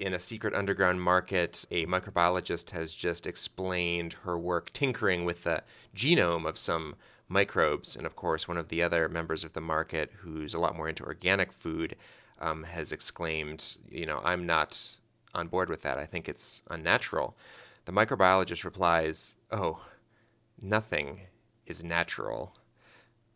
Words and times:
in 0.00 0.14
a 0.14 0.18
secret 0.18 0.54
underground 0.54 1.02
market, 1.02 1.66
a 1.70 1.84
microbiologist 1.84 2.70
has 2.70 2.94
just 2.94 3.26
explained 3.26 4.14
her 4.24 4.38
work 4.38 4.72
tinkering 4.72 5.26
with 5.26 5.44
the 5.44 5.62
genome 5.94 6.48
of 6.48 6.56
some 6.56 6.96
microbes. 7.28 7.94
And 7.96 8.06
of 8.06 8.16
course, 8.16 8.48
one 8.48 8.56
of 8.56 8.68
the 8.68 8.82
other 8.82 9.08
members 9.10 9.44
of 9.44 9.52
the 9.52 9.60
market, 9.60 10.10
who's 10.20 10.54
a 10.54 10.60
lot 10.60 10.74
more 10.74 10.88
into 10.88 11.04
organic 11.04 11.52
food, 11.52 11.96
um, 12.40 12.64
has 12.64 12.92
exclaimed, 12.92 13.76
You 13.90 14.06
know, 14.06 14.18
I'm 14.24 14.46
not 14.46 14.98
on 15.34 15.48
board 15.48 15.68
with 15.68 15.82
that. 15.82 15.98
I 15.98 16.06
think 16.06 16.28
it's 16.28 16.62
unnatural. 16.70 17.36
The 17.84 17.92
microbiologist 17.92 18.64
replies, 18.64 19.36
Oh, 19.50 19.82
nothing 20.60 21.20
is 21.66 21.84
natural. 21.84 22.56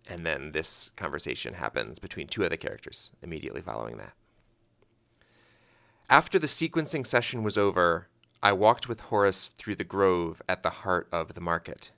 And 0.06 0.24
then 0.24 0.52
this 0.52 0.90
conversation 0.96 1.54
happens 1.54 1.98
between 1.98 2.26
two 2.26 2.44
other 2.44 2.56
characters 2.56 3.12
immediately 3.22 3.60
following 3.60 3.98
that. 3.98 4.14
After 6.10 6.38
the 6.38 6.46
sequencing 6.46 7.06
session 7.06 7.42
was 7.42 7.56
over, 7.56 8.08
I 8.42 8.52
walked 8.52 8.88
with 8.88 9.00
Horace 9.00 9.48
through 9.56 9.76
the 9.76 9.84
grove 9.84 10.42
at 10.46 10.62
the 10.62 10.70
heart 10.70 11.08
of 11.10 11.32
the 11.32 11.40
market. 11.40 11.92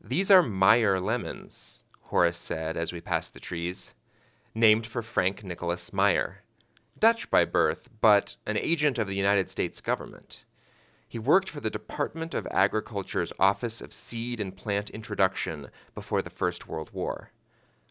These 0.00 0.30
are 0.30 0.42
Meyer 0.42 0.98
lemons, 0.98 1.84
Horace 2.04 2.38
said 2.38 2.78
as 2.78 2.90
we 2.90 3.02
passed 3.02 3.34
the 3.34 3.40
trees, 3.40 3.92
named 4.54 4.86
for 4.86 5.02
Frank 5.02 5.44
Nicholas 5.44 5.92
Meyer. 5.92 6.42
Dutch 6.98 7.30
by 7.30 7.44
birth, 7.44 7.90
but 8.00 8.36
an 8.46 8.56
agent 8.56 8.98
of 8.98 9.06
the 9.06 9.14
United 9.14 9.50
States 9.50 9.82
government. 9.82 10.46
He 11.06 11.18
worked 11.18 11.50
for 11.50 11.60
the 11.60 11.70
Department 11.70 12.32
of 12.32 12.46
Agriculture's 12.50 13.32
Office 13.38 13.82
of 13.82 13.92
Seed 13.92 14.40
and 14.40 14.56
Plant 14.56 14.88
Introduction 14.88 15.68
before 15.94 16.22
the 16.22 16.30
First 16.30 16.66
World 16.66 16.90
War. 16.94 17.30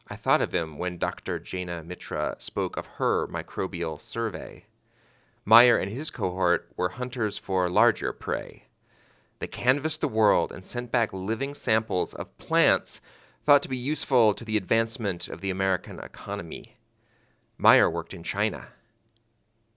I 0.07 0.15
thought 0.15 0.41
of 0.41 0.53
him 0.53 0.79
when 0.79 0.97
Dr. 0.97 1.37
Jana 1.37 1.83
Mitra 1.83 2.35
spoke 2.39 2.75
of 2.75 2.87
her 2.97 3.27
microbial 3.27 4.01
survey. 4.01 4.65
Meyer 5.45 5.77
and 5.77 5.91
his 5.91 6.09
cohort 6.09 6.71
were 6.77 6.89
hunters 6.89 7.37
for 7.37 7.69
larger 7.69 8.13
prey. 8.13 8.63
They 9.39 9.47
canvassed 9.47 10.01
the 10.01 10.07
world 10.07 10.51
and 10.51 10.63
sent 10.63 10.91
back 10.91 11.13
living 11.13 11.53
samples 11.53 12.13
of 12.13 12.37
plants 12.37 13.01
thought 13.43 13.63
to 13.63 13.69
be 13.69 13.77
useful 13.77 14.33
to 14.33 14.45
the 14.45 14.57
advancement 14.57 15.27
of 15.27 15.41
the 15.41 15.49
American 15.49 15.99
economy. 15.99 16.75
Meyer 17.57 17.89
worked 17.89 18.13
in 18.13 18.21
China. 18.21 18.67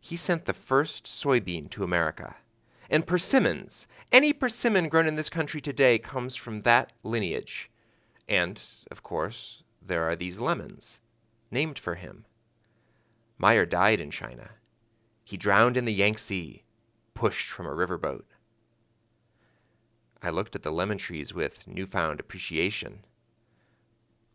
He 0.00 0.16
sent 0.16 0.44
the 0.44 0.52
first 0.52 1.04
soybean 1.04 1.70
to 1.70 1.84
America. 1.84 2.36
And 2.90 3.06
persimmons, 3.06 3.86
any 4.10 4.32
persimmon 4.32 4.88
grown 4.88 5.06
in 5.06 5.16
this 5.16 5.30
country 5.30 5.60
today 5.60 5.98
comes 5.98 6.36
from 6.36 6.60
that 6.62 6.92
lineage. 7.02 7.70
And, 8.28 8.60
of 8.90 9.02
course, 9.02 9.62
there 9.80 10.04
are 10.04 10.16
these 10.16 10.38
lemons, 10.38 11.00
named 11.50 11.78
for 11.78 11.94
him. 11.94 12.26
Meyer 13.38 13.64
died 13.64 14.00
in 14.00 14.10
China. 14.10 14.50
He 15.24 15.36
drowned 15.36 15.76
in 15.76 15.84
the 15.84 15.92
Yangtze, 15.92 16.64
pushed 17.14 17.48
from 17.48 17.66
a 17.66 17.70
riverboat. 17.70 18.24
I 20.22 20.30
looked 20.30 20.54
at 20.54 20.62
the 20.62 20.72
lemon 20.72 20.98
trees 20.98 21.34
with 21.34 21.66
newfound 21.66 22.20
appreciation. 22.20 23.04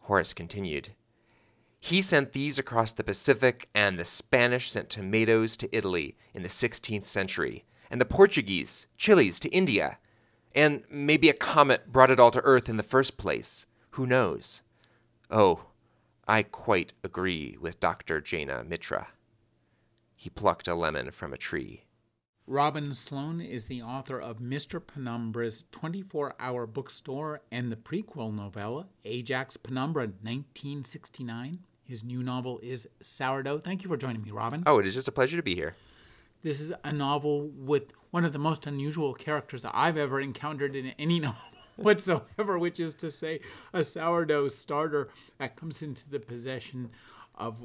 Horace 0.02 0.34
continued. 0.34 0.92
He 1.80 2.02
sent 2.02 2.34
these 2.34 2.58
across 2.58 2.92
the 2.92 3.04
Pacific, 3.04 3.70
and 3.74 3.98
the 3.98 4.06
Spanish 4.06 4.72
sent 4.72 4.90
tomatoes 4.90 5.56
to 5.58 5.76
Italy 5.76 6.16
in 6.34 6.44
the 6.44 6.50
16th 6.50 7.06
century, 7.06 7.66
and 7.90 8.02
the 8.02 8.06
Portuguese, 8.06 8.88
chilies 8.98 9.40
to 9.40 9.50
India. 9.50 9.98
And 10.56 10.84
maybe 10.90 11.30
a 11.30 11.34
comet 11.34 11.92
brought 11.92 12.12
it 12.12 12.20
all 12.20 12.32
to 12.32 12.42
Earth 12.42 12.68
in 12.68 12.78
the 12.78 12.84
first 12.84 13.18
place. 13.18 13.66
Who 13.92 14.06
knows? 14.06 14.62
Oh, 15.30 15.66
I 16.28 16.44
quite 16.44 16.94
agree 17.04 17.58
with 17.62 17.80
Dr. 17.80 18.22
Jana 18.22 18.64
Mitra. 18.64 19.08
He 20.20 20.32
plucked 20.32 20.68
a 20.68 20.74
lemon 20.74 21.12
from 21.12 21.32
a 21.32 21.38
tree. 21.38 21.84
Robin 22.48 22.96
Sloan 22.96 23.40
is 23.40 23.68
the 23.68 23.84
author 23.84 24.20
of 24.20 24.40
Mr. 24.40 24.82
Penumbra's 24.82 25.64
24 25.72 26.34
Hour 26.40 26.66
Bookstore 26.66 27.42
and 27.52 27.72
the 27.72 27.76
prequel 27.76 28.34
novella, 28.34 28.88
Ajax 29.06 29.58
Penumbra 29.58 30.06
1969. 30.06 31.60
His 31.84 32.04
new 32.04 32.24
novel 32.24 32.60
is 32.64 32.88
Sourdough. 33.00 33.60
Thank 33.60 33.84
you 33.84 33.90
for 33.90 33.96
joining 33.96 34.24
me, 34.24 34.32
Robin. 34.32 34.64
Oh, 34.66 34.80
it 34.80 34.88
is 34.88 34.96
just 34.96 35.08
a 35.08 35.12
pleasure 35.12 35.38
to 35.38 35.44
be 35.44 35.54
here. 35.54 35.76
This 36.42 36.60
is 36.60 36.74
a 36.84 36.92
novel 36.92 37.50
with 37.56 37.94
one 38.10 38.26
of 38.26 38.34
the 38.34 38.40
most 38.40 38.66
unusual 38.66 39.14
characters 39.14 39.66
I've 39.72 39.98
ever 39.98 40.20
encountered 40.20 40.76
in 40.76 40.88
any 40.98 41.20
novel 41.22 41.42
whatsoever, 41.76 42.58
which 42.58 42.80
is 42.80 42.96
to 42.96 43.12
say, 43.12 43.40
a 43.72 43.84
sourdough 43.84 44.48
starter 44.48 45.10
that 45.38 45.56
comes 45.56 45.84
into 45.84 46.10
the 46.10 46.20
possession 46.20 46.90
of 47.36 47.64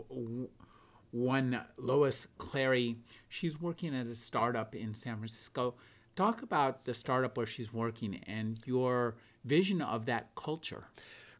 one 1.12 1.60
Lois 1.76 2.26
Clary. 2.38 2.96
She's 3.28 3.60
working 3.60 3.94
at 3.94 4.06
a 4.06 4.16
startup 4.16 4.74
in 4.74 4.94
San 4.94 5.18
Francisco. 5.18 5.74
Talk 6.16 6.42
about 6.42 6.84
the 6.84 6.94
startup 6.94 7.36
where 7.36 7.46
she's 7.46 7.72
working 7.72 8.20
and 8.26 8.58
your 8.66 9.14
vision 9.44 9.80
of 9.80 10.06
that 10.06 10.34
culture. 10.34 10.84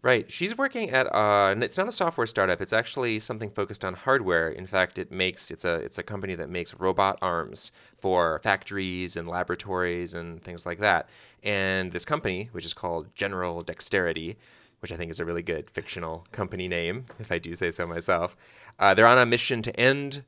Right. 0.03 0.29
She's 0.33 0.59
working 0.59 0.91
at 0.91 1.07
uh, 1.15 1.55
it's 1.61 1.79
not 1.79 1.87
a 1.87 1.93
software 1.93 2.27
startup. 2.27 2.61
It's 2.61 2.73
actually 2.73 3.21
something 3.21 3.51
focused 3.51 3.85
on 3.85 3.95
hardware. 3.95 4.49
In 4.49 4.67
fact, 4.67 4.99
it 4.99 5.13
makes 5.13 5.49
it's 5.51 5.65
a 5.65 5.77
it's 5.77 5.97
a 5.97 6.03
company 6.03 6.35
that 6.35 6.51
makes 6.51 6.75
robot 6.75 7.19
arms 7.23 7.71
for 7.99 8.41
factories 8.43 9.17
and 9.17 9.29
laboratories 9.29 10.13
and 10.13 10.43
things 10.43 10.67
like 10.67 10.81
that. 10.81 11.09
And 11.45 11.93
this 11.93 12.05
company, 12.05 12.49
which 12.51 12.65
is 12.65 12.75
called 12.75 13.15
General 13.15 13.63
Dexterity, 13.63 14.39
which 14.83 14.91
I 14.91 14.97
think 14.97 15.13
is 15.13 15.21
a 15.21 15.25
really 15.25 15.43
good 15.43 15.71
fictional 15.71 16.27
company 16.33 16.67
name, 16.67 17.05
if 17.21 17.31
I 17.31 17.39
do 17.39 17.55
say 17.55 17.71
so 17.71 17.87
myself, 17.87 18.37
uh, 18.81 18.95
they're 18.95 19.07
on 19.07 19.19
a 19.19 19.25
mission 19.25 19.63
to 19.63 19.81
end 19.81 20.25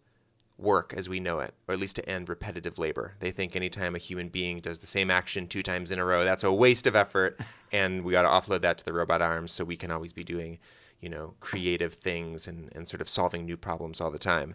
work 0.56 0.94
as 0.96 1.08
we 1.08 1.18
know 1.18 1.40
it, 1.40 1.54
or 1.66 1.74
at 1.74 1.80
least 1.80 1.96
to 1.96 2.08
end 2.08 2.28
repetitive 2.28 2.78
labor. 2.78 3.14
They 3.18 3.32
think 3.32 3.56
anytime 3.56 3.96
a 3.96 3.98
human 3.98 4.28
being 4.28 4.60
does 4.60 4.78
the 4.78 4.86
same 4.86 5.10
action 5.10 5.48
two 5.48 5.64
times 5.64 5.90
in 5.90 5.98
a 5.98 6.04
row, 6.04 6.24
that's 6.24 6.44
a 6.44 6.52
waste 6.52 6.86
of 6.86 6.94
effort, 6.94 7.40
and 7.72 8.04
we 8.04 8.12
got 8.12 8.22
to 8.22 8.28
offload 8.28 8.60
that 8.60 8.78
to 8.78 8.84
the 8.84 8.92
robot 8.92 9.20
arms 9.20 9.50
so 9.50 9.64
we 9.64 9.76
can 9.76 9.90
always 9.90 10.12
be 10.12 10.22
doing, 10.22 10.58
you 11.00 11.08
know, 11.08 11.34
creative 11.40 11.94
things 11.94 12.46
and, 12.46 12.70
and 12.76 12.86
sort 12.86 13.00
of 13.00 13.08
solving 13.08 13.44
new 13.44 13.56
problems 13.56 14.00
all 14.00 14.12
the 14.12 14.18
time. 14.18 14.54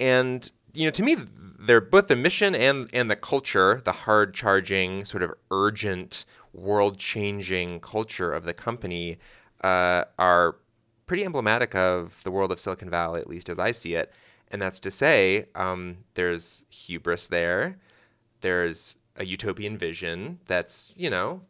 And 0.00 0.50
you 0.72 0.84
know, 0.84 0.90
to 0.90 1.02
me, 1.02 1.16
they're 1.58 1.80
both 1.80 2.08
the 2.08 2.16
mission 2.16 2.54
and 2.54 2.90
and 2.92 3.10
the 3.10 3.16
culture, 3.16 3.80
the 3.84 3.92
hard 3.92 4.34
charging, 4.34 5.06
sort 5.06 5.22
of 5.22 5.32
urgent, 5.50 6.26
world 6.56 6.98
changing 6.98 7.80
culture 7.80 8.32
of 8.32 8.44
the 8.44 8.54
company, 8.54 9.18
uh, 9.62 10.04
are 10.18 10.56
pretty 11.06 11.24
emblematic 11.24 11.74
of 11.74 12.20
the 12.24 12.30
world 12.30 12.50
of 12.50 12.58
Silicon 12.58 12.90
Valley, 12.90 13.20
at 13.20 13.28
least 13.28 13.48
as 13.48 13.58
I 13.58 13.70
see 13.70 13.94
it. 13.94 14.12
And 14.50 14.60
that's 14.60 14.80
to 14.80 14.90
say, 14.90 15.46
um, 15.54 15.98
there's 16.14 16.64
hubris 16.70 17.26
there. 17.26 17.78
There's 18.40 18.96
a 19.16 19.24
utopian 19.24 19.78
vision 19.78 20.40
that's, 20.46 20.92
you 20.96 21.10
know, 21.10 21.42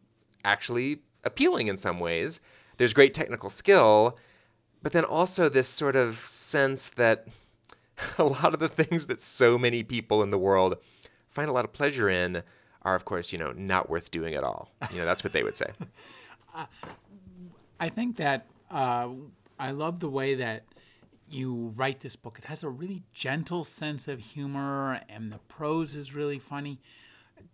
actually 0.44 1.00
appealing 1.25 1.69
in 1.69 1.77
some 1.77 1.99
ways. 1.99 2.41
There's 2.77 2.93
great 2.93 3.15
technical 3.15 3.50
skill, 3.50 4.19
but 4.83 4.93
then 4.93 5.05
also 5.05 5.49
this 5.49 5.69
sort 5.69 5.97
of 5.97 6.23
sense 6.27 6.88
that 6.91 7.27
a 8.19 8.25
lot 8.25 8.55
of 8.55 8.61
the 8.61 8.69
things 8.69 9.06
that 9.06 9.21
so 9.21 9.58
many 9.58 9.82
people 9.82 10.23
in 10.23 10.31
the 10.31 10.38
world 10.38 10.76
find 11.29 11.50
a 11.50 11.53
lot 11.53 11.64
of 11.64 11.73
pleasure 11.73 12.08
in 12.08 12.43
are, 12.87 12.94
of 12.94 13.05
course, 13.05 13.33
you 13.33 13.38
know, 13.38 13.53
not 13.53 13.91
worth 13.91 14.12
doing 14.12 14.35
at 14.35 14.44
all. 14.44 14.71
You 14.93 14.99
know, 14.99 15.05
that's 15.05 15.25
what 15.25 15.33
they 15.33 15.43
would 15.43 15.56
say. 15.56 15.73
I 17.81 17.88
think 17.88 18.17
that 18.17 18.47
uh, 18.71 19.09
I 19.59 19.73
love 19.73 19.99
the 19.99 20.09
way 20.09 20.37
that 20.37 20.62
you 21.29 21.75
write 21.77 22.00
this 22.00 22.15
book. 22.15 22.38
It 22.38 22.44
has 22.44 22.62
a 22.62 22.69
really 22.69 23.03
gentle 23.12 23.65
sense 23.65 24.06
of 24.06 24.21
humor, 24.21 25.00
and 25.09 25.33
the 25.33 25.38
prose 25.49 25.97
is 25.97 26.15
really 26.15 26.38
funny. 26.38 26.79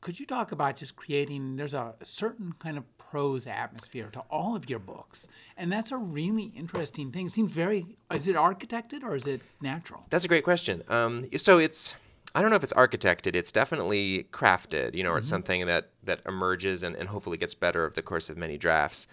Could 0.03 0.21
you 0.21 0.27
talk 0.27 0.53
about 0.53 0.77
just 0.77 0.97
creating? 0.97 1.57
There's 1.57 1.75
a 1.75 1.95
certain 2.03 2.53
kind 2.59 2.77
of 2.77 2.85
prose 2.99 3.47
atmosphere 3.47 4.11
to 4.13 4.21
all 4.31 4.55
of 4.55 4.69
your 4.69 4.79
books, 4.79 5.27
and 5.57 5.73
that's 5.73 5.91
a 5.91 5.97
really 5.97 6.53
interesting 6.55 7.11
thing. 7.11 7.27
It 7.27 7.33
seems 7.33 7.51
very. 7.51 7.97
Is 8.13 8.29
it 8.29 8.37
architected 8.37 9.03
or 9.03 9.17
is 9.17 9.27
it 9.27 9.41
natural? 9.63 10.05
That's 10.11 10.27
a 10.27 10.29
great 10.29 10.45
question. 10.45 10.83
Um, 10.89 11.27
so 11.39 11.59
it's. 11.59 11.95
I 12.35 12.41
don't 12.41 12.51
know 12.51 12.57
if 12.57 12.63
it's 12.63 12.73
architected. 12.73 13.35
It's 13.37 13.53
definitely 13.53 14.25
crafted. 14.33 14.95
You 14.95 15.03
know, 15.03 15.11
mm-hmm. 15.11 15.19
it's 15.19 15.29
something 15.29 15.67
that 15.67 15.91
that 16.05 16.21
emerges 16.27 16.83
and, 16.83 16.97
and 16.97 17.09
hopefully 17.09 17.37
gets 17.37 17.55
better 17.55 17.85
over 17.85 17.95
the 17.95 18.03
course 18.03 18.31
of 18.31 18.37
many 18.37 18.57
drafts. 18.59 19.07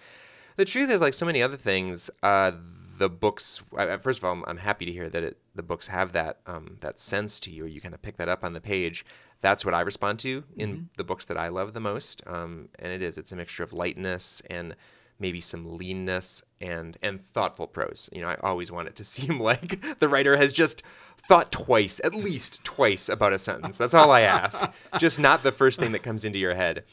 The 0.56 0.64
truth 0.64 0.90
is, 0.90 1.00
like 1.00 1.14
so 1.14 1.26
many 1.26 1.42
other 1.42 1.56
things, 1.56 2.10
uh, 2.22 2.52
the 2.98 3.08
books. 3.08 3.62
First 4.00 4.18
of 4.18 4.24
all, 4.24 4.32
I'm, 4.32 4.44
I'm 4.46 4.56
happy 4.58 4.84
to 4.86 4.92
hear 4.92 5.08
that 5.08 5.22
it, 5.22 5.38
the 5.54 5.62
books 5.62 5.88
have 5.88 6.12
that 6.12 6.40
um, 6.46 6.76
that 6.80 6.98
sense 6.98 7.40
to 7.40 7.50
you. 7.50 7.64
Or 7.64 7.68
you 7.68 7.80
kind 7.80 7.94
of 7.94 8.02
pick 8.02 8.16
that 8.16 8.28
up 8.28 8.44
on 8.44 8.52
the 8.52 8.60
page. 8.60 9.04
That's 9.40 9.64
what 9.64 9.74
I 9.74 9.80
respond 9.80 10.18
to 10.20 10.44
in 10.56 10.70
mm-hmm. 10.70 10.82
the 10.96 11.04
books 11.04 11.24
that 11.26 11.38
I 11.38 11.48
love 11.48 11.72
the 11.72 11.80
most. 11.80 12.22
Um, 12.26 12.68
and 12.78 12.92
it 12.92 13.00
is. 13.00 13.16
It's 13.16 13.32
a 13.32 13.36
mixture 13.36 13.62
of 13.62 13.72
lightness 13.72 14.42
and 14.50 14.76
maybe 15.20 15.40
some 15.40 15.76
leanness 15.76 16.42
and 16.60 16.96
and 17.02 17.24
thoughtful 17.24 17.66
prose. 17.66 18.08
You 18.12 18.22
know, 18.22 18.28
I 18.28 18.36
always 18.42 18.72
want 18.72 18.88
it 18.88 18.96
to 18.96 19.04
seem 19.14 19.38
like 19.38 20.00
the 20.00 20.08
writer 20.08 20.36
has 20.36 20.52
just 20.52 20.82
thought 21.28 21.52
twice, 21.52 22.00
at 22.02 22.14
least 22.14 22.64
twice, 22.64 23.08
about 23.08 23.32
a 23.32 23.38
sentence. 23.38 23.78
That's 23.78 23.94
all 23.94 24.10
I 24.10 24.22
ask. 24.22 24.64
just 24.98 25.20
not 25.20 25.42
the 25.42 25.52
first 25.52 25.78
thing 25.78 25.92
that 25.92 26.02
comes 26.02 26.24
into 26.24 26.38
your 26.38 26.54
head. 26.54 26.84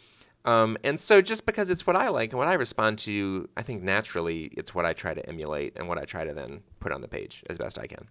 Um, 0.45 0.77
and 0.83 0.97
so, 0.99 1.21
just 1.21 1.45
because 1.45 1.69
it's 1.69 1.85
what 1.85 1.95
I 1.95 2.07
like 2.09 2.31
and 2.31 2.39
what 2.39 2.47
I 2.47 2.53
respond 2.53 2.99
to, 2.99 3.49
I 3.57 3.63
think 3.63 3.83
naturally 3.83 4.45
it's 4.55 4.73
what 4.73 4.85
I 4.85 4.93
try 4.93 5.13
to 5.13 5.27
emulate 5.27 5.73
and 5.75 5.89
what 5.89 5.97
I 5.97 6.05
try 6.05 6.23
to 6.23 6.33
then 6.33 6.61
put 6.79 6.91
on 6.91 7.01
the 7.01 7.07
page 7.07 7.43
as 7.49 7.57
best 7.57 7.77
I 7.77 7.87
can. 7.87 8.07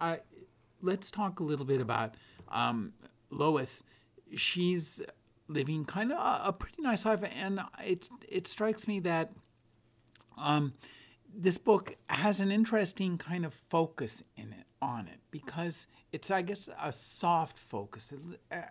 Uh, 0.00 0.16
let's 0.82 1.10
talk 1.10 1.40
a 1.40 1.42
little 1.42 1.64
bit 1.64 1.80
about 1.80 2.14
um, 2.50 2.92
Lois. 3.30 3.82
She's 4.34 5.00
living 5.48 5.84
kind 5.84 6.12
of 6.12 6.18
a, 6.18 6.48
a, 6.48 6.52
pretty 6.52 6.82
nice 6.82 7.04
life, 7.04 7.20
and 7.22 7.60
it 7.84 8.08
it 8.28 8.46
strikes 8.46 8.88
me 8.88 9.00
that 9.00 9.32
um, 10.36 10.74
this 11.34 11.58
book 11.58 11.96
has 12.08 12.40
an 12.40 12.50
interesting 12.50 13.18
kind 13.18 13.44
of 13.44 13.54
focus 13.54 14.22
in 14.36 14.52
it 14.52 14.66
on 14.80 15.08
it 15.08 15.20
because 15.30 15.86
it's 16.12 16.30
I 16.30 16.42
guess 16.42 16.68
a 16.82 16.92
soft 16.92 17.58
focus. 17.58 18.12
Uh, 18.50 18.62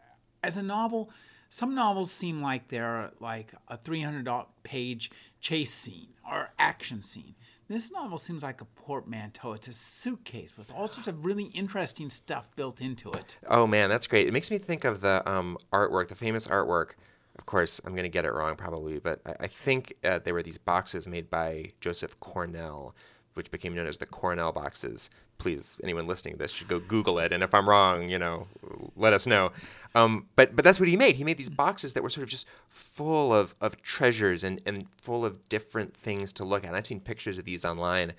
as 0.43 0.57
a 0.57 0.63
novel, 0.63 1.11
some 1.49 1.73
novels 1.73 2.11
seem 2.11 2.41
like 2.41 2.67
they're 2.67 3.11
like 3.19 3.53
a 3.67 3.77
300 3.77 4.27
page 4.63 5.09
chase 5.39 5.73
scene 5.73 6.09
or 6.29 6.51
action 6.59 7.01
scene. 7.01 7.35
This 7.67 7.91
novel 7.91 8.19
seems 8.19 8.43
like 8.43 8.61
a 8.61 8.65
portmanteau. 8.65 9.53
It's 9.53 9.67
a 9.67 9.73
suitcase 9.73 10.53
with 10.55 10.71
all 10.71 10.87
sorts 10.87 11.07
of 11.07 11.25
really 11.25 11.45
interesting 11.45 12.11
stuff 12.11 12.47
built 12.55 12.79
into 12.79 13.11
it. 13.11 13.37
Oh 13.47 13.65
man, 13.65 13.89
that's 13.89 14.05
great. 14.05 14.27
It 14.27 14.33
makes 14.33 14.51
me 14.51 14.59
think 14.59 14.83
of 14.83 15.01
the 15.01 15.27
um, 15.27 15.57
artwork, 15.73 16.09
the 16.09 16.15
famous 16.15 16.45
artwork. 16.45 16.91
Of 17.37 17.47
course, 17.47 17.81
I'm 17.83 17.93
going 17.93 18.03
to 18.03 18.09
get 18.09 18.23
it 18.23 18.33
wrong 18.33 18.55
probably, 18.55 18.99
but 18.99 19.19
I, 19.25 19.35
I 19.41 19.47
think 19.47 19.93
uh, 20.03 20.19
they 20.23 20.31
were 20.31 20.43
these 20.43 20.59
boxes 20.59 21.07
made 21.07 21.29
by 21.29 21.71
Joseph 21.81 22.19
Cornell, 22.19 22.93
which 23.35 23.51
became 23.51 23.75
known 23.75 23.85
as 23.85 23.97
the 23.97 24.05
Cornell 24.05 24.51
boxes. 24.51 25.09
Please, 25.37 25.77
anyone 25.83 26.07
listening 26.07 26.33
to 26.33 26.37
this 26.37 26.51
should 26.51 26.69
go 26.69 26.79
Google 26.79 27.19
it, 27.19 27.31
and 27.31 27.43
if 27.43 27.53
I'm 27.53 27.69
wrong, 27.69 28.09
you 28.09 28.17
know, 28.17 28.47
let 28.95 29.13
us 29.13 29.27
know. 29.27 29.51
Um, 29.93 30.27
but 30.35 30.55
but 30.55 30.63
that's 30.65 30.79
what 30.79 30.89
he 30.89 30.97
made. 30.97 31.17
He 31.17 31.23
made 31.23 31.37
these 31.37 31.49
boxes 31.49 31.93
that 31.93 32.03
were 32.03 32.09
sort 32.09 32.23
of 32.23 32.29
just 32.29 32.47
full 32.69 33.33
of, 33.33 33.53
of 33.61 33.81
treasures 33.81 34.43
and, 34.43 34.61
and 34.65 34.87
full 35.01 35.25
of 35.25 35.47
different 35.49 35.95
things 35.95 36.33
to 36.33 36.45
look 36.45 36.63
at. 36.63 36.69
And 36.69 36.77
I've 36.77 36.87
seen 36.87 37.01
pictures 37.01 37.37
of 37.37 37.45
these 37.45 37.65
online, 37.65 38.13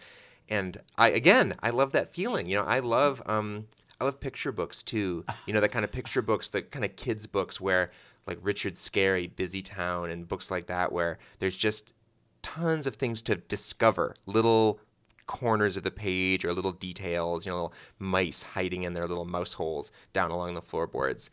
and 0.49 0.79
I 0.97 1.09
again 1.09 1.55
I 1.63 1.71
love 1.71 1.93
that 1.93 2.15
feeling. 2.15 2.47
You 2.47 2.57
know, 2.57 2.65
I 2.65 2.81
love 2.81 3.23
um, 3.27 3.67
I 4.01 4.05
love 4.05 4.21
picture 4.21 4.53
books 4.53 4.83
too. 4.83 5.25
You 5.47 5.55
know, 5.55 5.61
that 5.61 5.73
kind 5.73 5.85
of 5.85 5.93
picture 5.93 6.23
books, 6.23 6.51
the 6.51 6.61
kind 6.63 6.85
of 6.85 6.95
kids 6.97 7.27
books 7.27 7.59
where 7.59 7.91
like 8.27 8.39
Richard 8.43 8.75
Scarry, 8.75 9.35
Busy 9.35 9.63
Town, 9.63 10.11
and 10.11 10.29
books 10.29 10.51
like 10.51 10.67
that 10.67 10.93
where 10.93 11.19
there's 11.39 11.57
just 11.57 11.95
tons 12.43 12.87
of 12.87 12.95
things 12.97 13.23
to 13.23 13.37
discover, 13.37 14.15
little 14.27 14.79
corners 15.27 15.77
of 15.77 15.83
the 15.83 15.91
page 15.91 16.45
or 16.45 16.53
little 16.53 16.73
details, 16.73 17.45
you 17.45 17.51
know, 17.51 17.57
little 17.57 17.75
mice 17.99 18.43
hiding 18.43 18.85
in 18.85 18.95
their 18.95 19.09
little 19.09 19.25
mouse 19.25 19.55
holes 19.55 19.91
down 20.13 20.31
along 20.31 20.55
the 20.55 20.63
floorboards 20.63 21.31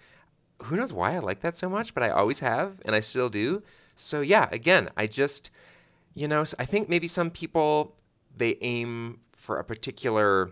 who 0.63 0.75
knows 0.75 0.94
why 0.94 1.13
I 1.13 1.19
like 1.19 1.42
that 1.42 1.56
so 1.56 1.69
much, 1.69 1.94
but 1.94 2.04
I 2.04 2.10
always 2.10 2.40
have 2.40 2.80
and 2.86 2.95
I 2.95 3.00
still 3.00 3.30
do. 3.30 3.63
So 3.95 4.22
yeah, 4.22 4.50
again, 4.51 4.90
I 4.98 5.07
just 5.07 5.51
you 6.16 6.28
know, 6.28 6.45
I 6.60 6.66
think 6.66 6.90
maybe 6.90 7.07
some 7.07 7.30
people 7.30 7.95
they 8.36 8.57
aim 8.62 9.19
for 9.34 9.57
a 9.57 9.63
particular 9.63 10.51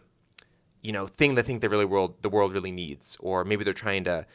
you 0.82 0.92
know, 0.92 1.06
thing 1.06 1.36
they 1.36 1.44
think 1.44 1.62
the 1.62 1.70
really 1.70 1.86
world 1.86 2.22
the 2.22 2.30
world 2.30 2.54
really 2.54 2.72
needs 2.72 3.18
or 3.20 3.44
maybe 3.44 3.64
they're 3.64 3.74
trying 3.74 4.04
to 4.06 4.26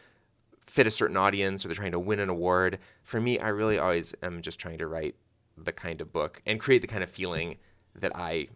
fit 0.67 0.87
a 0.87 0.91
certain 0.91 1.17
audience 1.17 1.65
or 1.65 1.69
they're 1.69 1.75
trying 1.75 1.93
to 1.93 1.99
win 1.99 2.21
an 2.21 2.29
award. 2.29 2.79
For 3.03 3.21
me, 3.21 3.39
I 3.39 3.49
really 3.49 3.79
always 3.79 4.15
am 4.23 4.43
just 4.43 4.59
trying 4.59 4.79
to 4.79 4.87
write 4.87 5.17
the 5.57 5.73
kind 5.73 6.01
of 6.01 6.13
book 6.13 6.43
and 6.47 6.61
create 6.61 6.83
the 6.83 6.89
kind 6.89 7.03
of 7.03 7.11
feeling 7.11 7.57
that 7.95 8.15
I 8.15 8.49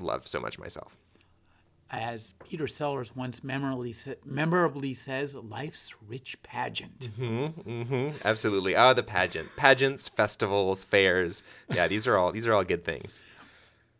love 0.00 0.26
so 0.26 0.40
much 0.40 0.58
myself 0.58 0.96
as 1.90 2.34
Peter 2.44 2.66
Sellers 2.66 3.16
once 3.16 3.42
memorably, 3.42 3.94
memorably 4.24 4.94
says, 4.94 5.34
life's 5.34 5.94
rich 6.06 6.40
pageant. 6.42 7.10
Mm-hmm, 7.18 7.68
mm-hmm, 7.68 8.16
absolutely. 8.24 8.76
Ah, 8.76 8.92
the 8.94 9.02
pageant, 9.02 9.48
pageants, 9.56 10.08
festivals, 10.08 10.84
fairs. 10.84 11.42
Yeah, 11.68 11.88
these 11.88 12.06
are 12.06 12.16
all 12.16 12.32
these 12.32 12.46
are 12.46 12.54
all 12.54 12.64
good 12.64 12.84
things. 12.84 13.20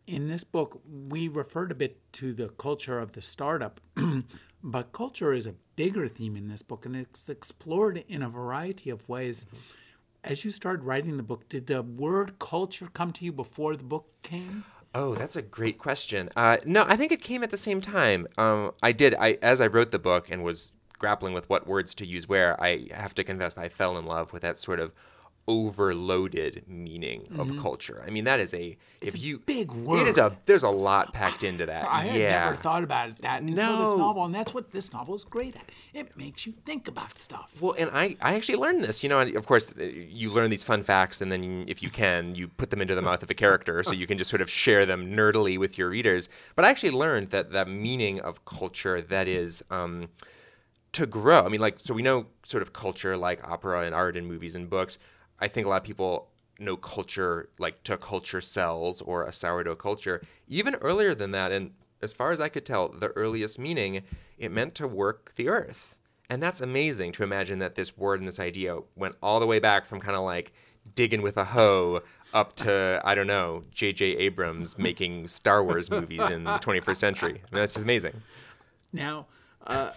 In 0.06 0.28
this 0.28 0.44
book, 0.44 0.80
we 1.08 1.28
referred 1.28 1.70
a 1.70 1.74
bit 1.74 2.00
to 2.14 2.32
the 2.32 2.48
culture 2.48 2.98
of 2.98 3.12
the 3.12 3.22
startup, 3.22 3.80
but 4.62 4.92
culture 4.92 5.32
is 5.32 5.46
a 5.46 5.54
bigger 5.76 6.08
theme 6.08 6.36
in 6.36 6.48
this 6.48 6.62
book, 6.62 6.86
and 6.86 6.96
it's 6.96 7.28
explored 7.28 8.04
in 8.08 8.22
a 8.22 8.28
variety 8.28 8.90
of 8.90 9.08
ways. 9.08 9.46
Mm-hmm. 9.46 9.56
As 10.22 10.44
you 10.44 10.50
started 10.50 10.84
writing 10.84 11.16
the 11.16 11.22
book, 11.22 11.48
did 11.48 11.66
the 11.66 11.82
word 11.82 12.38
culture 12.38 12.88
come 12.92 13.12
to 13.12 13.24
you 13.24 13.32
before 13.32 13.74
the 13.74 13.84
book 13.84 14.06
came? 14.22 14.64
Oh, 14.94 15.14
that's 15.14 15.36
a 15.36 15.42
great 15.42 15.78
question. 15.78 16.28
Uh, 16.34 16.56
no, 16.64 16.84
I 16.88 16.96
think 16.96 17.12
it 17.12 17.22
came 17.22 17.44
at 17.44 17.50
the 17.50 17.56
same 17.56 17.80
time. 17.80 18.26
Um, 18.36 18.72
I 18.82 18.92
did. 18.92 19.14
I 19.14 19.38
as 19.40 19.60
I 19.60 19.68
wrote 19.68 19.92
the 19.92 19.98
book 20.00 20.28
and 20.30 20.42
was 20.42 20.72
grappling 20.98 21.32
with 21.32 21.48
what 21.48 21.66
words 21.66 21.94
to 21.96 22.06
use 22.06 22.28
where. 22.28 22.60
I 22.62 22.88
have 22.92 23.14
to 23.14 23.24
confess, 23.24 23.56
I 23.56 23.68
fell 23.68 23.96
in 23.98 24.04
love 24.04 24.32
with 24.32 24.42
that 24.42 24.58
sort 24.58 24.80
of 24.80 24.92
overloaded 25.50 26.62
meaning 26.68 27.22
mm-hmm. 27.22 27.40
of 27.40 27.56
culture. 27.60 28.04
I 28.06 28.10
mean, 28.10 28.22
that 28.22 28.38
is 28.38 28.54
a 28.54 28.76
it's 29.00 29.16
if 29.16 29.20
you 29.20 29.36
a 29.36 29.40
big 29.40 29.72
word. 29.72 30.02
It 30.02 30.06
is 30.06 30.16
a 30.16 30.36
there's 30.44 30.62
a 30.62 30.68
lot 30.70 31.12
packed 31.12 31.42
into 31.42 31.66
that. 31.66 31.88
I 31.88 32.04
had 32.04 32.20
yeah. 32.20 32.44
never 32.44 32.56
thought 32.56 32.84
about 32.84 33.08
it 33.08 33.18
that 33.22 33.42
until 33.42 33.56
no. 33.56 33.90
this 33.90 33.98
novel, 33.98 34.24
and 34.26 34.34
that's 34.34 34.54
what 34.54 34.70
this 34.70 34.92
novel 34.92 35.16
is 35.16 35.24
great 35.24 35.56
at. 35.56 35.64
It 35.92 36.16
makes 36.16 36.46
you 36.46 36.54
think 36.64 36.86
about 36.86 37.18
stuff. 37.18 37.50
Well, 37.58 37.74
and 37.76 37.90
I 37.92 38.16
I 38.22 38.34
actually 38.34 38.58
learned 38.58 38.84
this. 38.84 39.02
You 39.02 39.08
know, 39.08 39.20
of 39.20 39.46
course, 39.46 39.72
uh, 39.76 39.82
you 39.82 40.30
learn 40.30 40.50
these 40.50 40.62
fun 40.62 40.84
facts, 40.84 41.20
and 41.20 41.32
then 41.32 41.64
if 41.66 41.82
you 41.82 41.90
can, 41.90 42.36
you 42.36 42.46
put 42.46 42.70
them 42.70 42.80
into 42.80 42.94
the 42.94 43.02
mouth 43.02 43.24
of 43.24 43.30
a 43.30 43.34
character, 43.34 43.82
so 43.82 43.92
you 43.92 44.06
can 44.06 44.18
just 44.18 44.30
sort 44.30 44.40
of 44.40 44.48
share 44.48 44.86
them 44.86 45.12
nerdily 45.12 45.58
with 45.58 45.76
your 45.76 45.88
readers. 45.90 46.28
But 46.54 46.64
I 46.64 46.70
actually 46.70 46.92
learned 46.92 47.30
that 47.30 47.50
that 47.50 47.68
meaning 47.68 48.20
of 48.20 48.44
culture 48.44 49.02
that 49.02 49.26
is. 49.26 49.64
Um, 49.70 50.10
to 50.92 51.06
grow. 51.06 51.44
I 51.44 51.48
mean, 51.48 51.60
like, 51.60 51.78
so 51.78 51.94
we 51.94 52.02
know 52.02 52.26
sort 52.44 52.62
of 52.62 52.72
culture 52.72 53.16
like 53.16 53.46
opera 53.46 53.82
and 53.82 53.94
art 53.94 54.16
and 54.16 54.26
movies 54.26 54.56
and 54.56 54.68
books 54.68 54.98
I 55.40 55.48
think 55.48 55.66
a 55.66 55.70
lot 55.70 55.78
of 55.78 55.84
people 55.84 56.28
know 56.58 56.76
culture 56.76 57.48
like 57.58 57.82
to 57.84 57.96
culture 57.96 58.40
cells 58.40 59.00
or 59.00 59.24
a 59.24 59.32
sourdough 59.32 59.76
culture 59.76 60.20
even 60.46 60.74
earlier 60.76 61.14
than 61.14 61.30
that. 61.32 61.52
And 61.52 61.72
as 62.02 62.12
far 62.12 62.32
as 62.32 62.40
I 62.40 62.48
could 62.48 62.66
tell, 62.66 62.88
the 62.88 63.08
earliest 63.08 63.58
meaning 63.58 64.02
it 64.38 64.50
meant 64.50 64.74
to 64.76 64.86
work 64.86 65.32
the 65.36 65.48
earth. 65.48 65.96
And 66.28 66.42
that's 66.42 66.60
amazing 66.60 67.12
to 67.12 67.22
imagine 67.22 67.58
that 67.58 67.74
this 67.74 67.96
word 67.96 68.20
and 68.20 68.28
this 68.28 68.38
idea 68.38 68.78
went 68.94 69.16
all 69.22 69.40
the 69.40 69.46
way 69.46 69.58
back 69.58 69.84
from 69.84 70.00
kind 70.00 70.16
of 70.16 70.22
like 70.22 70.52
digging 70.94 71.22
with 71.22 71.36
a 71.36 71.44
hoe 71.44 72.02
up 72.32 72.54
to 72.56 73.00
I 73.04 73.14
don't 73.14 73.26
know 73.26 73.64
J.J. 73.72 74.04
Abrams 74.16 74.78
making 74.78 75.28
Star 75.28 75.64
Wars 75.64 75.90
movies 75.90 76.28
in 76.28 76.44
the 76.44 76.52
21st 76.52 76.96
century. 76.96 77.30
I 77.30 77.54
mean, 77.54 77.60
that's 77.60 77.72
just 77.72 77.84
amazing. 77.84 78.22
Now, 78.92 79.26
uh, 79.66 79.90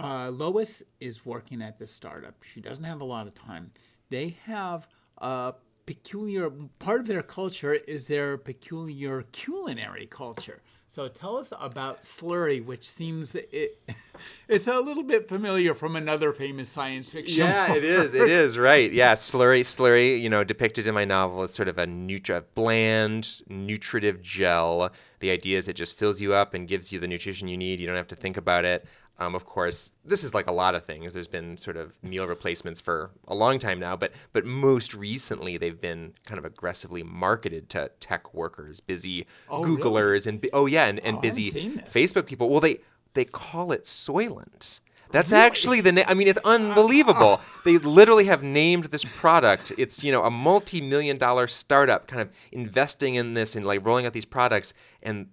uh, 0.00 0.30
Lois 0.30 0.82
is 1.00 1.26
working 1.26 1.62
at 1.62 1.78
this 1.78 1.92
startup. 1.92 2.34
She 2.42 2.60
doesn't 2.60 2.84
have 2.84 3.00
a 3.00 3.04
lot 3.04 3.26
of 3.26 3.34
time. 3.34 3.70
They 4.08 4.36
have 4.44 4.88
a 5.18 5.54
peculiar 5.86 6.50
part 6.78 7.00
of 7.00 7.06
their 7.06 7.22
culture 7.22 7.74
is 7.74 8.06
their 8.06 8.38
peculiar 8.38 9.22
culinary 9.32 10.06
culture. 10.06 10.62
So 10.86 11.06
tell 11.08 11.36
us 11.36 11.52
about 11.60 12.02
slurry, 12.02 12.64
which 12.64 12.90
seems 12.90 13.34
it, 13.34 13.80
it's 14.48 14.66
a 14.66 14.80
little 14.80 15.02
bit 15.02 15.28
familiar 15.28 15.74
from 15.74 15.96
another 15.96 16.32
famous 16.32 16.68
science 16.68 17.10
fiction. 17.10 17.46
Yeah, 17.46 17.72
it 17.74 17.84
is. 17.84 18.14
It 18.14 18.28
is 18.28 18.58
right. 18.58 18.92
Yeah, 18.92 19.12
slurry, 19.14 19.60
slurry. 19.60 20.20
You 20.20 20.28
know, 20.28 20.42
depicted 20.44 20.86
in 20.86 20.94
my 20.94 21.04
novel 21.04 21.42
as 21.42 21.54
sort 21.54 21.68
of 21.68 21.78
a 21.78 21.86
nutri- 21.86 22.44
bland, 22.54 23.42
nutritive 23.48 24.22
gel. 24.22 24.90
The 25.20 25.30
idea 25.30 25.58
is 25.58 25.68
it 25.68 25.74
just 25.74 25.98
fills 25.98 26.20
you 26.20 26.34
up 26.34 26.54
and 26.54 26.66
gives 26.66 26.90
you 26.90 26.98
the 26.98 27.08
nutrition 27.08 27.46
you 27.46 27.56
need. 27.56 27.78
You 27.78 27.86
don't 27.86 27.96
have 27.96 28.08
to 28.08 28.16
think 28.16 28.36
about 28.36 28.64
it. 28.64 28.84
Um, 29.20 29.34
of 29.34 29.44
course, 29.44 29.92
this 30.02 30.24
is 30.24 30.32
like 30.32 30.46
a 30.46 30.52
lot 30.52 30.74
of 30.74 30.86
things. 30.86 31.12
There's 31.12 31.28
been 31.28 31.58
sort 31.58 31.76
of 31.76 31.92
meal 32.02 32.26
replacements 32.26 32.80
for 32.80 33.10
a 33.28 33.34
long 33.34 33.58
time 33.58 33.78
now, 33.78 33.94
but 33.94 34.12
but 34.32 34.46
most 34.46 34.94
recently 34.94 35.58
they've 35.58 35.80
been 35.80 36.14
kind 36.24 36.38
of 36.38 36.46
aggressively 36.46 37.02
marketed 37.02 37.68
to 37.70 37.90
tech 38.00 38.32
workers, 38.32 38.80
busy 38.80 39.26
oh, 39.50 39.62
Googlers, 39.62 40.24
really? 40.24 40.28
and 40.28 40.46
oh 40.54 40.64
yeah, 40.64 40.86
and, 40.86 40.98
and 41.00 41.18
oh, 41.18 41.20
busy 41.20 41.50
Facebook 41.92 42.24
people. 42.24 42.48
Well, 42.48 42.60
they 42.60 42.80
they 43.12 43.26
call 43.26 43.72
it 43.72 43.84
Soylent. 43.84 44.80
That's 45.12 45.32
really? 45.32 45.44
actually 45.44 45.80
the 45.82 45.92
name. 45.92 46.04
I 46.08 46.14
mean, 46.14 46.28
it's 46.28 46.38
unbelievable. 46.44 47.40
they 47.64 47.76
literally 47.76 48.24
have 48.26 48.42
named 48.42 48.86
this 48.86 49.04
product. 49.04 49.72
It's 49.76 50.02
you 50.02 50.12
know 50.12 50.24
a 50.24 50.30
multi-million 50.30 51.18
dollar 51.18 51.46
startup, 51.46 52.06
kind 52.06 52.22
of 52.22 52.30
investing 52.52 53.16
in 53.16 53.34
this 53.34 53.54
and 53.54 53.66
like 53.66 53.84
rolling 53.84 54.06
out 54.06 54.14
these 54.14 54.24
products, 54.24 54.72
and 55.02 55.26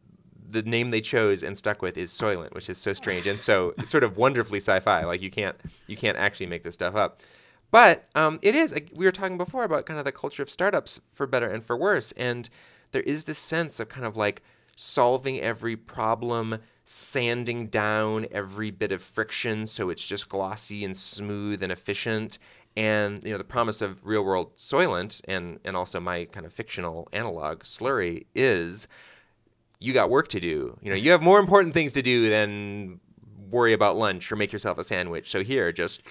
the 0.50 0.62
name 0.64 0.92
they 0.92 1.02
chose 1.02 1.44
and 1.44 1.58
stuck 1.58 1.82
with 1.82 1.98
is 1.98 2.12
Soylent, 2.12 2.54
which 2.54 2.70
is 2.70 2.78
so 2.78 2.94
strange 2.94 3.28
and 3.28 3.40
so 3.40 3.74
sort 3.86 4.04
of 4.04 4.18
wonderfully 4.18 4.60
sci-fi. 4.60 5.04
Like 5.04 5.22
you 5.22 5.32
can't 5.32 5.58
you 5.88 5.98
can't 5.98 6.18
actually 6.18 6.48
make 6.48 6.64
this 6.64 6.76
stuff 6.76 6.96
up. 6.96 7.22
But 7.70 8.06
um, 8.16 8.40
it 8.42 8.56
is. 8.56 8.74
We 8.94 9.06
were 9.06 9.12
talking 9.12 9.38
before 9.38 9.64
about 9.64 9.86
kind 9.86 10.00
of 10.00 10.06
the 10.06 10.12
culture 10.12 10.42
of 10.42 10.50
startups, 10.50 11.02
for 11.14 11.28
better 11.28 11.50
and 11.50 11.64
for 11.64 11.76
worse. 11.76 12.14
And 12.14 12.50
there 12.92 13.02
is 13.02 13.26
this 13.26 13.38
sense 13.38 13.80
of 13.80 13.90
kind 13.90 14.06
of 14.06 14.16
like 14.16 14.42
solving 14.76 15.40
every 15.42 15.76
problem, 15.76 16.60
sanding 16.86 17.68
down 17.68 18.28
every 18.32 18.72
bit 18.72 18.92
of 18.92 19.02
friction 19.02 19.68
so 19.68 19.90
it's 19.90 20.06
just 20.06 20.30
glossy 20.30 20.86
and 20.86 20.96
smooth 20.96 21.62
and 21.62 21.72
efficient. 21.72 22.40
And 22.78 23.24
you 23.24 23.32
know 23.32 23.40
the 23.40 23.44
promise 23.44 23.82
of 23.82 24.06
real 24.06 24.24
world 24.24 24.56
Soylent 24.56 25.20
and 25.28 25.60
and 25.66 25.76
also 25.76 26.00
my 26.00 26.26
kind 26.26 26.46
of 26.46 26.54
fictional 26.54 27.10
analog 27.12 27.64
Slurry 27.64 28.28
is 28.36 28.88
you 29.80 29.94
got 29.94 30.10
work 30.10 30.28
to 30.30 30.40
do. 30.40 30.78
You 30.82 30.90
know, 30.90 30.96
you 30.96 31.12
have 31.12 31.22
more 31.22 31.40
important 31.40 31.74
things 31.74 31.94
to 31.94 32.02
do 32.02 32.30
than 32.30 33.00
worry 33.50 33.74
about 33.74 33.96
lunch 33.96 34.32
or 34.32 34.36
make 34.36 34.52
yourself 34.52 34.78
a 34.78 34.84
sandwich. 34.84 35.30
So 35.30 35.44
here, 35.44 35.72
just 35.72 36.02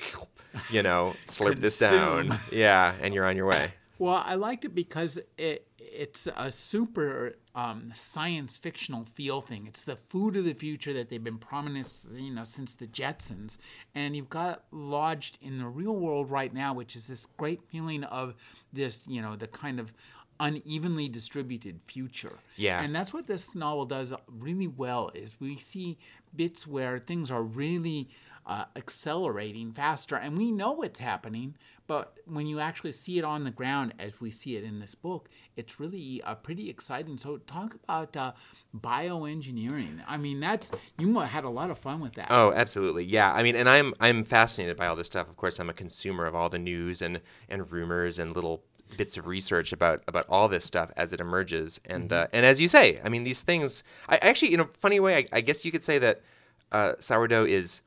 you 0.70 0.82
know, 0.82 1.14
slurp 1.26 1.60
this 1.60 1.78
down. 1.78 2.38
Yeah, 2.50 2.94
and 3.00 3.12
you're 3.12 3.26
on 3.26 3.36
your 3.36 3.46
way. 3.46 3.72
Well, 3.98 4.22
I 4.24 4.34
liked 4.34 4.64
it 4.64 4.74
because 4.74 5.18
it 5.38 5.66
it's 5.78 6.28
a 6.36 6.52
super 6.52 7.36
um, 7.54 7.90
science 7.94 8.58
fictional 8.58 9.06
feel 9.14 9.40
thing. 9.40 9.66
It's 9.66 9.82
the 9.82 9.96
food 9.96 10.36
of 10.36 10.44
the 10.44 10.52
future 10.52 10.92
that 10.92 11.08
they've 11.08 11.22
been 11.22 11.38
promising, 11.38 12.18
you 12.18 12.34
know, 12.34 12.44
since 12.44 12.74
the 12.74 12.86
Jetsons, 12.86 13.56
and 13.94 14.14
you've 14.14 14.28
got 14.28 14.64
lodged 14.70 15.38
in 15.40 15.58
the 15.58 15.66
real 15.66 15.96
world 15.96 16.30
right 16.30 16.52
now, 16.52 16.74
which 16.74 16.96
is 16.96 17.06
this 17.06 17.26
great 17.38 17.62
feeling 17.70 18.04
of 18.04 18.34
this, 18.72 19.04
you 19.06 19.22
know, 19.22 19.36
the 19.36 19.46
kind 19.46 19.80
of 19.80 19.92
unevenly 20.40 21.08
distributed 21.08 21.80
future. 21.86 22.38
Yeah. 22.56 22.82
And 22.82 22.94
that's 22.94 23.12
what 23.12 23.26
this 23.26 23.54
novel 23.54 23.86
does 23.86 24.12
really 24.28 24.66
well 24.68 25.10
is 25.14 25.36
we 25.40 25.58
see 25.58 25.98
bits 26.34 26.66
where 26.66 26.98
things 26.98 27.30
are 27.30 27.42
really 27.42 28.08
uh, 28.46 28.64
accelerating 28.76 29.72
faster 29.72 30.14
and 30.14 30.38
we 30.38 30.52
know 30.52 30.70
what's 30.70 31.00
happening 31.00 31.56
but 31.88 32.16
when 32.26 32.46
you 32.46 32.60
actually 32.60 32.92
see 32.92 33.18
it 33.18 33.24
on 33.24 33.42
the 33.42 33.50
ground 33.50 33.92
as 33.98 34.20
we 34.20 34.30
see 34.30 34.54
it 34.54 34.62
in 34.62 34.78
this 34.78 34.94
book 34.94 35.28
it's 35.56 35.80
really 35.80 36.22
uh, 36.22 36.32
pretty 36.32 36.70
exciting 36.70 37.18
so 37.18 37.38
talk 37.38 37.74
about 37.82 38.16
uh, 38.16 38.30
bioengineering 38.78 40.00
i 40.06 40.16
mean 40.16 40.38
that's 40.38 40.70
you 40.96 41.18
had 41.18 41.42
a 41.42 41.48
lot 41.48 41.70
of 41.70 41.78
fun 41.78 41.98
with 41.98 42.12
that 42.12 42.28
Oh, 42.30 42.52
absolutely. 42.52 43.04
Yeah. 43.04 43.32
I 43.32 43.42
mean, 43.42 43.56
and 43.56 43.68
I'm 43.68 43.94
I'm 44.00 44.24
fascinated 44.24 44.76
by 44.76 44.86
all 44.86 44.96
this 44.96 45.06
stuff. 45.06 45.28
Of 45.28 45.36
course, 45.36 45.58
I'm 45.58 45.70
a 45.70 45.72
consumer 45.72 46.26
of 46.26 46.34
all 46.34 46.48
the 46.48 46.58
news 46.58 47.00
and 47.00 47.20
and 47.48 47.70
rumors 47.70 48.18
and 48.18 48.34
little 48.34 48.62
bits 48.96 49.16
of 49.16 49.26
research 49.26 49.72
about 49.72 50.02
about 50.06 50.26
all 50.28 50.48
this 50.48 50.64
stuff 50.64 50.90
as 50.96 51.12
it 51.12 51.20
emerges. 51.20 51.80
And 51.84 52.12
uh, 52.12 52.26
and 52.32 52.44
as 52.46 52.60
you 52.60 52.68
say, 52.68 53.00
I 53.04 53.08
mean, 53.08 53.24
these 53.24 53.40
things. 53.40 53.82
I 54.08 54.16
actually, 54.18 54.54
in 54.54 54.60
a 54.60 54.66
funny 54.80 55.00
way, 55.00 55.16
I, 55.16 55.26
I 55.32 55.40
guess 55.40 55.64
you 55.64 55.72
could 55.72 55.82
say 55.82 55.98
that 55.98 56.22
uh, 56.72 56.92
sourdough 56.98 57.46
is. 57.46 57.82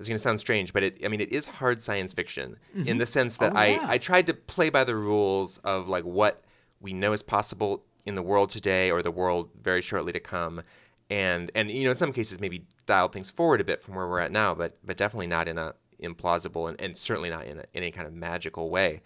It's 0.00 0.08
going 0.08 0.16
to 0.18 0.22
sound 0.22 0.40
strange, 0.40 0.72
but 0.72 0.82
it, 0.82 0.98
I 1.04 1.08
mean, 1.08 1.20
it 1.20 1.30
is 1.30 1.46
hard 1.46 1.80
science 1.80 2.12
fiction 2.12 2.56
in 2.74 2.98
the 2.98 3.06
sense 3.06 3.36
that 3.36 3.52
Oh, 3.54 3.62
yeah. 3.62 3.86
I, 3.86 3.92
I 3.92 3.98
tried 3.98 4.26
to 4.26 4.34
play 4.34 4.68
by 4.68 4.82
the 4.82 4.96
rules 4.96 5.58
of 5.58 5.88
like 5.88 6.02
what 6.02 6.42
we 6.80 6.92
know 6.92 7.12
is 7.12 7.22
possible 7.22 7.84
in 8.04 8.16
the 8.16 8.22
world 8.22 8.50
today 8.50 8.90
or 8.90 9.02
the 9.02 9.12
world 9.12 9.50
very 9.62 9.80
shortly 9.80 10.10
to 10.12 10.18
come 10.18 10.62
and 11.10 11.52
and 11.54 11.70
you 11.70 11.84
know 11.84 11.90
in 11.90 11.96
some 11.96 12.12
cases 12.12 12.40
maybe 12.40 12.64
dial 12.86 13.06
things 13.06 13.30
forward 13.30 13.60
a 13.60 13.64
bit 13.64 13.80
from 13.80 13.94
where 13.94 14.08
we're 14.08 14.18
at 14.18 14.32
now 14.32 14.52
but 14.52 14.76
but 14.84 14.96
definitely 14.96 15.26
not 15.28 15.46
in 15.46 15.58
a 15.58 15.72
implausible 16.02 16.68
and, 16.68 16.80
and 16.80 16.98
certainly 16.98 17.30
not 17.30 17.44
in, 17.46 17.58
a, 17.58 17.60
in 17.60 17.82
any 17.84 17.90
kind 17.92 18.06
of 18.06 18.12
magical 18.12 18.70
way 18.70 19.00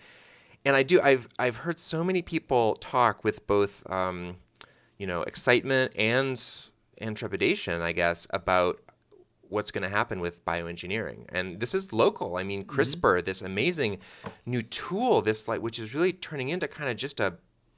and 0.64 0.76
i 0.76 0.82
do 0.82 1.00
i've 1.00 1.28
i've 1.38 1.56
heard 1.58 1.78
so 1.78 2.02
many 2.04 2.22
people 2.22 2.74
talk 2.76 3.24
with 3.24 3.46
both 3.46 3.88
um, 3.90 4.36
you 4.98 5.06
know 5.06 5.22
excitement 5.22 5.92
and 5.96 6.42
and 6.98 7.16
trepidation 7.16 7.80
i 7.82 7.92
guess 7.92 8.26
about 8.30 8.80
what's 9.48 9.70
going 9.70 9.82
to 9.82 9.88
happen 9.88 10.20
with 10.20 10.44
bioengineering. 10.44 11.24
And 11.30 11.60
this 11.60 11.74
is 11.74 11.92
local. 11.92 12.36
I 12.36 12.44
mean 12.44 12.64
crispr 12.64 13.24
this 13.24 13.42
amazing 13.42 13.98
new 14.46 14.62
tool 14.62 15.22
this 15.22 15.48
like 15.48 15.60
which 15.60 15.78
is 15.78 15.94
really 15.94 16.12
turning 16.12 16.48
into 16.48 16.68
kind 16.68 16.90
of 16.90 16.96
just 16.96 17.20
a 17.20 17.34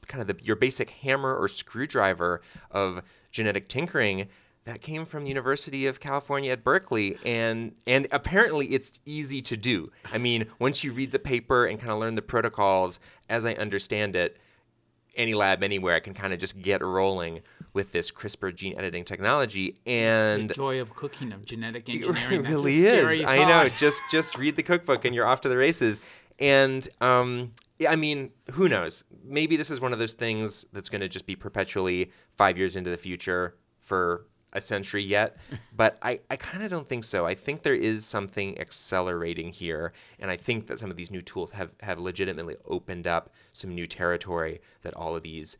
kind 0.06 0.20
of 0.20 0.26
the, 0.26 0.44
your 0.44 0.56
basic 0.56 0.90
hammer 0.90 1.34
or 1.36 1.46
screwdriver 1.46 2.42
of 2.70 3.02
genetic 3.30 3.68
tinkering 3.68 4.28
that 4.64 4.80
came 4.80 5.04
from 5.04 5.24
the 5.24 5.28
University 5.28 5.86
of 5.86 6.00
California 6.00 6.52
at 6.52 6.62
Berkeley 6.62 7.16
and 7.24 7.74
and 7.86 8.06
apparently 8.12 8.66
it's 8.68 9.00
easy 9.04 9.40
to 9.42 9.56
do. 9.56 9.90
I 10.12 10.18
mean, 10.18 10.46
once 10.58 10.84
you 10.84 10.92
read 10.92 11.12
the 11.12 11.18
paper 11.18 11.66
and 11.66 11.78
kind 11.78 11.92
of 11.92 11.98
learn 11.98 12.14
the 12.14 12.22
protocols 12.22 13.00
as 13.28 13.46
I 13.46 13.54
understand 13.54 14.16
it, 14.16 14.36
any 15.16 15.34
lab 15.34 15.62
anywhere 15.62 16.00
can 16.00 16.14
kind 16.14 16.32
of 16.32 16.38
just 16.38 16.60
get 16.60 16.82
rolling 16.82 17.40
with 17.72 17.92
this 17.92 18.10
CRISPR 18.10 18.54
gene 18.54 18.74
editing 18.76 19.04
technology 19.04 19.76
and 19.86 20.50
the 20.50 20.54
joy 20.54 20.80
of 20.80 20.94
cooking 20.94 21.32
of 21.32 21.44
genetic 21.44 21.88
it 21.88 21.94
engineering 21.94 22.42
That's 22.42 22.54
a 22.54 22.56
really 22.56 22.80
scary 22.80 23.20
is. 23.20 23.26
I 23.26 23.44
know. 23.44 23.68
Just 23.68 24.02
just 24.10 24.36
read 24.36 24.56
the 24.56 24.62
cookbook 24.62 25.04
and 25.04 25.14
you're 25.14 25.26
off 25.26 25.40
to 25.42 25.48
the 25.48 25.56
races. 25.56 26.00
And 26.38 26.88
um, 27.00 27.52
I 27.86 27.96
mean, 27.96 28.30
who 28.52 28.68
knows? 28.68 29.04
Maybe 29.24 29.56
this 29.56 29.70
is 29.70 29.80
one 29.80 29.92
of 29.92 29.98
those 29.98 30.14
things 30.14 30.64
that's 30.72 30.88
going 30.88 31.02
to 31.02 31.08
just 31.08 31.26
be 31.26 31.36
perpetually 31.36 32.10
five 32.36 32.56
years 32.56 32.76
into 32.76 32.90
the 32.90 32.96
future 32.96 33.56
for 33.78 34.26
a 34.52 34.60
century 34.60 35.02
yet. 35.02 35.36
But 35.76 35.96
I, 36.02 36.18
I 36.28 36.36
kind 36.36 36.62
of 36.62 36.70
don't 36.70 36.86
think 36.86 37.04
so. 37.04 37.24
I 37.24 37.34
think 37.34 37.62
there 37.62 37.74
is 37.74 38.04
something 38.04 38.58
accelerating 38.60 39.50
here. 39.50 39.94
And 40.18 40.30
I 40.30 40.36
think 40.36 40.66
that 40.66 40.78
some 40.78 40.90
of 40.90 40.96
these 40.98 41.10
new 41.10 41.22
tools 41.22 41.52
have, 41.52 41.70
have 41.80 41.98
legitimately 41.98 42.56
opened 42.66 43.06
up 43.06 43.30
some 43.50 43.74
new 43.74 43.86
territory 43.86 44.60
that 44.82 44.92
all 44.92 45.16
of 45.16 45.22
these 45.22 45.56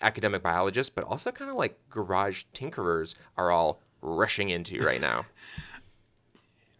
academic 0.00 0.44
biologists, 0.44 0.90
but 0.94 1.02
also 1.02 1.32
kind 1.32 1.50
of 1.50 1.56
like 1.56 1.76
garage 1.90 2.44
tinkerers, 2.54 3.16
are 3.36 3.50
all 3.50 3.80
rushing 4.00 4.50
into 4.50 4.80
right 4.80 5.00
now. 5.00 5.26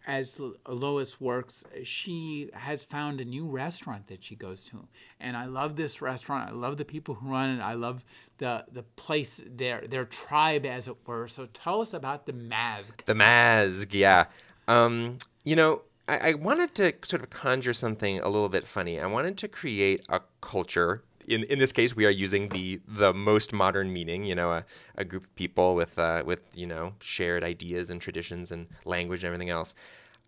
as 0.09 0.41
Lois 0.67 1.21
works, 1.21 1.63
she 1.83 2.49
has 2.53 2.83
found 2.83 3.21
a 3.21 3.25
new 3.25 3.45
restaurant 3.45 4.07
that 4.07 4.23
she 4.23 4.35
goes 4.35 4.63
to, 4.63 4.87
and 5.19 5.37
I 5.37 5.45
love 5.45 5.75
this 5.75 6.01
restaurant. 6.01 6.49
I 6.49 6.51
love 6.51 6.77
the 6.77 6.83
people 6.83 7.13
who 7.13 7.29
run 7.29 7.59
it. 7.59 7.61
I 7.61 7.73
love 7.73 8.03
the 8.39 8.65
the 8.71 8.81
place, 8.81 9.39
their 9.45 9.81
their 9.87 10.05
tribe, 10.05 10.65
as 10.65 10.87
it 10.87 10.95
were. 11.05 11.27
So 11.27 11.45
tell 11.53 11.79
us 11.81 11.93
about 11.93 12.25
the 12.25 12.33
Mazg. 12.33 13.05
The 13.05 13.13
Mazg, 13.13 13.89
yeah. 13.91 14.25
Um, 14.67 15.19
you 15.43 15.55
know, 15.55 15.83
I, 16.07 16.29
I 16.29 16.33
wanted 16.33 16.73
to 16.75 16.93
sort 17.03 17.21
of 17.21 17.29
conjure 17.29 17.73
something 17.73 18.19
a 18.19 18.29
little 18.29 18.49
bit 18.49 18.65
funny. 18.65 18.99
I 18.99 19.05
wanted 19.05 19.37
to 19.37 19.47
create 19.47 20.03
a 20.09 20.21
culture. 20.41 21.03
In, 21.27 21.43
in 21.43 21.59
this 21.59 21.71
case, 21.71 21.95
we 21.95 22.07
are 22.07 22.15
using 22.25 22.49
the 22.49 22.81
the 22.87 23.13
most 23.13 23.53
modern 23.53 23.93
meaning. 23.93 24.25
You 24.25 24.33
know, 24.33 24.53
a, 24.53 24.65
a 24.97 25.05
group 25.05 25.25
of 25.25 25.35
people 25.35 25.75
with 25.75 25.99
uh, 25.99 26.23
with 26.25 26.41
you 26.55 26.65
know 26.65 26.93
shared 26.99 27.43
ideas 27.43 27.91
and 27.91 28.01
traditions 28.01 28.51
and 28.51 28.65
language 28.85 29.23
and 29.23 29.27
everything 29.31 29.51
else. 29.51 29.75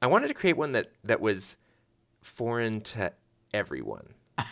I 0.02 0.08
wanted 0.08 0.28
to 0.30 0.34
create 0.34 0.58
one 0.58 0.72
that 0.74 0.92
that 1.04 1.22
was 1.22 1.58
foreign 2.22 2.82
to 2.82 3.14
everyone. 3.54 4.14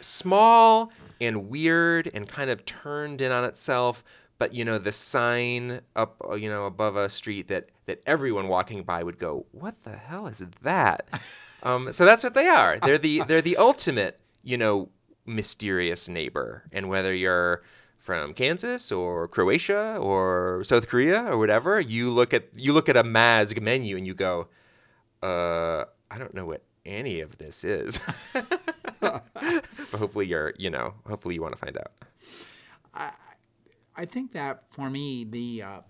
Small 0.00 0.92
and 1.20 1.48
weird 1.48 2.10
and 2.12 2.28
kind 2.28 2.50
of 2.50 2.64
turned 2.64 3.20
in 3.20 3.30
on 3.30 3.44
itself 3.44 4.02
but 4.42 4.52
you 4.52 4.64
know 4.64 4.76
the 4.76 4.90
sign 4.90 5.80
up 5.94 6.16
uh, 6.28 6.34
you 6.34 6.48
know 6.48 6.66
above 6.66 6.96
a 6.96 7.08
street 7.08 7.46
that 7.46 7.68
that 7.86 8.02
everyone 8.06 8.48
walking 8.48 8.82
by 8.82 9.00
would 9.00 9.16
go 9.16 9.46
what 9.52 9.80
the 9.84 9.96
hell 9.96 10.26
is 10.26 10.42
that? 10.62 11.06
Um, 11.64 11.92
so 11.92 12.04
that's 12.04 12.24
what 12.24 12.34
they 12.34 12.48
are. 12.48 12.76
They're 12.80 12.98
the 12.98 13.22
they're 13.22 13.40
the 13.40 13.56
ultimate 13.56 14.18
you 14.42 14.58
know 14.58 14.88
mysterious 15.26 16.08
neighbor. 16.08 16.64
And 16.72 16.88
whether 16.88 17.14
you're 17.14 17.62
from 17.98 18.34
Kansas 18.34 18.90
or 18.90 19.28
Croatia 19.28 19.96
or 20.00 20.64
South 20.64 20.88
Korea 20.88 21.24
or 21.24 21.38
whatever 21.38 21.78
you 21.78 22.10
look 22.10 22.34
at 22.34 22.48
you 22.56 22.72
look 22.72 22.88
at 22.88 22.96
a 22.96 23.04
Mazg 23.04 23.62
menu 23.62 23.96
and 23.96 24.04
you 24.04 24.12
go 24.12 24.48
uh 25.22 25.84
I 26.10 26.18
don't 26.18 26.34
know 26.34 26.46
what 26.46 26.62
any 26.84 27.20
of 27.20 27.38
this 27.38 27.64
is. 27.64 28.00
But 29.92 29.98
hopefully 29.98 30.26
you're 30.26 30.54
you 30.58 30.70
know 30.70 30.94
hopefully 31.06 31.34
you 31.34 31.42
want 31.42 31.54
to 31.54 31.58
find 31.58 31.76
out. 31.76 31.92
I 32.94 33.10
I 33.96 34.04
think 34.06 34.32
that 34.32 34.64
for 34.70 34.88
me, 34.88 35.24
the 35.24 35.62
uh, 35.62 35.80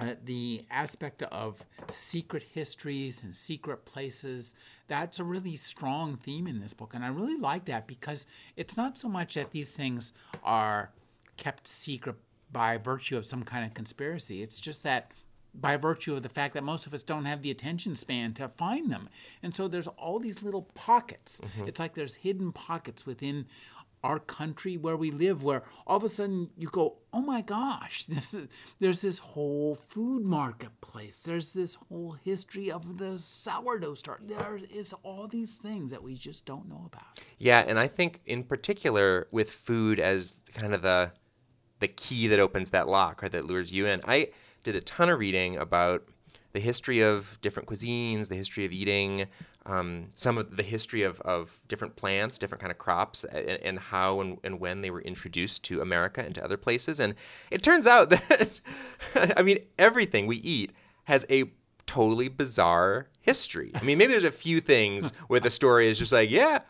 uh, 0.00 0.14
the 0.24 0.64
aspect 0.70 1.22
of 1.22 1.64
secret 1.90 2.44
histories 2.52 3.22
and 3.22 3.34
secret 3.34 3.84
places 3.84 4.54
that's 4.86 5.18
a 5.18 5.24
really 5.24 5.56
strong 5.56 6.16
theme 6.16 6.46
in 6.46 6.60
this 6.60 6.72
book. 6.72 6.92
And 6.94 7.04
i 7.04 7.08
really 7.08 7.36
like 7.36 7.64
that 7.66 7.86
because 7.86 8.26
it's 8.56 8.76
not 8.76 8.96
so 8.96 9.08
much 9.08 9.34
that 9.34 9.50
these 9.50 9.74
things 9.74 10.12
are 10.42 10.90
kept 11.36 11.66
secret 11.66 12.16
by 12.50 12.78
virtue 12.78 13.16
of 13.16 13.26
some 13.26 13.42
kind 13.42 13.66
of 13.66 13.74
conspiracy. 13.74 14.42
It's 14.42 14.58
just 14.60 14.82
that 14.84 15.10
by 15.54 15.76
virtue 15.76 16.14
of 16.14 16.22
the 16.22 16.28
fact 16.28 16.54
that 16.54 16.64
most 16.64 16.86
of 16.86 16.94
us 16.94 17.02
don't 17.02 17.24
have 17.24 17.42
the 17.42 17.50
attention 17.50 17.94
span 17.94 18.34
to 18.34 18.48
find 18.48 18.90
them. 18.90 19.08
And 19.42 19.54
so 19.54 19.68
there's 19.68 19.88
all 19.88 20.18
these 20.18 20.42
little 20.42 20.62
pockets. 20.74 21.40
Mm-hmm. 21.40 21.68
It's 21.68 21.80
like 21.80 21.94
there's 21.94 22.16
hidden 22.16 22.52
pockets 22.52 23.06
within 23.06 23.46
our 24.04 24.18
country 24.18 24.76
where 24.76 24.96
we 24.96 25.10
live 25.10 25.42
where 25.42 25.62
all 25.86 25.96
of 25.96 26.04
a 26.04 26.08
sudden 26.08 26.48
you 26.56 26.68
go 26.68 26.98
oh 27.12 27.20
my 27.20 27.40
gosh 27.40 28.06
this 28.08 28.32
is, 28.32 28.46
there's 28.78 29.00
this 29.00 29.18
whole 29.18 29.78
food 29.88 30.24
marketplace. 30.24 31.22
There's 31.22 31.52
this 31.52 31.74
whole 31.74 32.12
history 32.12 32.70
of 32.70 32.98
the 32.98 33.18
sourdough 33.18 33.94
start. 33.94 34.22
There 34.26 34.60
is 34.70 34.94
all 35.02 35.26
these 35.26 35.58
things 35.58 35.90
that 35.90 36.02
we 36.02 36.14
just 36.14 36.44
don't 36.44 36.68
know 36.68 36.84
about. 36.86 37.20
Yeah, 37.38 37.64
and 37.66 37.78
I 37.78 37.88
think 37.88 38.20
in 38.26 38.44
particular 38.44 39.28
with 39.30 39.50
food 39.50 39.98
as 40.00 40.42
kind 40.54 40.74
of 40.74 40.82
the 40.82 41.12
the 41.80 41.88
key 41.88 42.26
that 42.28 42.40
opens 42.40 42.70
that 42.70 42.88
lock 42.88 43.22
or 43.22 43.28
that 43.28 43.44
lures 43.44 43.72
you 43.72 43.86
in. 43.86 44.00
I 44.06 44.28
did 44.72 44.76
a 44.76 44.84
ton 44.84 45.08
of 45.08 45.18
reading 45.18 45.56
about 45.56 46.06
the 46.52 46.60
history 46.60 47.00
of 47.00 47.38
different 47.40 47.66
cuisines, 47.68 48.28
the 48.28 48.34
history 48.34 48.66
of 48.66 48.72
eating, 48.72 49.26
um, 49.64 50.08
some 50.14 50.36
of 50.36 50.56
the 50.56 50.62
history 50.62 51.02
of, 51.02 51.20
of 51.22 51.58
different 51.68 51.96
plants, 51.96 52.36
different 52.38 52.60
kind 52.60 52.70
of 52.70 52.76
crops, 52.76 53.24
and, 53.24 53.48
and 53.48 53.78
how 53.78 54.20
and, 54.20 54.36
and 54.44 54.60
when 54.60 54.82
they 54.82 54.90
were 54.90 55.00
introduced 55.00 55.62
to 55.64 55.80
America 55.80 56.22
and 56.22 56.34
to 56.34 56.44
other 56.44 56.58
places. 56.58 57.00
And 57.00 57.14
it 57.50 57.62
turns 57.62 57.86
out 57.86 58.10
that, 58.10 58.60
I 59.14 59.40
mean, 59.40 59.58
everything 59.78 60.26
we 60.26 60.36
eat 60.36 60.72
has 61.04 61.24
a 61.30 61.44
totally 61.86 62.28
bizarre 62.28 63.06
history. 63.20 63.70
I 63.74 63.82
mean, 63.82 63.96
maybe 63.96 64.12
there's 64.12 64.24
a 64.24 64.30
few 64.30 64.60
things 64.60 65.14
where 65.28 65.40
the 65.40 65.50
story 65.50 65.88
is 65.88 65.98
just 65.98 66.12
like, 66.12 66.30
yeah, 66.30 66.60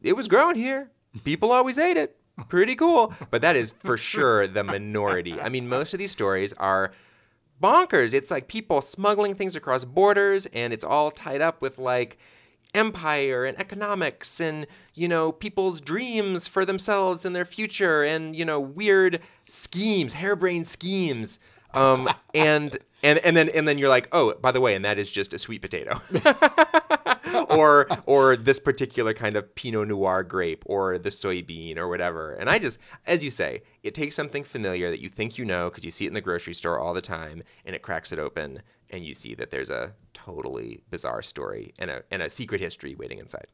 it 0.00 0.12
was 0.12 0.28
grown 0.28 0.54
here. 0.54 0.90
People 1.24 1.50
always 1.50 1.76
ate 1.76 1.96
it. 1.96 2.16
Pretty 2.48 2.76
cool. 2.76 3.12
But 3.30 3.42
that 3.42 3.56
is 3.56 3.72
for 3.72 3.96
sure 3.96 4.46
the 4.46 4.62
minority. 4.62 5.40
I 5.40 5.48
mean, 5.48 5.68
most 5.68 5.92
of 5.92 5.98
these 5.98 6.12
stories 6.12 6.52
are 6.54 6.92
bonkers. 7.62 8.12
It's 8.12 8.30
like 8.30 8.48
people 8.48 8.82
smuggling 8.82 9.34
things 9.34 9.54
across 9.54 9.84
borders, 9.84 10.46
and 10.46 10.72
it's 10.72 10.84
all 10.84 11.10
tied 11.10 11.40
up 11.40 11.62
with 11.62 11.78
like 11.78 12.18
empire 12.74 13.44
and 13.44 13.58
economics 13.60 14.40
and 14.40 14.66
you 14.94 15.06
know 15.06 15.30
people's 15.30 15.78
dreams 15.78 16.48
for 16.48 16.64
themselves 16.64 17.22
and 17.24 17.36
their 17.36 17.44
future 17.44 18.02
and 18.02 18.34
you 18.34 18.46
know 18.46 18.58
weird 18.58 19.20
schemes 19.44 20.14
harebrained 20.14 20.66
schemes 20.66 21.38
um, 21.74 22.08
and 22.34 22.78
and 23.02 23.18
and 23.20 23.36
then 23.36 23.48
and 23.48 23.66
then 23.66 23.78
you're 23.78 23.88
like, 23.88 24.08
oh, 24.12 24.34
by 24.34 24.52
the 24.52 24.60
way, 24.60 24.74
and 24.74 24.84
that 24.84 24.98
is 24.98 25.10
just 25.10 25.32
a 25.32 25.38
sweet 25.38 25.62
potato, 25.62 25.98
or 27.50 27.86
or 28.06 28.36
this 28.36 28.58
particular 28.58 29.14
kind 29.14 29.36
of 29.36 29.54
Pinot 29.54 29.88
Noir 29.88 30.22
grape, 30.22 30.62
or 30.66 30.98
the 30.98 31.08
soybean, 31.08 31.76
or 31.76 31.88
whatever. 31.88 32.32
And 32.34 32.48
I 32.48 32.58
just, 32.58 32.78
as 33.06 33.22
you 33.22 33.30
say, 33.30 33.62
it 33.82 33.94
takes 33.94 34.14
something 34.14 34.44
familiar 34.44 34.90
that 34.90 35.00
you 35.00 35.08
think 35.08 35.38
you 35.38 35.44
know 35.44 35.68
because 35.68 35.84
you 35.84 35.90
see 35.90 36.04
it 36.04 36.08
in 36.08 36.14
the 36.14 36.20
grocery 36.20 36.54
store 36.54 36.78
all 36.78 36.94
the 36.94 37.00
time, 37.02 37.42
and 37.64 37.74
it 37.74 37.82
cracks 37.82 38.12
it 38.12 38.18
open, 38.18 38.62
and 38.90 39.04
you 39.04 39.14
see 39.14 39.34
that 39.34 39.50
there's 39.50 39.70
a 39.70 39.92
totally 40.14 40.82
bizarre 40.90 41.22
story 41.22 41.74
and 41.78 41.90
a 41.90 42.02
and 42.10 42.22
a 42.22 42.28
secret 42.28 42.60
history 42.60 42.94
waiting 42.94 43.18
inside. 43.18 43.46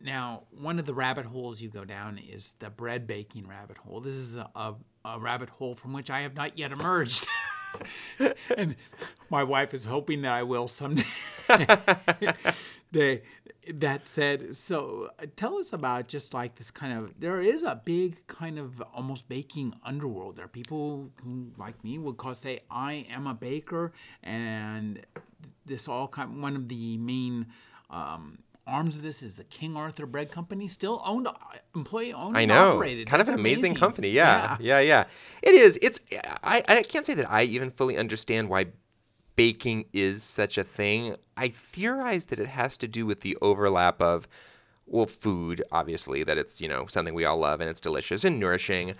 Now, 0.00 0.42
one 0.50 0.78
of 0.78 0.84
the 0.84 0.92
rabbit 0.92 1.24
holes 1.24 1.62
you 1.62 1.70
go 1.70 1.84
down 1.84 2.18
is 2.18 2.54
the 2.58 2.68
bread 2.68 3.06
baking 3.06 3.48
rabbit 3.48 3.78
hole. 3.78 4.02
This 4.02 4.16
is 4.16 4.36
a, 4.36 4.50
a, 4.54 4.74
a 5.04 5.18
rabbit 5.18 5.48
hole 5.48 5.74
from 5.74 5.94
which 5.94 6.10
I 6.10 6.20
have 6.20 6.34
not 6.34 6.58
yet 6.58 6.72
emerged. 6.72 7.26
and 8.56 8.76
my 9.30 9.42
wife 9.42 9.74
is 9.74 9.84
hoping 9.84 10.22
that 10.22 10.32
I 10.32 10.42
will 10.42 10.68
someday. 10.68 11.04
they, 12.92 13.22
that 13.72 14.06
said, 14.08 14.56
so 14.56 15.10
uh, 15.18 15.26
tell 15.36 15.56
us 15.56 15.72
about 15.72 16.08
just 16.08 16.34
like 16.34 16.56
this 16.56 16.70
kind 16.70 16.98
of. 16.98 17.14
There 17.18 17.40
is 17.40 17.62
a 17.62 17.80
big 17.84 18.26
kind 18.26 18.58
of 18.58 18.82
almost 18.94 19.28
baking 19.28 19.74
underworld. 19.84 20.36
There 20.36 20.44
are 20.44 20.48
people 20.48 21.10
who, 21.22 21.50
like 21.56 21.82
me, 21.82 21.98
would 21.98 22.16
call 22.16 22.34
say, 22.34 22.60
"I 22.70 23.06
am 23.10 23.26
a 23.26 23.34
baker," 23.34 23.92
and 24.22 25.00
this 25.66 25.88
all 25.88 26.08
kind. 26.08 26.42
One 26.42 26.56
of 26.56 26.68
the 26.68 26.98
main 26.98 27.46
um, 27.90 28.38
arms 28.66 28.96
of 28.96 29.02
this 29.02 29.22
is 29.22 29.36
the 29.36 29.44
King 29.44 29.76
Arthur 29.76 30.06
Bread 30.06 30.30
Company, 30.30 30.68
still 30.68 31.02
owned, 31.04 31.28
employee 31.74 32.12
owned. 32.12 32.36
I 32.36 32.44
know, 32.44 32.72
operated. 32.72 33.06
kind 33.08 33.20
That's 33.20 33.28
of 33.28 33.34
an 33.34 33.40
amazing, 33.40 33.72
amazing. 33.72 33.80
company. 33.80 34.10
Yeah, 34.10 34.56
yeah, 34.60 34.78
yeah, 34.78 34.80
yeah. 34.80 35.04
It 35.42 35.54
is. 35.54 35.78
It's. 35.82 36.00
I, 36.42 36.62
I 36.66 36.82
can't 36.82 37.04
say 37.04 37.14
that 37.14 37.30
I 37.30 37.42
even 37.42 37.70
fully 37.70 37.96
understand 37.96 38.48
why 38.48 38.66
baking 39.36 39.86
is 39.92 40.22
such 40.22 40.56
a 40.58 40.64
thing. 40.64 41.16
I 41.36 41.48
theorize 41.48 42.26
that 42.26 42.38
it 42.38 42.48
has 42.48 42.76
to 42.78 42.88
do 42.88 43.04
with 43.06 43.20
the 43.20 43.36
overlap 43.42 44.00
of, 44.00 44.28
well, 44.86 45.06
food, 45.06 45.62
obviously, 45.72 46.22
that 46.24 46.38
it's 46.38 46.60
you 46.60 46.68
know 46.68 46.86
something 46.86 47.14
we 47.14 47.24
all 47.24 47.38
love 47.38 47.60
and 47.60 47.68
it's 47.68 47.80
delicious 47.80 48.24
and 48.24 48.38
nourishing. 48.40 48.94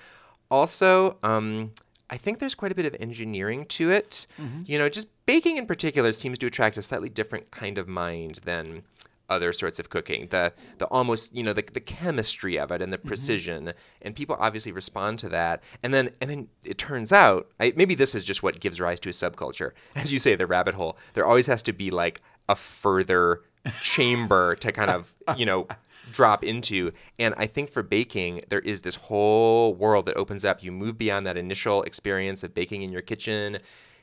Also, 0.50 1.16
um, 1.23 1.73
I 2.11 2.16
think 2.18 2.38
there's 2.38 2.54
quite 2.54 2.71
a 2.71 2.75
bit 2.75 2.87
of 2.87 2.94
engineering 3.00 3.64
to 3.66 3.90
it. 3.90 4.26
You 4.66 4.78
know, 4.78 4.88
just 4.88 5.09
baking 5.26 5.56
in 5.56 5.66
particular 5.66 6.12
seems 6.12 6.38
to 6.38 6.47
attract 6.47 6.76
a 6.76 6.83
slightly 6.83 7.09
different 7.09 7.50
kind 7.50 7.78
of 7.78 7.88
mind 7.88 8.40
than 8.44 8.83
other 9.28 9.52
sorts 9.52 9.78
of 9.78 9.90
cooking. 9.90 10.28
The 10.31 10.52
the 10.78 10.87
almost 10.87 11.35
you 11.35 11.43
know 11.43 11.52
the, 11.52 11.64
the 11.73 11.81
chemistry 11.81 12.59
of 12.59 12.71
it 12.71 12.83
and 12.83 12.93
the 12.93 12.99
mm-hmm. 12.99 13.09
precision, 13.09 13.73
and 14.02 14.14
people 14.14 14.37
obviously 14.38 14.73
respond 14.73 15.19
to 15.21 15.28
that. 15.31 15.62
And 15.83 15.93
then 15.93 16.11
and 16.21 16.31
then 16.31 16.49
it 16.64 16.78
turns 16.78 17.12
out 17.12 17.49
I, 17.61 17.73
maybe 17.76 17.95
this 17.95 18.14
is 18.14 18.25
just 18.25 18.43
what 18.43 18.61
gives 18.61 18.81
rise 18.81 19.00
to 19.00 19.09
a 19.09 19.12
subculture, 19.12 19.73
as 19.95 20.12
you 20.12 20.19
say, 20.19 20.35
the 20.35 20.47
rabbit 20.47 20.75
hole. 20.75 20.97
There 21.14 21.26
always 21.26 21.47
has 21.47 21.62
to 21.64 21.73
be 21.73 21.90
like 21.90 22.21
a 22.49 22.57
further 22.57 23.43
chamber 23.81 24.55
to 24.57 24.72
kind 24.72 24.90
of 24.90 25.14
you 25.37 25.46
know 25.46 25.66
drop 26.12 26.44
into. 26.44 26.92
And 27.18 27.35
I 27.37 27.46
think 27.46 27.70
for 27.70 27.83
baking, 27.83 28.42
there 28.49 28.61
is 28.61 28.83
this 28.83 28.96
whole 28.96 29.75
world 29.75 30.07
that 30.07 30.16
opens 30.16 30.44
up. 30.44 30.62
You 30.62 30.72
move 30.72 30.99
beyond 30.99 31.27
that 31.27 31.37
initial 31.37 31.83
experience 31.83 32.42
of 32.42 32.55
baking 32.55 32.83
in 32.83 32.92
your 32.92 33.03
kitchen, 33.03 33.59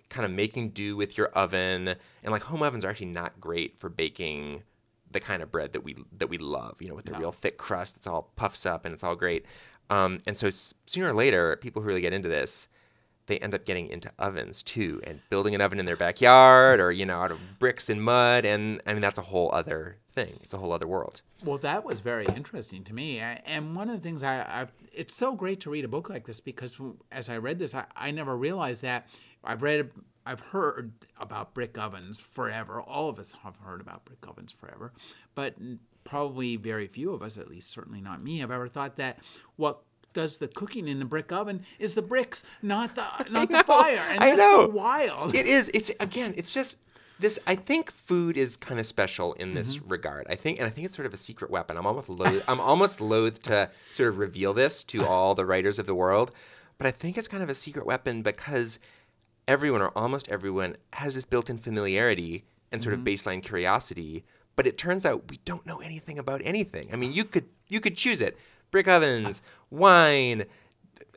kind 0.09 0.25
of 0.25 0.31
making 0.31 0.69
do 0.71 0.95
with 0.95 1.17
your 1.17 1.27
oven. 1.27 1.95
And 2.23 2.31
like 2.31 2.43
home 2.43 2.63
ovens 2.63 2.83
are 2.83 2.89
actually 2.89 3.07
not 3.07 3.39
great 3.39 3.79
for 3.79 3.89
baking 3.89 4.63
the 5.11 5.19
kind 5.19 5.41
of 5.43 5.51
bread 5.51 5.73
that 5.73 5.83
we 5.83 5.95
that 6.17 6.27
we 6.27 6.37
love, 6.37 6.81
you 6.81 6.89
know, 6.89 6.95
with 6.95 7.05
the 7.05 7.13
real 7.13 7.31
thick 7.31 7.57
crust. 7.57 7.97
It's 7.97 8.07
all 8.07 8.31
puffs 8.35 8.65
up 8.65 8.85
and 8.85 8.93
it's 8.93 9.03
all 9.03 9.15
great. 9.15 9.45
Um, 9.89 10.19
and 10.25 10.37
so 10.37 10.47
s- 10.47 10.73
sooner 10.85 11.09
or 11.09 11.13
later, 11.13 11.55
people 11.57 11.81
who 11.81 11.87
really 11.87 12.01
get 12.01 12.13
into 12.13 12.29
this, 12.29 12.67
they 13.25 13.37
end 13.39 13.53
up 13.53 13.65
getting 13.65 13.87
into 13.89 14.09
ovens 14.17 14.63
too, 14.63 15.01
and 15.03 15.19
building 15.29 15.53
an 15.53 15.61
oven 15.61 15.79
in 15.79 15.85
their 15.85 15.97
backyard, 15.97 16.79
or 16.79 16.91
you 16.91 17.05
know, 17.05 17.17
out 17.17 17.31
of 17.31 17.39
bricks 17.59 17.89
and 17.89 18.01
mud. 18.01 18.45
And 18.45 18.81
I 18.85 18.93
mean, 18.93 19.01
that's 19.01 19.17
a 19.17 19.23
whole 19.23 19.49
other 19.53 19.97
thing. 20.13 20.39
It's 20.43 20.53
a 20.53 20.57
whole 20.57 20.71
other 20.71 20.87
world. 20.87 21.21
Well, 21.43 21.57
that 21.59 21.83
was 21.83 21.99
very 22.01 22.25
interesting 22.25 22.83
to 22.85 22.93
me. 22.93 23.21
I, 23.21 23.41
and 23.45 23.75
one 23.75 23.89
of 23.89 23.95
the 23.95 24.01
things 24.01 24.23
I, 24.23 24.41
I, 24.41 24.67
it's 24.93 25.15
so 25.15 25.33
great 25.33 25.59
to 25.61 25.69
read 25.69 25.85
a 25.85 25.87
book 25.87 26.09
like 26.09 26.25
this 26.25 26.39
because 26.39 26.77
as 27.11 27.29
I 27.29 27.37
read 27.37 27.59
this, 27.59 27.73
I, 27.73 27.85
I 27.95 28.11
never 28.11 28.35
realized 28.35 28.81
that 28.83 29.07
I've 29.43 29.61
read, 29.63 29.89
I've 30.25 30.39
heard 30.39 30.91
about 31.19 31.53
brick 31.53 31.77
ovens 31.77 32.19
forever. 32.21 32.79
All 32.81 33.09
of 33.09 33.17
us 33.19 33.33
have 33.43 33.55
heard 33.57 33.81
about 33.81 34.05
brick 34.05 34.25
ovens 34.27 34.51
forever, 34.51 34.91
but 35.35 35.55
probably 36.03 36.55
very 36.57 36.87
few 36.87 37.11
of 37.11 37.21
us, 37.21 37.37
at 37.37 37.47
least 37.49 37.69
certainly 37.71 38.01
not 38.01 38.21
me, 38.23 38.39
have 38.39 38.51
ever 38.51 38.67
thought 38.67 38.97
that 38.97 39.19
what 39.55 39.81
does 40.13 40.37
the 40.37 40.47
cooking 40.47 40.87
in 40.87 40.99
the 40.99 41.05
brick 41.05 41.31
oven 41.31 41.63
is 41.79 41.93
the 41.95 42.01
bricks, 42.01 42.43
not 42.61 42.95
the 42.95 43.01
not 43.31 43.49
know, 43.49 43.57
the 43.57 43.63
fire. 43.63 44.03
And 44.09 44.23
I 44.23 44.35
that's 44.35 44.41
so 44.41 44.67
wild. 44.69 45.33
It 45.35 45.45
is. 45.47 45.71
It's 45.73 45.89
again. 45.99 46.33
It's 46.35 46.53
just 46.53 46.77
this. 47.19 47.39
I 47.47 47.55
think 47.55 47.89
food 47.91 48.35
is 48.37 48.55
kind 48.57 48.79
of 48.79 48.85
special 48.85 49.33
in 49.33 49.53
this 49.53 49.77
Mm-hmm. 49.77 49.87
regard. 49.89 50.27
I 50.29 50.35
think, 50.35 50.57
and 50.59 50.67
I 50.67 50.69
think 50.69 50.85
it's 50.85 50.95
sort 50.95 51.05
of 51.05 51.13
a 51.13 51.17
secret 51.17 51.49
weapon. 51.49 51.77
I'm 51.77 51.85
almost 51.85 52.09
loath, 52.09 52.43
I'm 52.47 52.59
almost 52.59 52.99
loath 52.99 53.41
to 53.43 53.69
sort 53.93 54.09
of 54.09 54.17
reveal 54.17 54.53
this 54.53 54.83
to 54.85 55.05
all 55.07 55.33
the 55.33 55.45
writers 55.45 55.79
of 55.79 55.85
the 55.85 55.95
world, 55.95 56.31
but 56.77 56.85
I 56.87 56.91
think 56.91 57.17
it's 57.17 57.27
kind 57.29 57.41
of 57.41 57.49
a 57.49 57.55
secret 57.55 57.85
weapon 57.85 58.21
because 58.21 58.79
everyone 59.51 59.81
or 59.81 59.89
almost 59.89 60.29
everyone 60.29 60.77
has 60.93 61.15
this 61.15 61.25
built-in 61.25 61.57
familiarity 61.57 62.45
and 62.71 62.81
sort 62.81 62.93
Mm-hmm. 62.95 63.01
of 63.01 63.07
baseline 63.07 63.43
curiosity. 63.43 64.23
But 64.55 64.65
it 64.67 64.77
turns 64.77 65.05
out 65.05 65.29
we 65.29 65.39
don't 65.45 65.65
know 65.65 65.79
anything 65.81 66.17
about 66.19 66.41
anything. 66.43 66.89
I 66.91 66.95
mean, 66.95 67.13
you 67.13 67.23
could 67.25 67.45
you 67.67 67.79
could 67.79 67.95
choose 67.95 68.21
it: 68.21 68.37
brick 68.69 68.87
ovens, 68.87 69.41
wine, 69.69 70.45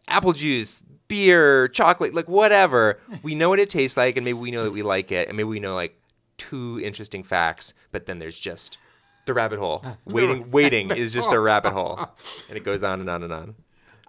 apple 0.08 0.32
juice, 0.32 0.82
beer, 1.08 1.68
chocolate, 1.68 2.14
like 2.14 2.28
whatever. 2.28 2.98
We 3.22 3.34
know 3.34 3.48
what 3.50 3.58
it 3.60 3.70
tastes 3.70 3.96
like, 3.96 4.16
and 4.16 4.24
maybe 4.24 4.38
we 4.38 4.50
know 4.50 4.64
that 4.64 4.70
we 4.72 4.82
like 4.82 5.10
it, 5.12 5.28
and 5.28 5.36
maybe 5.36 5.48
we 5.48 5.60
know 5.60 5.74
like 5.74 6.00
two 6.38 6.80
interesting 6.82 7.22
facts. 7.24 7.74
But 7.92 8.06
then 8.06 8.18
there's 8.20 8.38
just 8.38 8.78
the 9.26 9.34
rabbit 9.34 9.58
hole. 9.58 9.84
Waiting, 10.04 10.50
waiting 10.50 10.90
is 10.92 11.12
just 11.12 11.32
a 11.32 11.40
rabbit 11.40 11.72
hole, 11.72 11.98
and 12.48 12.56
it 12.56 12.64
goes 12.64 12.82
on 12.82 13.00
and 13.00 13.10
on 13.10 13.22
and 13.24 13.32
on. 13.32 13.54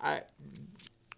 I, 0.01 0.21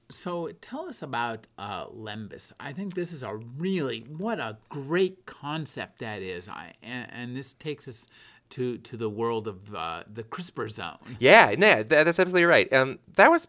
so 0.09 0.51
tell 0.61 0.87
us 0.87 1.01
about 1.01 1.47
uh, 1.57 1.87
Lembas. 1.87 2.51
I 2.59 2.73
think 2.73 2.95
this 2.95 3.11
is 3.11 3.23
a 3.23 3.35
really 3.35 4.05
what 4.17 4.39
a 4.39 4.57
great 4.69 5.25
concept 5.25 5.99
that 5.99 6.21
is. 6.21 6.47
I 6.47 6.73
and, 6.81 7.07
and 7.11 7.35
this 7.35 7.53
takes 7.53 7.87
us 7.87 8.07
to 8.51 8.77
to 8.77 8.97
the 8.97 9.09
world 9.09 9.47
of 9.47 9.75
uh, 9.75 10.03
the 10.11 10.23
CRISPR 10.23 10.69
zone. 10.69 11.17
Yeah, 11.19 11.55
no, 11.57 11.83
that, 11.83 12.05
that's 12.05 12.19
absolutely 12.19 12.45
right. 12.45 12.71
Um, 12.71 12.99
that 13.15 13.29
was 13.29 13.47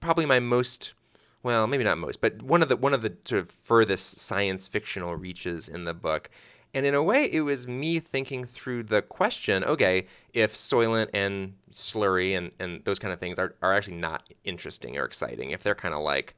probably 0.00 0.26
my 0.26 0.40
most, 0.40 0.94
well, 1.42 1.66
maybe 1.66 1.84
not 1.84 1.98
most, 1.98 2.20
but 2.20 2.42
one 2.42 2.62
of 2.62 2.68
the 2.68 2.76
one 2.76 2.94
of 2.94 3.02
the 3.02 3.16
sort 3.24 3.40
of 3.40 3.50
furthest 3.50 4.18
science 4.18 4.68
fictional 4.68 5.16
reaches 5.16 5.68
in 5.68 5.84
the 5.84 5.94
book. 5.94 6.30
And 6.74 6.84
in 6.84 6.94
a 6.94 7.02
way, 7.02 7.24
it 7.24 7.40
was 7.40 7.66
me 7.66 7.98
thinking 7.98 8.44
through 8.44 8.84
the 8.84 9.02
question: 9.02 9.64
Okay, 9.64 10.06
if 10.32 10.54
Soylent 10.54 11.08
and 11.14 11.54
Slurry 11.72 12.36
and, 12.36 12.52
and 12.58 12.84
those 12.84 12.98
kind 12.98 13.12
of 13.12 13.20
things 13.20 13.38
are, 13.38 13.54
are 13.62 13.74
actually 13.74 13.96
not 13.96 14.28
interesting 14.44 14.96
or 14.96 15.04
exciting, 15.04 15.50
if 15.50 15.62
they're 15.62 15.74
kind 15.74 15.94
of 15.94 16.00
like, 16.00 16.36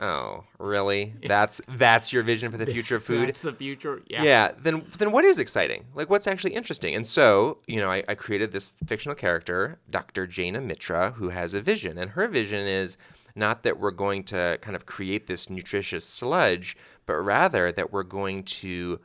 oh, 0.00 0.44
really? 0.58 1.14
That's 1.22 1.60
that's 1.68 2.12
your 2.12 2.22
vision 2.22 2.50
for 2.50 2.56
the 2.56 2.66
future 2.72 2.96
of 2.96 3.04
food? 3.04 3.28
That's 3.28 3.40
the 3.40 3.52
future. 3.52 4.02
Yeah. 4.06 4.22
yeah 4.22 4.52
then 4.58 4.84
then 4.98 5.12
what 5.12 5.24
is 5.24 5.38
exciting 5.38 5.86
like 5.94 6.08
what's 6.08 6.26
actually 6.26 6.54
interesting 6.54 6.94
and 6.94 7.06
so 7.06 7.58
you 7.66 7.76
know 7.76 7.90
I, 7.90 8.02
I 8.08 8.14
created 8.14 8.52
this 8.52 8.72
fictional 8.86 9.14
character 9.14 9.78
dr 9.90 10.26
jana 10.28 10.60
mitra 10.60 11.12
who 11.12 11.30
has 11.30 11.54
a 11.54 11.60
vision 11.60 11.98
and 11.98 12.12
her 12.12 12.26
vision 12.28 12.66
is 12.66 12.96
not 13.34 13.62
that 13.62 13.78
we're 13.78 13.90
going 13.90 14.24
to 14.24 14.58
kind 14.62 14.74
of 14.74 14.86
create 14.86 15.26
this 15.26 15.50
nutritious 15.50 16.04
sludge 16.04 16.76
but 17.06 17.16
rather 17.16 17.72
that 17.72 17.92
we're 17.92 18.02
going 18.02 18.44
to 18.44 19.00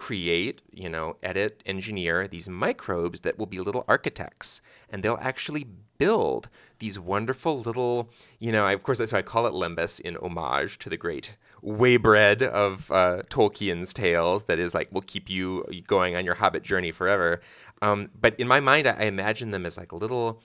create, 0.00 0.62
you 0.72 0.88
know, 0.88 1.14
edit, 1.22 1.62
engineer 1.66 2.26
these 2.26 2.48
microbes 2.48 3.20
that 3.20 3.38
will 3.38 3.44
be 3.44 3.60
little 3.60 3.84
architects 3.86 4.62
and 4.88 5.02
they'll 5.02 5.18
actually 5.20 5.66
build 5.98 6.48
these 6.78 6.98
wonderful 6.98 7.60
little, 7.60 8.08
you 8.38 8.50
know, 8.50 8.64
I, 8.64 8.72
of 8.72 8.82
course 8.82 8.96
that's 8.96 9.12
why 9.12 9.18
I 9.18 9.22
call 9.22 9.46
it 9.46 9.52
Lembas 9.52 10.00
in 10.00 10.16
homage 10.16 10.78
to 10.78 10.88
the 10.88 10.96
great 10.96 11.36
waybread 11.62 12.40
of 12.40 12.90
uh, 12.90 13.24
Tolkien's 13.28 13.92
tales 13.92 14.44
that 14.44 14.58
is 14.58 14.74
like 14.74 14.90
will 14.90 15.02
keep 15.02 15.28
you 15.28 15.66
going 15.86 16.16
on 16.16 16.24
your 16.24 16.36
Hobbit 16.36 16.62
journey 16.62 16.92
forever. 16.92 17.42
Um, 17.82 18.08
but 18.18 18.40
in 18.40 18.48
my 18.48 18.58
mind, 18.60 18.86
I, 18.86 18.92
I 18.92 19.02
imagine 19.02 19.50
them 19.50 19.66
as 19.66 19.76
like 19.76 19.92
little 19.92 20.40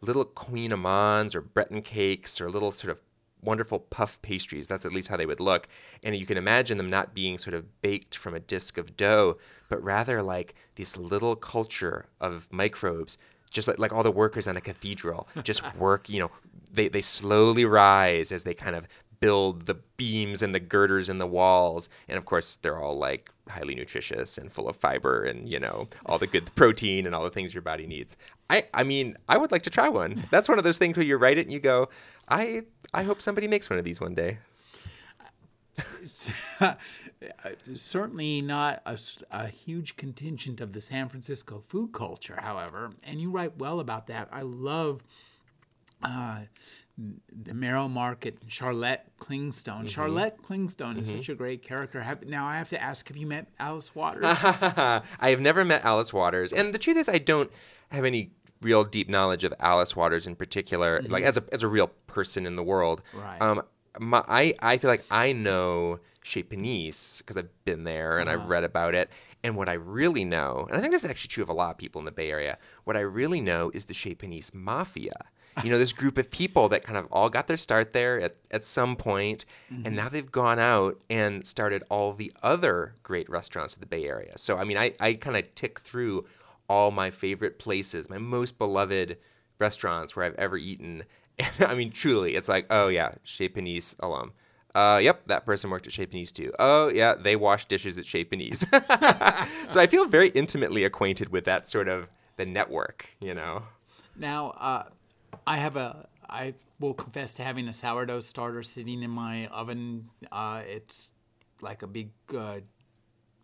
little 0.00 0.24
kouign-amanns 0.24 1.36
or 1.36 1.42
Breton 1.42 1.82
cakes 1.82 2.40
or 2.40 2.50
little 2.50 2.72
sort 2.72 2.90
of 2.90 2.98
wonderful 3.42 3.78
puff 3.78 4.20
pastries. 4.22 4.66
That's 4.66 4.84
at 4.84 4.92
least 4.92 5.08
how 5.08 5.16
they 5.16 5.26
would 5.26 5.40
look. 5.40 5.68
And 6.02 6.16
you 6.16 6.26
can 6.26 6.36
imagine 6.36 6.78
them 6.78 6.90
not 6.90 7.14
being 7.14 7.38
sort 7.38 7.54
of 7.54 7.80
baked 7.82 8.16
from 8.16 8.34
a 8.34 8.40
disk 8.40 8.78
of 8.78 8.96
dough, 8.96 9.38
but 9.68 9.82
rather 9.82 10.22
like 10.22 10.54
this 10.76 10.96
little 10.96 11.36
culture 11.36 12.06
of 12.20 12.48
microbes, 12.50 13.18
just 13.50 13.68
like, 13.68 13.78
like 13.78 13.92
all 13.92 14.02
the 14.02 14.10
workers 14.10 14.48
on 14.48 14.56
a 14.56 14.60
cathedral, 14.60 15.28
just 15.42 15.62
work, 15.76 16.08
you 16.08 16.20
know, 16.20 16.30
they, 16.72 16.88
they 16.88 17.00
slowly 17.00 17.64
rise 17.64 18.32
as 18.32 18.44
they 18.44 18.54
kind 18.54 18.76
of 18.76 18.86
build 19.20 19.66
the 19.66 19.74
beams 19.96 20.42
and 20.42 20.54
the 20.54 20.60
girders 20.60 21.08
and 21.08 21.20
the 21.20 21.26
walls. 21.26 21.88
And 22.08 22.18
of 22.18 22.24
course, 22.24 22.56
they're 22.56 22.78
all 22.78 22.98
like 22.98 23.30
highly 23.48 23.74
nutritious 23.74 24.38
and 24.38 24.52
full 24.52 24.68
of 24.68 24.76
fiber 24.76 25.24
and, 25.24 25.48
you 25.48 25.58
know, 25.58 25.88
all 26.04 26.18
the 26.18 26.26
good 26.26 26.54
protein 26.54 27.06
and 27.06 27.14
all 27.14 27.24
the 27.24 27.30
things 27.30 27.54
your 27.54 27.62
body 27.62 27.86
needs. 27.86 28.16
I, 28.50 28.64
I 28.74 28.82
mean, 28.82 29.16
I 29.28 29.38
would 29.38 29.52
like 29.52 29.62
to 29.62 29.70
try 29.70 29.88
one. 29.88 30.24
That's 30.30 30.48
one 30.48 30.58
of 30.58 30.64
those 30.64 30.78
things 30.78 30.96
where 30.96 31.06
you 31.06 31.16
write 31.16 31.38
it 31.38 31.46
and 31.46 31.52
you 31.52 31.60
go, 31.60 31.88
I, 32.28 32.62
I 32.92 33.02
hope 33.04 33.22
somebody 33.22 33.48
makes 33.48 33.70
one 33.70 33.78
of 33.78 33.84
these 33.84 34.00
one 34.00 34.14
day. 34.14 34.38
Certainly 37.74 38.40
not 38.42 38.82
a, 38.86 38.98
a, 39.30 39.48
huge 39.48 39.96
contingent 39.96 40.60
of 40.60 40.72
the 40.72 40.80
San 40.80 41.08
Francisco 41.08 41.62
food 41.68 41.92
culture, 41.92 42.38
however, 42.40 42.92
and 43.02 43.20
you 43.20 43.30
write 43.30 43.58
well 43.58 43.80
about 43.80 44.06
that. 44.06 44.28
I 44.32 44.42
love 44.42 45.02
uh, 46.02 46.40
the 46.96 47.54
Merrill 47.54 47.88
Market, 47.88 48.40
Charlotte 48.46 49.02
Clingstone. 49.20 49.80
Mm-hmm. 49.80 49.86
Charlotte 49.88 50.38
Clingstone 50.42 50.98
is 50.98 51.08
mm-hmm. 51.08 51.18
such 51.18 51.28
a 51.28 51.34
great 51.34 51.62
character. 51.62 52.02
Have, 52.02 52.24
now 52.24 52.46
I 52.46 52.56
have 52.56 52.70
to 52.70 52.82
ask: 52.82 53.06
Have 53.08 53.16
you 53.16 53.26
met 53.26 53.48
Alice 53.58 53.94
Waters? 53.94 54.24
I 54.24 55.02
have 55.20 55.40
never 55.40 55.64
met 55.64 55.84
Alice 55.84 56.12
Waters, 56.12 56.52
and 56.52 56.72
the 56.72 56.78
truth 56.78 56.96
is, 56.96 57.08
I 57.08 57.18
don't 57.18 57.50
have 57.90 58.04
any 58.04 58.30
real 58.62 58.84
deep 58.84 59.08
knowledge 59.08 59.44
of 59.44 59.54
Alice 59.60 59.94
Waters 59.94 60.26
in 60.26 60.36
particular, 60.36 61.00
mm-hmm. 61.00 61.12
like 61.12 61.24
as 61.24 61.36
a 61.36 61.44
as 61.52 61.62
a 61.62 61.68
real 61.68 61.88
person 62.06 62.46
in 62.46 62.54
the 62.54 62.62
world. 62.62 63.02
Right. 63.14 63.40
Um, 63.40 63.62
my, 63.98 64.22
I 64.28 64.54
I 64.60 64.78
feel 64.78 64.90
like 64.90 65.04
I 65.10 65.32
know 65.32 66.00
Chez 66.22 66.44
Panisse 66.44 67.18
because 67.18 67.36
I've 67.36 67.64
been 67.64 67.84
there 67.84 68.18
and 68.18 68.28
uh-huh. 68.28 68.42
I've 68.42 68.48
read 68.48 68.64
about 68.64 68.94
it. 68.94 69.10
And 69.44 69.56
what 69.56 69.68
I 69.68 69.74
really 69.74 70.24
know, 70.24 70.66
and 70.68 70.76
I 70.76 70.80
think 70.80 70.92
this 70.92 71.04
is 71.04 71.10
actually 71.10 71.28
true 71.28 71.42
of 71.42 71.48
a 71.48 71.52
lot 71.52 71.70
of 71.70 71.78
people 71.78 72.00
in 72.00 72.04
the 72.04 72.10
Bay 72.10 72.30
Area, 72.32 72.58
what 72.82 72.96
I 72.96 73.00
really 73.00 73.40
know 73.40 73.70
is 73.72 73.86
the 73.86 73.94
Chez 73.94 74.16
Panisse 74.16 74.52
Mafia 74.52 75.12
you 75.62 75.70
know, 75.70 75.78
this 75.78 75.92
group 75.92 76.18
of 76.18 76.30
people 76.30 76.68
that 76.68 76.82
kind 76.82 76.96
of 76.96 77.06
all 77.10 77.28
got 77.28 77.46
their 77.46 77.56
start 77.56 77.92
there 77.92 78.20
at, 78.20 78.34
at 78.50 78.64
some 78.64 78.96
point, 78.96 79.44
mm-hmm. 79.72 79.86
and 79.86 79.96
now 79.96 80.08
they've 80.08 80.30
gone 80.30 80.58
out 80.58 81.00
and 81.08 81.46
started 81.46 81.82
all 81.88 82.12
the 82.12 82.32
other 82.42 82.94
great 83.02 83.28
restaurants 83.28 83.74
of 83.74 83.80
the 83.80 83.86
Bay 83.86 84.06
Area. 84.06 84.32
So, 84.36 84.56
I 84.56 84.64
mean, 84.64 84.76
I, 84.76 84.92
I 85.00 85.14
kind 85.14 85.36
of 85.36 85.54
tick 85.54 85.80
through 85.80 86.24
all 86.68 86.90
my 86.90 87.10
favorite 87.10 87.58
places, 87.58 88.08
my 88.08 88.18
most 88.18 88.58
beloved 88.58 89.18
restaurants 89.58 90.14
where 90.14 90.24
I've 90.24 90.34
ever 90.34 90.56
eaten. 90.56 91.04
And 91.38 91.68
I 91.68 91.74
mean, 91.74 91.90
truly, 91.90 92.34
it's 92.34 92.48
like, 92.48 92.64
oh, 92.70 92.88
yeah, 92.88 93.12
Chez 93.22 93.50
Panisse 93.50 93.94
alum. 94.00 94.32
Uh, 94.74 94.98
yep, 95.02 95.26
that 95.26 95.44
person 95.44 95.68
worked 95.68 95.86
at 95.86 95.92
Chez 95.92 96.06
Panisse 96.06 96.32
too. 96.32 96.50
Oh, 96.58 96.88
yeah, 96.88 97.14
they 97.14 97.36
wash 97.36 97.66
dishes 97.66 97.98
at 97.98 98.06
Chez 98.06 98.24
Panisse. 98.24 98.64
so 99.70 99.78
I 99.78 99.86
feel 99.86 100.06
very 100.06 100.30
intimately 100.30 100.82
acquainted 100.82 101.28
with 101.28 101.44
that 101.44 101.66
sort 101.66 101.88
of 101.88 102.08
the 102.36 102.46
network, 102.46 103.10
you 103.20 103.34
know. 103.34 103.64
Now, 104.16 104.50
uh, 104.50 104.84
I 105.46 105.58
have 105.58 105.76
a. 105.76 106.08
I 106.28 106.54
will 106.80 106.94
confess 106.94 107.34
to 107.34 107.42
having 107.42 107.68
a 107.68 107.72
sourdough 107.72 108.20
starter 108.20 108.62
sitting 108.62 109.02
in 109.02 109.10
my 109.10 109.46
oven. 109.46 110.08
Uh, 110.32 110.62
it's 110.66 111.10
like 111.60 111.82
a 111.82 111.86
big 111.86 112.10
uh, 112.36 112.60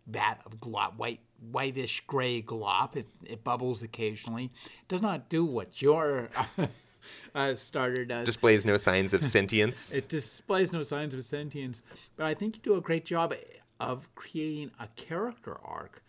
vat 0.07 0.39
of 0.45 0.59
glop, 0.59 0.97
white, 0.97 1.21
whitish 1.51 2.03
gray 2.07 2.41
glop. 2.41 2.95
It, 2.95 3.07
it 3.23 3.43
bubbles 3.43 3.81
occasionally. 3.81 4.45
It 4.45 4.87
does 4.87 5.01
not 5.01 5.29
do 5.29 5.45
what 5.45 5.81
your 5.81 6.29
uh, 7.35 7.53
starter 7.53 8.05
does. 8.05 8.25
Displays 8.25 8.65
no 8.65 8.77
signs 8.77 9.13
of 9.13 9.23
sentience. 9.23 9.91
it 9.93 10.09
displays 10.09 10.71
no 10.71 10.83
signs 10.83 11.13
of 11.13 11.23
sentience, 11.23 11.83
but 12.15 12.25
I 12.25 12.33
think 12.33 12.55
you 12.55 12.61
do 12.63 12.75
a 12.75 12.81
great 12.81 13.05
job 13.05 13.33
of 13.79 14.07
creating 14.15 14.71
a 14.79 14.87
character 14.95 15.57
arc. 15.63 16.03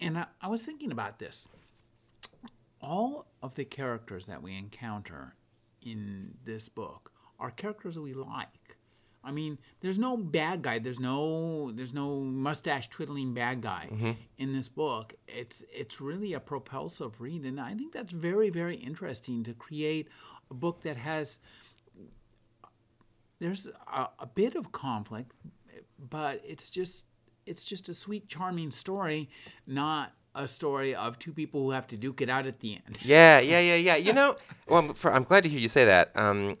And 0.00 0.18
I, 0.18 0.26
I 0.40 0.48
was 0.48 0.62
thinking 0.62 0.92
about 0.92 1.18
this 1.18 1.48
all 2.80 3.26
of 3.42 3.54
the 3.54 3.64
characters 3.64 4.26
that 4.26 4.42
we 4.42 4.56
encounter 4.56 5.34
in 5.82 6.34
this 6.44 6.68
book 6.68 7.12
are 7.38 7.50
characters 7.50 7.94
that 7.94 8.02
we 8.02 8.14
like. 8.14 8.48
I 9.22 9.30
mean, 9.32 9.58
there's 9.80 9.98
no 9.98 10.16
bad 10.16 10.62
guy. 10.62 10.78
There's 10.78 11.00
no 11.00 11.70
there's 11.72 11.92
no 11.92 12.20
mustache 12.20 12.88
twiddling 12.88 13.34
bad 13.34 13.60
guy 13.60 13.88
mm-hmm. 13.92 14.12
in 14.38 14.52
this 14.54 14.68
book. 14.68 15.14
It's 15.28 15.64
it's 15.72 16.00
really 16.00 16.32
a 16.32 16.40
propulsive 16.40 17.20
read, 17.20 17.44
and 17.44 17.60
I 17.60 17.74
think 17.74 17.92
that's 17.92 18.12
very 18.12 18.50
very 18.50 18.76
interesting 18.76 19.44
to 19.44 19.52
create 19.52 20.08
a 20.50 20.54
book 20.54 20.82
that 20.82 20.96
has 20.96 21.38
there's 23.40 23.66
a, 23.66 24.08
a 24.18 24.26
bit 24.26 24.54
of 24.54 24.72
conflict, 24.72 25.32
but 25.98 26.40
it's 26.46 26.70
just 26.70 27.04
it's 27.46 27.64
just 27.64 27.88
a 27.88 27.94
sweet 27.94 28.28
charming 28.28 28.70
story, 28.70 29.28
not 29.66 30.12
a 30.34 30.46
story 30.46 30.94
of 30.94 31.18
two 31.18 31.32
people 31.32 31.62
who 31.62 31.70
have 31.70 31.86
to 31.88 31.96
duke 31.96 32.20
it 32.20 32.30
out 32.30 32.46
at 32.46 32.60
the 32.60 32.74
end. 32.74 32.98
Yeah, 33.02 33.40
yeah, 33.40 33.60
yeah, 33.70 33.74
yeah. 33.74 33.96
You 33.96 34.12
know, 34.12 34.36
well, 34.68 34.80
I'm, 34.80 34.94
for, 34.94 35.12
I'm 35.12 35.24
glad 35.24 35.42
to 35.44 35.48
hear 35.48 35.58
you 35.58 35.68
say 35.68 35.84
that. 35.84 36.12
Um, 36.14 36.56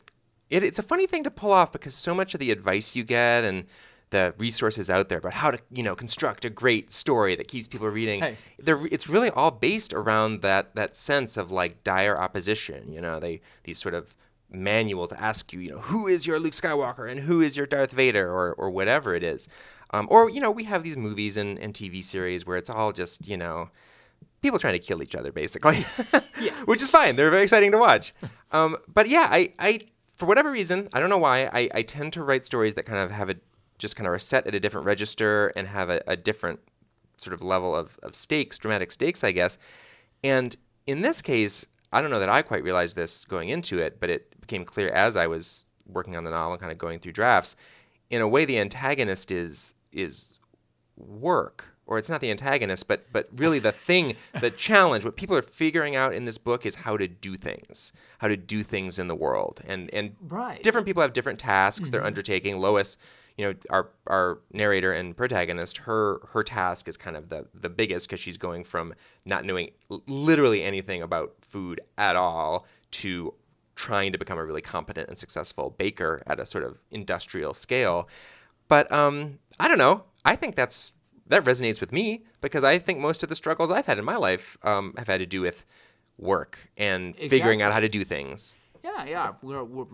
it, 0.50 0.62
it's 0.62 0.78
a 0.78 0.82
funny 0.82 1.06
thing 1.06 1.24
to 1.24 1.30
pull 1.30 1.52
off 1.52 1.72
because 1.72 1.94
so 1.94 2.14
much 2.14 2.34
of 2.34 2.40
the 2.40 2.50
advice 2.50 2.94
you 2.96 3.04
get 3.04 3.44
and 3.44 3.64
the 4.10 4.34
resources 4.38 4.90
out 4.90 5.08
there 5.08 5.18
about 5.18 5.34
how 5.34 5.52
to 5.52 5.58
you 5.70 5.82
know 5.82 5.94
construct 5.94 6.44
a 6.44 6.50
great 6.50 6.90
story 6.90 7.36
that 7.36 7.46
keeps 7.46 7.68
people 7.68 7.88
reading 7.88 8.20
hey. 8.20 8.36
it's 8.58 9.08
really 9.08 9.30
all 9.30 9.52
based 9.52 9.94
around 9.94 10.42
that 10.42 10.74
that 10.74 10.96
sense 10.96 11.36
of 11.36 11.52
like 11.52 11.84
dire 11.84 12.18
opposition 12.18 12.92
you 12.92 13.00
know 13.00 13.20
they 13.20 13.40
these 13.62 13.78
sort 13.78 13.94
of 13.94 14.12
manual 14.50 15.06
to 15.06 15.20
ask 15.20 15.52
you 15.52 15.60
you 15.60 15.70
know 15.70 15.78
who 15.78 16.08
is 16.08 16.26
your 16.26 16.40
luke 16.40 16.54
skywalker 16.54 17.08
and 17.08 17.20
who 17.20 17.40
is 17.40 17.56
your 17.56 17.66
darth 17.66 17.92
vader 17.92 18.28
or 18.28 18.52
or 18.54 18.68
whatever 18.68 19.14
it 19.14 19.22
is 19.22 19.48
um, 19.92 20.06
or, 20.10 20.30
you 20.30 20.40
know, 20.40 20.50
we 20.50 20.64
have 20.64 20.82
these 20.82 20.96
movies 20.96 21.36
and, 21.36 21.58
and 21.58 21.74
TV 21.74 22.02
series 22.02 22.46
where 22.46 22.56
it's 22.56 22.70
all 22.70 22.92
just, 22.92 23.26
you 23.26 23.36
know, 23.36 23.70
people 24.40 24.58
trying 24.58 24.74
to 24.74 24.78
kill 24.78 25.02
each 25.02 25.14
other, 25.14 25.32
basically. 25.32 25.84
yeah. 26.40 26.52
Which 26.64 26.82
is 26.82 26.90
fine. 26.90 27.16
They're 27.16 27.30
very 27.30 27.42
exciting 27.42 27.72
to 27.72 27.78
watch. 27.78 28.14
Um, 28.52 28.76
but 28.92 29.08
yeah, 29.08 29.26
I, 29.30 29.52
I, 29.58 29.80
for 30.20 30.26
whatever 30.26 30.50
reason, 30.50 30.86
I 30.92 31.00
don't 31.00 31.08
know 31.08 31.18
why, 31.18 31.46
I, 31.46 31.68
I 31.74 31.82
tend 31.82 32.12
to 32.12 32.22
write 32.22 32.44
stories 32.44 32.74
that 32.74 32.84
kind 32.84 32.98
of 32.98 33.10
have 33.10 33.30
a, 33.30 33.36
just 33.78 33.96
kind 33.96 34.06
of 34.06 34.12
are 34.12 34.18
set 34.18 34.46
at 34.46 34.54
a 34.54 34.60
different 34.60 34.86
register 34.86 35.48
and 35.56 35.66
have 35.66 35.88
a, 35.88 36.02
a 36.06 36.14
different 36.14 36.60
sort 37.16 37.32
of 37.32 37.40
level 37.40 37.74
of, 37.74 37.98
of 38.02 38.14
stakes, 38.14 38.58
dramatic 38.58 38.92
stakes, 38.92 39.24
I 39.24 39.32
guess. 39.32 39.56
And 40.22 40.54
in 40.86 41.00
this 41.00 41.22
case, 41.22 41.64
I 41.90 42.02
don't 42.02 42.10
know 42.10 42.20
that 42.20 42.28
I 42.28 42.42
quite 42.42 42.62
realized 42.62 42.96
this 42.96 43.24
going 43.24 43.48
into 43.48 43.78
it, 43.78 43.98
but 43.98 44.10
it 44.10 44.38
became 44.42 44.64
clear 44.64 44.90
as 44.90 45.16
I 45.16 45.26
was 45.26 45.64
working 45.86 46.16
on 46.16 46.24
the 46.24 46.30
novel, 46.30 46.58
kind 46.58 46.70
of 46.70 46.76
going 46.76 46.98
through 46.98 47.12
drafts. 47.12 47.56
In 48.10 48.20
a 48.20 48.28
way, 48.28 48.44
the 48.44 48.58
antagonist 48.58 49.32
is 49.32 49.74
is 49.90 50.38
work 50.96 51.64
or 51.90 51.98
it's 51.98 52.08
not 52.08 52.22
the 52.22 52.30
antagonist 52.30 52.88
but 52.88 53.04
but 53.12 53.28
really 53.36 53.58
the 53.58 53.72
thing 53.72 54.16
the 54.40 54.50
challenge 54.68 55.04
what 55.04 55.16
people 55.16 55.36
are 55.36 55.42
figuring 55.42 55.94
out 55.94 56.14
in 56.14 56.24
this 56.24 56.38
book 56.38 56.64
is 56.64 56.76
how 56.76 56.96
to 56.96 57.06
do 57.06 57.36
things 57.36 57.92
how 58.18 58.28
to 58.28 58.36
do 58.36 58.62
things 58.62 58.98
in 58.98 59.08
the 59.08 59.14
world 59.14 59.60
and 59.66 59.92
and 59.92 60.16
right. 60.28 60.62
different 60.62 60.86
people 60.86 61.02
have 61.02 61.12
different 61.12 61.38
tasks 61.38 61.82
mm-hmm. 61.82 61.90
they're 61.90 62.04
undertaking 62.04 62.58
lois 62.58 62.96
you 63.36 63.44
know 63.44 63.54
our 63.68 63.90
our 64.06 64.38
narrator 64.52 64.92
and 64.92 65.16
protagonist 65.16 65.78
her 65.78 66.20
her 66.32 66.42
task 66.42 66.88
is 66.88 66.96
kind 66.96 67.16
of 67.16 67.28
the 67.28 67.46
the 67.52 67.68
biggest 67.68 68.08
because 68.08 68.20
she's 68.20 68.38
going 68.38 68.64
from 68.64 68.94
not 69.26 69.44
knowing 69.44 69.70
literally 70.06 70.62
anything 70.62 71.02
about 71.02 71.34
food 71.42 71.80
at 71.98 72.16
all 72.16 72.64
to 72.90 73.34
trying 73.74 74.12
to 74.12 74.18
become 74.18 74.38
a 74.38 74.44
really 74.44 74.60
competent 74.60 75.08
and 75.08 75.16
successful 75.16 75.74
baker 75.78 76.22
at 76.26 76.38
a 76.38 76.46
sort 76.46 76.64
of 76.64 76.78
industrial 76.90 77.54
scale 77.54 78.08
but 78.70 78.90
um, 78.92 79.40
I 79.58 79.66
don't 79.66 79.78
know. 79.78 80.04
I 80.24 80.36
think 80.36 80.54
that's 80.54 80.92
that 81.30 81.44
resonates 81.44 81.80
with 81.80 81.92
me 81.92 82.22
because 82.40 82.62
I 82.62 82.78
think 82.78 82.98
most 82.98 83.22
of 83.22 83.28
the 83.28 83.34
struggles 83.34 83.70
I've 83.70 83.86
had 83.86 83.98
in 83.98 84.04
my 84.04 84.16
life 84.16 84.58
um, 84.62 84.94
have 84.98 85.06
had 85.06 85.20
to 85.20 85.26
do 85.26 85.40
with 85.40 85.64
work 86.18 86.70
and 86.76 87.08
exactly. 87.10 87.28
figuring 87.28 87.62
out 87.62 87.72
how 87.72 87.80
to 87.80 87.88
do 87.88 88.04
things. 88.04 88.56
Yeah, 88.84 89.04
yeah. 89.04 89.32
We're, 89.42 89.64
we're 89.64 89.86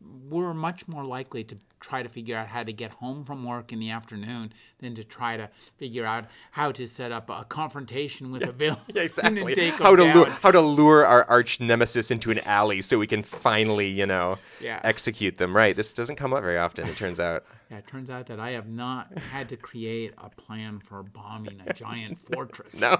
we're 0.00 0.54
much 0.54 0.86
more 0.88 1.04
likely 1.04 1.44
to 1.44 1.58
try 1.80 2.02
to 2.02 2.08
figure 2.08 2.36
out 2.36 2.48
how 2.48 2.62
to 2.62 2.72
get 2.72 2.90
home 2.90 3.24
from 3.24 3.44
work 3.44 3.72
in 3.72 3.78
the 3.78 3.90
afternoon 3.90 4.52
than 4.80 4.94
to 4.94 5.04
try 5.04 5.36
to 5.36 5.48
figure 5.76 6.04
out 6.04 6.26
how 6.50 6.72
to 6.72 6.86
set 6.86 7.12
up 7.12 7.30
a 7.30 7.44
confrontation 7.48 8.30
with 8.30 8.42
yeah, 8.42 8.48
a 8.48 8.52
villain. 8.52 8.78
Yeah, 8.88 9.02
exactly. 9.02 9.70
how 9.70 9.96
to 9.96 10.04
lure 10.04 10.30
how 10.30 10.50
to 10.50 10.60
lure 10.60 11.06
our 11.06 11.24
arch 11.24 11.60
nemesis 11.60 12.10
into 12.10 12.30
an 12.30 12.40
alley 12.40 12.80
so 12.80 12.98
we 12.98 13.06
can 13.06 13.22
finally, 13.22 13.88
you 13.88 14.06
know, 14.06 14.38
yeah. 14.60 14.80
execute 14.84 15.38
them. 15.38 15.56
Right. 15.56 15.76
This 15.76 15.92
doesn't 15.92 16.16
come 16.16 16.32
up 16.32 16.42
very 16.42 16.58
often. 16.58 16.88
It 16.88 16.96
turns 16.96 17.20
out. 17.20 17.44
Yeah, 17.70 17.76
it 17.76 17.86
turns 17.86 18.08
out 18.08 18.26
that 18.28 18.40
I 18.40 18.52
have 18.52 18.66
not 18.66 19.12
had 19.18 19.50
to 19.50 19.56
create 19.58 20.14
a 20.16 20.30
plan 20.30 20.80
for 20.80 21.02
bombing 21.02 21.60
a 21.66 21.74
giant 21.74 22.18
fortress. 22.18 22.74
No. 22.74 22.98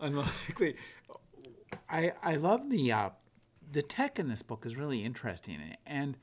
Unlikely. 0.00 0.76
I 1.90 2.12
I 2.22 2.36
love 2.36 2.70
the 2.70 2.92
uh, 2.92 3.10
the 3.70 3.82
tech 3.82 4.18
in 4.18 4.28
this 4.28 4.42
book 4.42 4.64
is 4.66 4.76
really 4.76 5.04
interesting, 5.04 5.58
and 5.86 6.16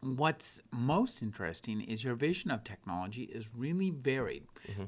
what's 0.00 0.60
most 0.70 1.22
interesting 1.22 1.80
is 1.80 2.04
your 2.04 2.14
vision 2.14 2.50
of 2.50 2.62
technology 2.62 3.24
is 3.24 3.46
really 3.54 3.90
varied. 3.90 4.44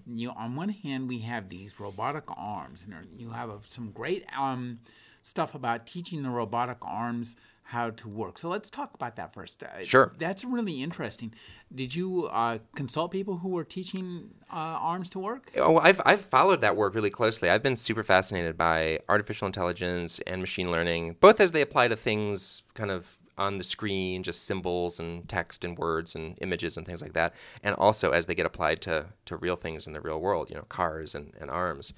You, 0.07 0.31
on 0.31 0.57
one 0.57 0.69
hand, 0.69 1.09
we 1.09 1.19
have 1.21 1.49
these 1.49 1.81
robotic 1.81 2.25
arms, 2.37 2.85
and 2.85 2.95
you 3.19 3.31
have 3.31 3.51
uh, 3.51 3.59
some 3.67 3.91
great 3.91 4.25
um, 4.37 4.79
stuff 5.23 5.55
about 5.55 5.87
teaching 5.87 6.23
the 6.23 6.31
robotic 6.31 6.79
arms 6.83 7.37
how 7.71 7.89
to 7.91 8.09
work. 8.09 8.37
So 8.37 8.49
let's 8.49 8.69
talk 8.69 8.95
about 8.95 9.15
that 9.17 9.33
first. 9.33 9.63
Uh, 9.63 9.85
Sure. 9.85 10.13
That's 10.19 10.45
really 10.45 10.83
interesting. 10.83 11.33
Did 11.73 11.95
you 11.95 12.27
uh, 12.27 12.59
consult 12.75 13.13
people 13.13 13.39
who 13.39 13.51
were 13.51 13.63
teaching 13.63 14.31
uh, 14.53 14.57
arms 14.57 15.09
to 15.11 15.21
work? 15.21 15.53
Oh, 15.57 15.79
I've 15.79 16.01
I've 16.05 16.21
followed 16.21 16.61
that 16.63 16.77
work 16.77 16.95
really 16.97 17.11
closely. 17.11 17.49
I've 17.49 17.63
been 17.63 17.77
super 17.77 18.03
fascinated 18.03 18.57
by 18.57 18.99
artificial 19.09 19.47
intelligence 19.47 20.19
and 20.27 20.41
machine 20.41 20.73
learning, 20.73 21.17
both 21.21 21.41
as 21.41 21.53
they 21.53 21.61
apply 21.63 21.89
to 21.89 21.97
things 21.97 22.63
kind 22.75 22.91
of 22.91 23.17
on 23.39 23.59
the 23.59 23.65
screen, 23.65 24.23
just 24.23 24.45
symbols 24.45 24.99
and 25.01 25.29
text 25.29 25.65
and 25.65 25.79
words 25.79 26.15
and 26.15 26.37
images 26.41 26.77
and 26.77 26.87
things 26.87 27.01
like 27.01 27.13
that, 27.13 27.33
and 27.63 27.75
also 27.77 28.11
as 28.11 28.27
they 28.27 28.35
get 28.35 28.47
applied 28.47 28.81
to 28.83 29.07
to 29.27 29.37
real 29.37 29.57
things 29.57 29.87
in 29.87 29.93
the 29.93 30.01
real 30.01 30.21
world, 30.21 30.51
you 30.51 30.57
know, 30.57 30.65
cars 30.69 31.15
and, 31.15 31.33
and 31.41 31.51
arms. 31.51 31.95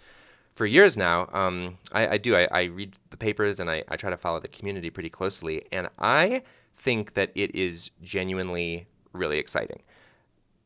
For 0.54 0.66
years 0.66 0.96
now, 0.96 1.28
um, 1.32 1.78
I, 1.92 2.08
I 2.08 2.18
do. 2.18 2.36
I, 2.36 2.46
I 2.50 2.62
read 2.64 2.94
the 3.10 3.16
papers 3.16 3.58
and 3.58 3.70
I, 3.70 3.84
I 3.88 3.96
try 3.96 4.10
to 4.10 4.16
follow 4.16 4.38
the 4.38 4.48
community 4.48 4.90
pretty 4.90 5.08
closely, 5.08 5.64
and 5.72 5.88
I 5.98 6.42
think 6.76 7.14
that 7.14 7.32
it 7.34 7.54
is 7.54 7.90
genuinely 8.02 8.86
really 9.12 9.38
exciting 9.38 9.82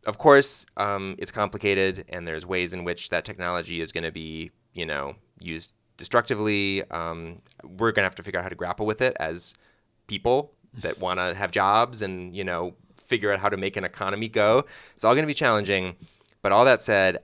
of 0.07 0.19
course, 0.19 0.65
um, 0.77 1.17
it's 1.19 1.33
complicated, 1.33 2.05
and 2.09 2.27
there's 2.27 2.47
ways 2.47 2.73
in 2.73 2.85
which 2.85 3.11
that 3.11 3.25
technology 3.25 3.81
is 3.81 3.93
going 3.93 4.05
to 4.05 4.13
be, 4.13 4.53
you 4.73 4.87
know, 4.87 5.17
used 5.41 5.73
destructively. 5.97 6.89
Um, 6.91 7.43
we're 7.65 7.91
going 7.91 8.03
to 8.03 8.07
have 8.07 8.15
to 8.15 8.23
figure 8.23 8.39
out 8.39 8.45
how 8.45 8.49
to 8.49 8.55
grapple 8.55 8.87
with 8.87 9.03
it 9.03 9.17
as 9.19 9.55
people 10.07 10.53
that 10.81 11.01
want 11.01 11.19
to 11.19 11.35
have 11.35 11.51
jobs 11.51 12.03
and, 12.03 12.35
you 12.37 12.45
know, 12.45 12.75
figure 12.97 13.33
out 13.33 13.41
how 13.41 13.49
to 13.49 13.57
make 13.57 13.77
an 13.77 13.85
economy 13.85 14.29
go. 14.29 14.65
It's 14.95 15.05
all 15.05 15.15
going 15.15 15.25
to 15.25 15.29
be 15.29 15.35
challenging. 15.35 15.97
But 16.41 16.53
all 16.53 16.65
that 16.65 16.81
said, 16.81 17.19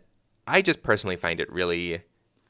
I 0.49 0.61
just 0.61 0.83
personally 0.83 1.17
find 1.17 1.39
it 1.39 1.53
really 1.53 2.03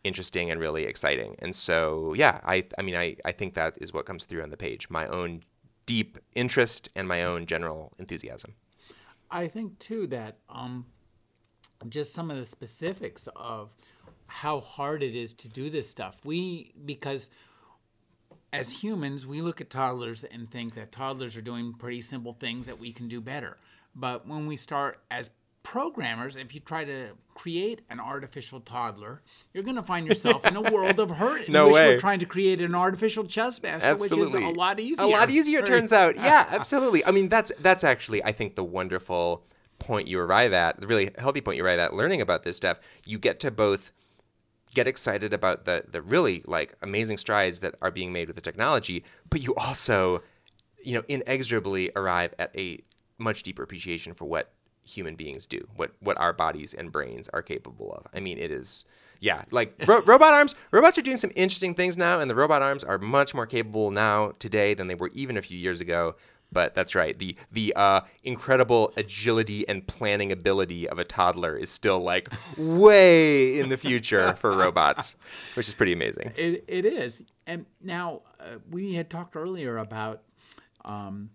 interesting 0.04 0.50
and 0.50 0.60
really 0.60 0.84
exciting. 0.84 1.36
And 1.38 1.54
so, 1.54 2.14
yeah, 2.14 2.40
I, 2.44 2.64
I 2.78 2.82
mean, 2.82 2.96
I, 2.96 3.16
I 3.24 3.32
think 3.32 3.54
that 3.54 3.78
is 3.80 3.92
what 3.92 4.06
comes 4.06 4.24
through 4.24 4.42
on 4.42 4.50
the 4.50 4.56
page 4.56 4.90
my 4.90 5.06
own 5.06 5.42
deep 5.86 6.18
interest 6.34 6.88
and 6.94 7.06
my 7.08 7.24
own 7.24 7.46
general 7.46 7.92
enthusiasm. 7.98 8.54
I 9.30 9.48
think 9.48 9.78
too 9.78 10.06
that 10.08 10.38
um, 10.48 10.86
just 11.88 12.12
some 12.12 12.30
of 12.30 12.36
the 12.36 12.44
specifics 12.44 13.28
of 13.34 13.70
how 14.26 14.60
hard 14.60 15.02
it 15.02 15.14
is 15.14 15.34
to 15.34 15.48
do 15.48 15.70
this 15.70 15.88
stuff. 15.88 16.16
We 16.24 16.72
because 16.84 17.30
as 18.52 18.70
humans, 18.70 19.26
we 19.26 19.40
look 19.40 19.60
at 19.60 19.70
toddlers 19.70 20.24
and 20.24 20.50
think 20.50 20.74
that 20.74 20.92
toddlers 20.92 21.36
are 21.36 21.42
doing 21.42 21.72
pretty 21.72 22.02
simple 22.02 22.34
things 22.34 22.66
that 22.66 22.78
we 22.78 22.92
can 22.92 23.08
do 23.08 23.20
better. 23.20 23.56
But 23.94 24.26
when 24.26 24.46
we 24.46 24.56
start 24.56 25.00
as 25.10 25.30
programmers, 25.62 26.36
if 26.36 26.54
you 26.54 26.60
try 26.60 26.84
to 26.84 27.10
create 27.34 27.80
an 27.90 28.00
artificial 28.00 28.60
toddler, 28.60 29.22
you're 29.52 29.62
going 29.62 29.76
to 29.76 29.82
find 29.82 30.06
yourself 30.06 30.44
in 30.46 30.56
a 30.56 30.62
world 30.62 30.98
of 30.98 31.10
hurt. 31.10 31.48
No 31.48 31.66
which 31.66 31.74
way. 31.74 31.88
We're 31.94 32.00
trying 32.00 32.20
to 32.20 32.26
create 32.26 32.60
an 32.60 32.74
artificial 32.74 33.24
chess 33.24 33.62
master, 33.62 33.96
which 33.96 34.12
is 34.12 34.32
a 34.32 34.38
lot 34.50 34.80
easier. 34.80 35.04
A 35.04 35.08
lot 35.08 35.30
easier 35.30 35.60
it 35.60 35.66
turns 35.66 35.92
out. 35.92 36.16
Yeah, 36.22 36.46
absolutely. 36.50 37.04
I 37.04 37.10
mean, 37.10 37.28
that's 37.28 37.50
that's 37.60 37.84
actually 37.84 38.22
I 38.24 38.32
think 38.32 38.54
the 38.54 38.64
wonderful 38.64 39.44
point 39.78 40.08
you 40.08 40.20
arrive 40.20 40.52
at, 40.52 40.80
the 40.80 40.86
really 40.86 41.10
healthy 41.18 41.40
point 41.40 41.56
you 41.56 41.64
arrive 41.64 41.78
at 41.78 41.94
learning 41.94 42.20
about 42.20 42.44
this 42.44 42.56
stuff. 42.56 42.78
You 43.04 43.18
get 43.18 43.40
to 43.40 43.50
both 43.50 43.92
get 44.74 44.86
excited 44.86 45.32
about 45.32 45.64
the 45.64 45.84
the 45.90 46.00
really 46.00 46.42
like 46.46 46.74
amazing 46.80 47.18
strides 47.18 47.58
that 47.60 47.74
are 47.82 47.90
being 47.90 48.12
made 48.12 48.28
with 48.28 48.36
the 48.36 48.42
technology, 48.42 49.04
but 49.28 49.40
you 49.40 49.54
also, 49.56 50.22
you 50.82 50.94
know, 50.94 51.02
inexorably 51.08 51.90
arrive 51.96 52.34
at 52.38 52.56
a 52.56 52.80
much 53.18 53.42
deeper 53.42 53.62
appreciation 53.62 54.14
for 54.14 54.24
what 54.26 54.52
human 54.84 55.14
beings 55.14 55.46
do, 55.46 55.66
what 55.76 55.92
what 56.00 56.18
our 56.18 56.32
bodies 56.32 56.74
and 56.74 56.90
brains 56.90 57.28
are 57.32 57.42
capable 57.42 57.92
of. 57.92 58.06
I 58.14 58.20
mean, 58.20 58.38
it 58.38 58.50
is 58.50 58.84
yeah, 59.22 59.44
like 59.52 59.80
ro- 59.86 60.02
robot 60.06 60.34
arms. 60.34 60.54
Robots 60.72 60.98
are 60.98 61.02
doing 61.02 61.16
some 61.16 61.30
interesting 61.36 61.74
things 61.74 61.96
now, 61.96 62.20
and 62.20 62.28
the 62.28 62.34
robot 62.34 62.60
arms 62.60 62.82
are 62.82 62.98
much 62.98 63.34
more 63.34 63.46
capable 63.46 63.90
now 63.92 64.32
today 64.40 64.74
than 64.74 64.88
they 64.88 64.96
were 64.96 65.10
even 65.14 65.36
a 65.36 65.42
few 65.42 65.56
years 65.56 65.80
ago. 65.80 66.16
But 66.50 66.74
that's 66.74 66.94
right. 66.94 67.16
The 67.18 67.36
the 67.50 67.72
uh, 67.74 68.00
incredible 68.24 68.92
agility 68.96 69.66
and 69.68 69.86
planning 69.86 70.32
ability 70.32 70.88
of 70.88 70.98
a 70.98 71.04
toddler 71.04 71.56
is 71.56 71.70
still 71.70 72.00
like 72.00 72.28
way 72.58 73.58
in 73.58 73.68
the 73.68 73.76
future 73.78 74.34
for 74.34 74.52
robots, 74.56 75.16
which 75.54 75.68
is 75.68 75.74
pretty 75.74 75.92
amazing. 75.92 76.32
It, 76.36 76.64
it 76.66 76.84
is. 76.84 77.22
And 77.46 77.64
now 77.80 78.22
uh, 78.38 78.58
we 78.70 78.94
had 78.94 79.08
talked 79.08 79.36
earlier 79.36 79.78
about 79.78 80.22
um, 80.84 81.30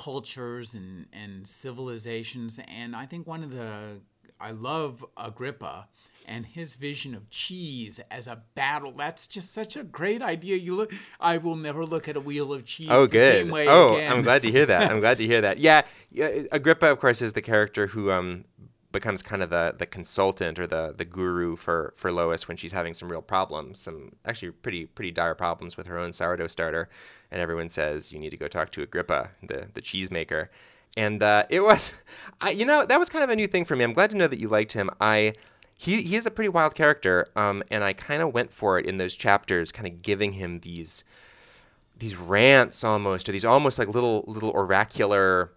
cultures 0.00 0.72
and, 0.72 1.06
and 1.12 1.46
civilizations. 1.46 2.58
And 2.66 2.96
I 2.96 3.04
think 3.04 3.26
one 3.26 3.44
of 3.44 3.50
the, 3.50 4.00
I 4.40 4.52
love 4.52 5.04
Agrippa 5.16 5.88
and 6.26 6.46
his 6.46 6.74
vision 6.74 7.14
of 7.14 7.28
cheese 7.30 8.00
as 8.10 8.26
a 8.26 8.42
battle. 8.54 8.92
That's 8.96 9.26
just 9.26 9.52
such 9.52 9.76
a 9.76 9.82
great 9.84 10.22
idea. 10.22 10.56
You 10.56 10.74
look, 10.74 10.92
I 11.20 11.36
will 11.36 11.56
never 11.56 11.84
look 11.84 12.08
at 12.08 12.16
a 12.16 12.20
wheel 12.20 12.52
of 12.52 12.64
cheese 12.64 12.88
Oh, 12.90 13.02
the 13.02 13.08
good. 13.18 13.44
same 13.44 13.50
way 13.50 13.68
Oh, 13.68 13.94
again. 13.96 14.12
I'm 14.12 14.22
glad 14.22 14.42
to 14.42 14.50
hear 14.50 14.64
that. 14.66 14.90
I'm 14.90 15.00
glad 15.00 15.18
to 15.18 15.26
hear 15.26 15.42
that. 15.42 15.58
Yeah, 15.58 15.82
yeah, 16.10 16.44
Agrippa, 16.50 16.86
of 16.86 16.98
course, 16.98 17.20
is 17.20 17.34
the 17.34 17.42
character 17.42 17.88
who 17.88 18.10
um 18.10 18.44
becomes 18.92 19.22
kind 19.22 19.42
of 19.42 19.50
the 19.50 19.74
the 19.76 19.86
consultant 19.86 20.58
or 20.58 20.66
the 20.66 20.94
the 20.96 21.04
guru 21.04 21.56
for 21.56 21.92
for 21.96 22.10
Lois 22.12 22.48
when 22.48 22.56
she's 22.56 22.72
having 22.72 22.94
some 22.94 23.10
real 23.10 23.22
problems, 23.22 23.78
some 23.78 24.12
actually 24.24 24.50
pretty 24.50 24.86
pretty 24.86 25.10
dire 25.10 25.34
problems 25.34 25.76
with 25.76 25.86
her 25.86 25.98
own 25.98 26.12
sourdough 26.12 26.48
starter, 26.48 26.88
and 27.30 27.40
everyone 27.40 27.68
says 27.68 28.12
you 28.12 28.18
need 28.18 28.30
to 28.30 28.36
go 28.36 28.48
talk 28.48 28.70
to 28.72 28.82
Agrippa, 28.82 29.30
the 29.42 29.68
the 29.74 29.82
cheesemaker. 29.82 30.48
And 30.96 31.22
uh, 31.22 31.44
it 31.48 31.60
was, 31.60 31.92
I, 32.40 32.50
you 32.50 32.64
know, 32.64 32.84
that 32.84 32.98
was 32.98 33.08
kind 33.08 33.22
of 33.22 33.30
a 33.30 33.36
new 33.36 33.46
thing 33.46 33.64
for 33.64 33.76
me. 33.76 33.84
I'm 33.84 33.92
glad 33.92 34.10
to 34.10 34.16
know 34.16 34.26
that 34.26 34.40
you 34.40 34.48
liked 34.48 34.72
him. 34.72 34.90
I 35.00 35.34
he 35.76 36.02
he 36.02 36.16
is 36.16 36.26
a 36.26 36.30
pretty 36.30 36.48
wild 36.48 36.74
character, 36.74 37.28
um, 37.36 37.62
and 37.70 37.84
I 37.84 37.92
kind 37.92 38.22
of 38.22 38.34
went 38.34 38.52
for 38.52 38.78
it 38.78 38.86
in 38.86 38.98
those 38.98 39.14
chapters, 39.14 39.72
kind 39.72 39.86
of 39.86 40.02
giving 40.02 40.32
him 40.32 40.58
these 40.58 41.04
these 41.96 42.16
rants 42.16 42.82
almost, 42.82 43.28
or 43.28 43.32
these 43.32 43.44
almost 43.44 43.78
like 43.78 43.88
little 43.88 44.24
little 44.26 44.50
oracular 44.50 45.52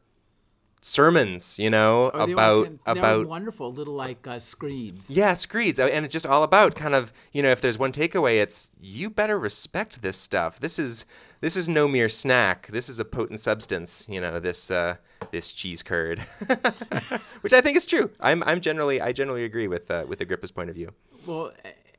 sermons, 0.84 1.58
you 1.58 1.70
know, 1.70 2.12
Oh, 2.14 2.26
they 2.26 2.34
were 2.36 2.42
about 2.42 2.68
were 2.70 2.78
about 2.86 3.28
wonderful 3.28 3.72
little 3.74 3.94
like 3.94 4.28
uh, 4.28 4.38
screeds. 4.38 5.10
yeah, 5.10 5.34
screeds, 5.34 5.80
and 5.80 6.06
it's 6.06 6.12
just 6.14 6.26
all 6.26 6.44
about 6.44 6.76
kind 6.76 6.94
of 6.94 7.14
you 7.32 7.42
know 7.42 7.50
if 7.52 7.62
there's 7.62 7.78
one 7.80 7.92
takeaway, 7.92 8.42
it's 8.42 8.72
you 8.82 9.10
better 9.10 9.40
respect 9.40 10.02
this 10.02 10.18
stuff. 10.18 10.60
This 10.60 10.78
is 10.78 11.06
this 11.42 11.56
is 11.56 11.68
no 11.70 11.88
mere 11.88 12.10
snack. 12.10 12.68
This 12.68 12.90
is 12.90 13.00
a 13.00 13.06
potent 13.06 13.40
substance. 13.40 14.06
You 14.10 14.20
know 14.22 14.40
this 14.40 14.70
uh, 14.70 14.98
this 15.32 15.52
cheese 15.52 15.82
curd, 15.84 16.20
which 17.42 17.54
I 17.54 17.62
think 17.62 17.78
is 17.78 17.86
true. 17.86 18.12
I'm 18.20 18.44
I'm 18.44 18.62
generally 18.62 19.02
I 19.02 19.12
generally 19.14 19.46
agree 19.46 19.68
with 19.68 19.90
uh, 19.90 20.06
with 20.08 20.22
Agrippa's 20.22 20.52
point 20.52 20.70
of 20.70 20.76
view. 20.76 20.92
Well, 21.26 21.52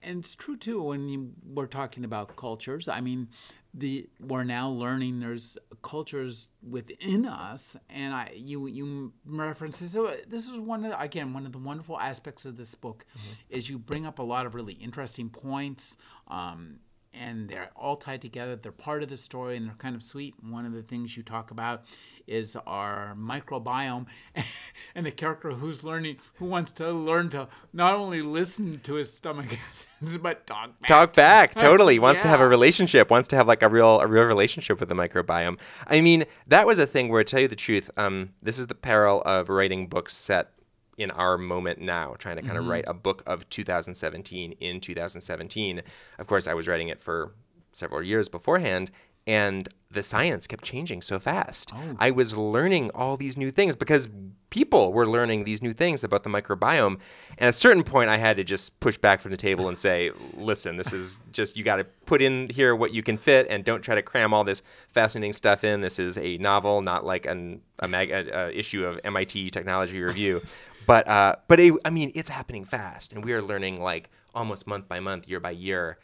and 0.02 0.20
it's 0.22 0.34
true 0.34 0.56
too 0.56 0.82
when 0.82 1.08
you 1.08 1.32
we're 1.46 1.66
talking 1.66 2.04
about 2.04 2.36
cultures. 2.36 2.88
I 2.88 3.00
mean, 3.00 3.28
the 3.76 4.08
we're 4.20 4.44
now 4.44 4.68
learning 4.68 5.18
there's 5.18 5.58
cultures 5.82 6.48
within 6.62 7.26
us, 7.26 7.76
and 7.90 8.14
I 8.14 8.32
you 8.36 8.66
you 8.66 9.12
reference 9.26 9.80
this. 9.80 9.92
so 9.92 10.14
This 10.28 10.48
is 10.48 10.58
one 10.60 10.84
of 10.84 10.92
the, 10.92 11.00
again 11.00 11.32
one 11.32 11.44
of 11.44 11.52
the 11.52 11.58
wonderful 11.58 11.98
aspects 11.98 12.44
of 12.44 12.56
this 12.56 12.74
book 12.74 13.04
is 13.50 13.68
you 13.68 13.78
bring 13.78 14.06
up 14.06 14.20
a 14.20 14.22
lot 14.22 14.46
of 14.46 14.54
really 14.54 14.74
interesting 14.74 15.28
points. 15.28 15.96
Um, 16.28 16.78
and 17.18 17.48
they're 17.48 17.70
all 17.76 17.96
tied 17.96 18.20
together. 18.20 18.56
They're 18.56 18.72
part 18.72 19.02
of 19.02 19.08
the 19.08 19.16
story, 19.16 19.56
and 19.56 19.66
they're 19.66 19.74
kind 19.74 19.94
of 19.94 20.02
sweet. 20.02 20.34
One 20.42 20.66
of 20.66 20.72
the 20.72 20.82
things 20.82 21.16
you 21.16 21.22
talk 21.22 21.50
about 21.50 21.84
is 22.26 22.56
our 22.66 23.14
microbiome, 23.18 24.06
and 24.94 25.06
the 25.06 25.10
character 25.10 25.52
who's 25.52 25.84
learning, 25.84 26.16
who 26.36 26.46
wants 26.46 26.72
to 26.72 26.90
learn 26.90 27.28
to 27.30 27.48
not 27.72 27.94
only 27.94 28.22
listen 28.22 28.80
to 28.80 28.94
his 28.94 29.12
stomach 29.12 29.56
acids, 29.68 30.18
but 30.18 30.46
talk 30.46 30.80
back. 30.80 30.88
Talk 30.88 31.12
back, 31.12 31.54
totally. 31.58 31.98
Wants 31.98 32.20
to 32.22 32.28
have 32.28 32.40
a 32.40 32.48
relationship. 32.48 33.10
Wants 33.10 33.28
to 33.28 33.36
have 33.36 33.46
like 33.46 33.62
a 33.62 33.68
real, 33.68 34.00
a 34.00 34.06
real 34.06 34.24
relationship 34.24 34.80
with 34.80 34.88
the 34.88 34.94
microbiome. 34.94 35.58
I 35.86 36.00
mean, 36.00 36.24
that 36.46 36.66
was 36.66 36.78
a 36.78 36.86
thing 36.86 37.08
where, 37.08 37.22
to 37.22 37.30
tell 37.30 37.40
you 37.40 37.48
the 37.48 37.56
truth, 37.56 37.90
um, 37.96 38.30
this 38.42 38.58
is 38.58 38.66
the 38.66 38.74
peril 38.74 39.22
of 39.22 39.48
writing 39.48 39.86
books 39.86 40.16
set 40.16 40.50
in 40.96 41.10
our 41.10 41.36
moment 41.36 41.80
now, 41.80 42.14
trying 42.18 42.36
to 42.36 42.42
kind 42.42 42.56
of 42.56 42.62
mm-hmm. 42.62 42.70
write 42.70 42.84
a 42.86 42.94
book 42.94 43.22
of 43.26 43.48
2017 43.50 44.52
in 44.52 44.80
2017. 44.80 45.82
Of 46.18 46.26
course, 46.26 46.46
I 46.46 46.54
was 46.54 46.68
writing 46.68 46.88
it 46.88 47.00
for 47.00 47.32
several 47.72 48.02
years 48.02 48.28
beforehand, 48.28 48.90
and 49.26 49.68
the 49.90 50.02
science 50.02 50.46
kept 50.46 50.64
changing 50.64 51.00
so 51.00 51.18
fast. 51.18 51.72
I 51.98 52.10
was 52.10 52.36
learning 52.36 52.90
all 52.94 53.16
these 53.16 53.36
new 53.36 53.50
things 53.50 53.76
because 53.76 54.08
people 54.50 54.92
were 54.92 55.06
learning 55.06 55.44
these 55.44 55.62
new 55.62 55.72
things 55.72 56.04
about 56.04 56.22
the 56.22 56.30
microbiome. 56.30 56.98
And 57.38 57.46
at 57.46 57.48
a 57.48 57.52
certain 57.52 57.82
point, 57.82 58.10
I 58.10 58.18
had 58.18 58.36
to 58.36 58.44
just 58.44 58.78
push 58.80 58.98
back 58.98 59.20
from 59.20 59.30
the 59.30 59.36
table 59.36 59.68
and 59.68 59.78
say, 59.78 60.10
listen, 60.34 60.76
this 60.76 60.92
is 60.92 61.16
just, 61.32 61.56
you 61.56 61.64
got 61.64 61.76
to 61.76 61.84
put 61.84 62.20
in 62.20 62.48
here 62.50 62.76
what 62.76 62.92
you 62.92 63.02
can 63.02 63.16
fit 63.16 63.46
and 63.48 63.64
don't 63.64 63.82
try 63.82 63.94
to 63.94 64.02
cram 64.02 64.34
all 64.34 64.44
this 64.44 64.62
fascinating 64.90 65.32
stuff 65.32 65.64
in. 65.64 65.80
This 65.80 65.98
is 65.98 66.18
a 66.18 66.36
novel, 66.38 66.82
not 66.82 67.04
like 67.04 67.24
an, 67.24 67.62
a, 67.78 67.88
mag, 67.88 68.10
a, 68.10 68.46
a 68.46 68.50
issue 68.52 68.84
of 68.84 69.00
MIT 69.04 69.50
Technology 69.50 70.00
Review. 70.00 70.42
But, 70.86 71.08
uh, 71.08 71.36
but 71.48 71.60
it, 71.60 71.72
I 71.86 71.88
mean, 71.88 72.12
it's 72.14 72.28
happening 72.28 72.66
fast. 72.66 73.14
And 73.14 73.24
we 73.24 73.32
are 73.32 73.40
learning 73.40 73.80
like 73.80 74.10
almost 74.34 74.66
month 74.66 74.86
by 74.86 75.00
month, 75.00 75.26
year 75.26 75.40
by 75.40 75.52
year, 75.52 75.96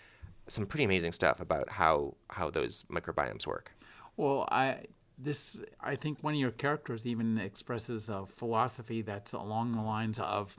some 0.51 0.67
pretty 0.67 0.85
amazing 0.85 1.13
stuff 1.13 1.41
about 1.41 1.71
how, 1.71 2.15
how 2.29 2.51
those 2.51 2.85
microbiomes 2.91 3.47
work. 3.47 3.73
Well, 4.17 4.49
I 4.51 4.85
this, 5.23 5.61
I 5.81 5.97
think, 5.97 6.23
one 6.23 6.35
of 6.35 6.41
your 6.41 6.51
characters 6.51 7.07
even 7.07 7.39
expresses 7.39 8.09
a 8.09 8.25
philosophy 8.27 9.03
that's 9.03 9.33
along 9.33 9.75
the 9.75 9.83
lines 9.83 10.19
of 10.19 10.57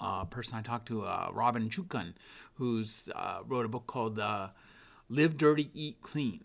a 0.00 0.26
person 0.26 0.58
I 0.58 0.62
talked 0.62 0.86
to, 0.88 1.02
uh, 1.02 1.30
Robynne 1.30 1.70
Chutkan, 1.70 2.14
who's 2.54 3.08
uh, 3.14 3.38
wrote 3.46 3.64
a 3.64 3.68
book 3.68 3.86
called 3.86 4.18
uh, 4.18 4.48
"Live 5.08 5.36
Dirty, 5.36 5.70
Eat 5.74 6.02
Clean." 6.02 6.42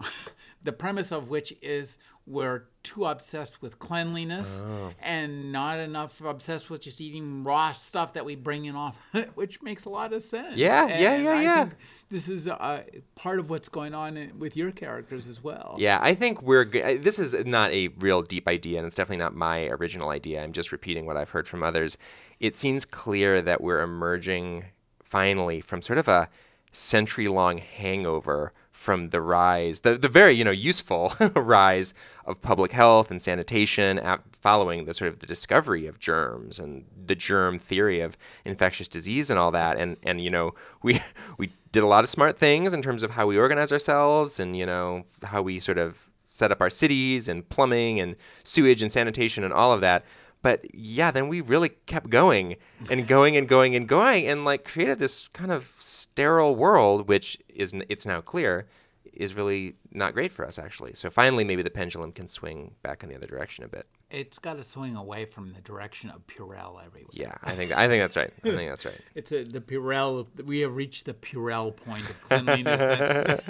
the 0.62 0.72
premise 0.72 1.12
of 1.12 1.28
which 1.28 1.52
is 1.60 1.98
we're 2.26 2.64
too 2.82 3.04
obsessed 3.06 3.60
with 3.60 3.78
cleanliness 3.78 4.62
Oh. 4.64 4.92
and 5.02 5.50
not 5.52 5.78
enough 5.80 6.20
obsessed 6.22 6.70
with 6.70 6.80
just 6.82 7.00
eating 7.00 7.42
raw 7.44 7.72
stuff 7.72 8.12
that 8.14 8.24
we 8.24 8.36
bring 8.36 8.66
in 8.66 8.76
off, 8.76 8.96
which 9.34 9.60
makes 9.62 9.84
a 9.84 9.88
lot 9.90 10.12
of 10.12 10.22
sense. 10.22 10.56
Yeah, 10.56 10.86
yeah, 10.86 11.12
And 11.12 11.24
yeah, 11.24 11.30
I 11.32 11.42
yeah. 11.42 11.68
This 12.10 12.28
is 12.28 12.48
uh, 12.48 12.82
part 13.14 13.38
of 13.38 13.50
what's 13.50 13.68
going 13.68 13.94
on 13.94 14.16
in, 14.16 14.38
with 14.38 14.56
your 14.56 14.70
characters 14.72 15.26
as 15.28 15.42
well. 15.44 15.76
Yeah, 15.78 15.98
I 16.02 16.14
think 16.14 16.42
we're. 16.42 16.64
g- 16.64 16.96
This 16.96 17.18
is 17.18 17.34
not 17.46 17.70
a 17.72 17.88
real 17.98 18.22
deep 18.22 18.48
idea, 18.48 18.78
and 18.78 18.86
it's 18.86 18.96
definitely 18.96 19.22
not 19.22 19.34
my 19.34 19.66
original 19.66 20.08
idea. 20.10 20.42
I'm 20.42 20.52
just 20.52 20.72
repeating 20.72 21.06
what 21.06 21.16
I've 21.16 21.30
heard 21.30 21.46
from 21.46 21.62
others. 21.62 21.96
It 22.40 22.56
seems 22.56 22.84
clear 22.84 23.40
that 23.42 23.60
we're 23.60 23.80
emerging 23.80 24.64
finally 25.04 25.60
from 25.60 25.82
sort 25.82 25.98
of 25.98 26.08
a 26.08 26.28
century-long 26.72 27.58
hangover 27.58 28.52
from 28.80 29.10
the 29.10 29.20
rise, 29.20 29.80
the, 29.80 29.98
the 29.98 30.08
very 30.08 30.32
you 30.32 30.42
know 30.42 30.50
useful 30.50 31.12
rise 31.36 31.92
of 32.24 32.40
public 32.40 32.72
health 32.72 33.10
and 33.10 33.20
sanitation, 33.20 33.98
at, 33.98 34.22
following 34.32 34.86
the 34.86 34.94
sort 34.94 35.12
of 35.12 35.18
the 35.18 35.26
discovery 35.26 35.86
of 35.86 35.98
germs 35.98 36.58
and 36.58 36.86
the 37.06 37.14
germ 37.14 37.58
theory 37.58 38.00
of 38.00 38.16
infectious 38.42 38.88
disease 38.88 39.28
and 39.28 39.38
all 39.38 39.50
that. 39.50 39.76
And 39.76 39.98
and 40.02 40.22
you 40.22 40.30
know 40.30 40.54
we 40.82 41.02
we 41.36 41.52
did 41.72 41.82
a 41.82 41.86
lot 41.86 42.04
of 42.04 42.10
smart 42.10 42.38
things 42.38 42.72
in 42.72 42.80
terms 42.80 43.02
of 43.02 43.10
how 43.10 43.26
we 43.26 43.36
organize 43.36 43.70
ourselves 43.70 44.40
and 44.40 44.56
you 44.56 44.64
know 44.64 45.04
how 45.24 45.42
we 45.42 45.58
sort 45.58 45.76
of 45.76 46.08
set 46.30 46.50
up 46.50 46.62
our 46.62 46.70
cities 46.70 47.28
and 47.28 47.46
plumbing 47.50 48.00
and 48.00 48.16
sewage 48.44 48.80
and 48.80 48.90
sanitation 48.90 49.44
and 49.44 49.52
all 49.52 49.74
of 49.74 49.82
that. 49.82 50.06
But 50.42 50.74
yeah, 50.74 51.10
then 51.10 51.28
we 51.28 51.40
really 51.40 51.70
kept 51.86 52.08
going 52.08 52.56
and 52.88 53.06
going 53.06 53.36
and 53.36 53.46
going 53.46 53.76
and 53.76 53.86
going 53.86 54.26
and 54.26 54.44
like 54.44 54.64
created 54.64 54.98
this 54.98 55.28
kind 55.28 55.52
of 55.52 55.74
sterile 55.78 56.56
world, 56.56 57.08
which 57.08 57.38
is 57.48 57.74
it's 57.88 58.06
now 58.06 58.20
clear 58.20 58.66
is 59.12 59.34
really 59.34 59.74
not 59.92 60.14
great 60.14 60.32
for 60.32 60.46
us 60.46 60.58
actually. 60.58 60.94
So 60.94 61.10
finally, 61.10 61.44
maybe 61.44 61.62
the 61.62 61.70
pendulum 61.70 62.12
can 62.12 62.28
swing 62.28 62.74
back 62.82 63.02
in 63.02 63.08
the 63.08 63.16
other 63.16 63.26
direction 63.26 63.64
a 63.64 63.68
bit. 63.68 63.86
It's 64.10 64.38
got 64.38 64.54
to 64.54 64.62
swing 64.62 64.96
away 64.96 65.24
from 65.24 65.52
the 65.52 65.60
direction 65.60 66.10
of 66.10 66.26
Purell 66.26 66.84
everywhere. 66.84 67.10
Yeah, 67.12 67.34
I 67.42 67.54
think 67.54 67.76
I 67.76 67.86
think 67.86 68.02
that's 68.02 68.16
right. 68.16 68.32
I 68.44 68.48
think 68.48 68.70
that's 68.70 68.84
right. 68.84 69.00
It's 69.14 69.32
a, 69.32 69.44
the 69.44 69.60
Purell. 69.60 70.26
We 70.44 70.60
have 70.60 70.74
reached 70.74 71.04
the 71.04 71.14
Purell 71.14 71.76
point 71.76 72.08
of 72.08 72.20
cleanliness. 72.22 73.40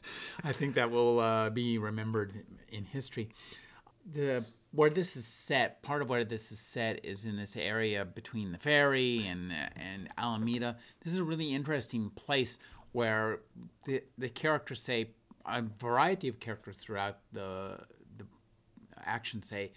I 0.44 0.52
think 0.52 0.74
that 0.74 0.90
will 0.90 1.20
uh, 1.20 1.50
be 1.50 1.78
remembered 1.78 2.32
in 2.68 2.84
history. 2.84 3.30
The 4.12 4.44
where 4.72 4.90
this 4.90 5.16
is 5.16 5.26
set, 5.26 5.82
part 5.82 6.02
of 6.02 6.08
where 6.08 6.24
this 6.24 6.52
is 6.52 6.60
set 6.60 7.04
is 7.04 7.26
in 7.26 7.36
this 7.36 7.56
area 7.56 8.04
between 8.04 8.52
the 8.52 8.58
ferry 8.58 9.26
and 9.26 9.52
and 9.52 10.08
Alameda. 10.16 10.76
This 11.02 11.12
is 11.12 11.18
a 11.18 11.24
really 11.24 11.54
interesting 11.54 12.10
place 12.10 12.58
where 12.92 13.40
the 13.84 14.02
the 14.18 14.28
characters 14.28 14.80
say 14.80 15.10
a 15.46 15.62
variety 15.62 16.28
of 16.28 16.38
characters 16.40 16.76
throughout 16.76 17.18
the 17.32 17.80
the 18.18 18.26
action 19.04 19.42
say 19.42 19.72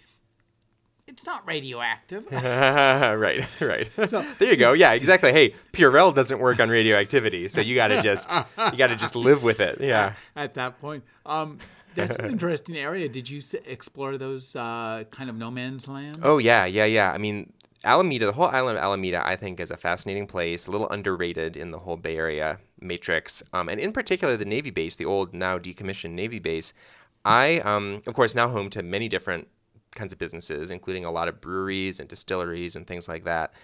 it's 1.06 1.26
not 1.26 1.46
radioactive. 1.46 2.24
right, 2.32 3.46
right. 3.60 3.90
there 3.96 4.50
you 4.50 4.56
go. 4.56 4.72
Yeah, 4.72 4.92
exactly. 4.92 5.32
Hey, 5.32 5.54
Purell 5.72 6.14
doesn't 6.14 6.38
work 6.38 6.60
on 6.60 6.70
radioactivity, 6.70 7.48
so 7.48 7.60
you 7.60 7.74
got 7.74 7.88
to 7.88 8.00
just 8.00 8.30
you 8.32 8.78
got 8.78 8.86
to 8.86 8.96
just 8.96 9.14
live 9.14 9.42
with 9.42 9.60
it. 9.60 9.80
Yeah. 9.80 10.14
at 10.36 10.54
that 10.54 10.80
point. 10.80 11.04
Um, 11.26 11.58
that's 11.94 12.16
an 12.16 12.26
interesting 12.30 12.76
area. 12.76 13.08
Did 13.08 13.28
you 13.28 13.42
explore 13.66 14.18
those 14.18 14.54
uh, 14.56 15.04
kind 15.10 15.30
of 15.30 15.36
no 15.36 15.50
man's 15.50 15.88
land? 15.88 16.18
Oh 16.22 16.38
yeah, 16.38 16.64
yeah, 16.64 16.84
yeah. 16.84 17.12
I 17.12 17.18
mean, 17.18 17.52
Alameda, 17.84 18.26
the 18.26 18.32
whole 18.32 18.48
island 18.48 18.78
of 18.78 18.84
Alameda, 18.84 19.26
I 19.26 19.36
think 19.36 19.60
is 19.60 19.70
a 19.70 19.76
fascinating 19.76 20.26
place, 20.26 20.66
a 20.66 20.70
little 20.70 20.88
underrated 20.88 21.56
in 21.56 21.70
the 21.70 21.80
whole 21.80 21.96
Bay 21.96 22.16
Area 22.16 22.58
matrix, 22.80 23.42
um, 23.52 23.68
and 23.68 23.80
in 23.80 23.92
particular 23.92 24.36
the 24.36 24.44
Navy 24.44 24.70
base, 24.70 24.96
the 24.96 25.04
old 25.04 25.34
now 25.34 25.58
decommissioned 25.58 26.12
Navy 26.12 26.38
base. 26.38 26.72
I, 27.24 27.60
um, 27.60 28.02
of 28.06 28.14
course, 28.14 28.34
now 28.34 28.48
home 28.48 28.68
to 28.70 28.82
many 28.82 29.08
different 29.08 29.48
kinds 29.94 30.12
of 30.12 30.18
businesses, 30.18 30.70
including 30.70 31.04
a 31.04 31.10
lot 31.10 31.28
of 31.28 31.40
breweries 31.40 32.00
and 32.00 32.08
distilleries 32.08 32.76
and 32.76 32.86
things 32.86 33.08
like 33.08 33.24
that. 33.24 33.54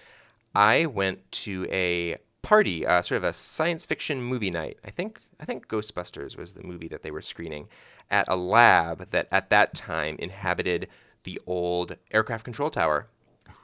I 0.55 0.85
went 0.85 1.31
to 1.31 1.67
a 1.71 2.17
party, 2.41 2.85
uh, 2.85 3.01
sort 3.01 3.17
of 3.17 3.23
a 3.23 3.33
science 3.33 3.85
fiction 3.85 4.21
movie 4.21 4.51
night. 4.51 4.77
I 4.85 4.89
think 4.91 5.21
I 5.39 5.45
think 5.45 5.67
Ghostbusters 5.67 6.37
was 6.37 6.53
the 6.53 6.63
movie 6.63 6.87
that 6.87 7.01
they 7.03 7.11
were 7.11 7.21
screening 7.21 7.67
at 8.09 8.25
a 8.27 8.35
lab 8.35 9.09
that 9.11 9.27
at 9.31 9.49
that 9.49 9.73
time 9.73 10.15
inhabited 10.19 10.87
the 11.23 11.39
old 11.45 11.97
aircraft 12.11 12.43
control 12.43 12.69
tower 12.69 13.07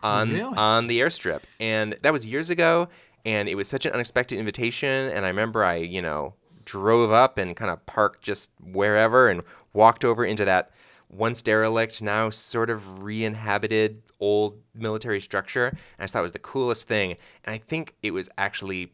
on 0.03 0.31
Really? 0.33 0.55
on 0.57 0.87
the 0.87 0.99
airstrip, 0.99 1.41
and 1.59 1.97
that 2.01 2.13
was 2.13 2.25
years 2.25 2.49
ago. 2.49 2.87
And 3.25 3.49
it 3.49 3.55
was 3.55 3.67
such 3.67 3.85
an 3.85 3.91
unexpected 3.91 4.39
invitation, 4.39 5.09
and 5.09 5.25
I 5.25 5.27
remember 5.27 5.63
I 5.63 5.75
you 5.77 6.01
know 6.01 6.33
drove 6.65 7.11
up 7.11 7.37
and 7.37 7.55
kind 7.55 7.71
of 7.71 7.85
parked 7.85 8.21
just 8.21 8.51
wherever 8.61 9.27
and 9.29 9.41
walked 9.73 10.03
over 10.05 10.23
into 10.25 10.45
that 10.45 10.71
once 11.09 11.41
derelict, 11.41 12.01
now 12.01 12.29
sort 12.29 12.69
of 12.69 13.03
re-inhabited 13.03 14.01
old 14.19 14.59
military 14.73 15.19
structure. 15.19 15.67
And 15.67 15.79
I 15.99 16.03
just 16.03 16.13
thought 16.13 16.19
it 16.19 16.23
was 16.23 16.31
the 16.31 16.39
coolest 16.39 16.87
thing. 16.87 17.15
And 17.43 17.53
I 17.53 17.57
think 17.57 17.95
it 18.01 18.11
was 18.11 18.29
actually 18.37 18.93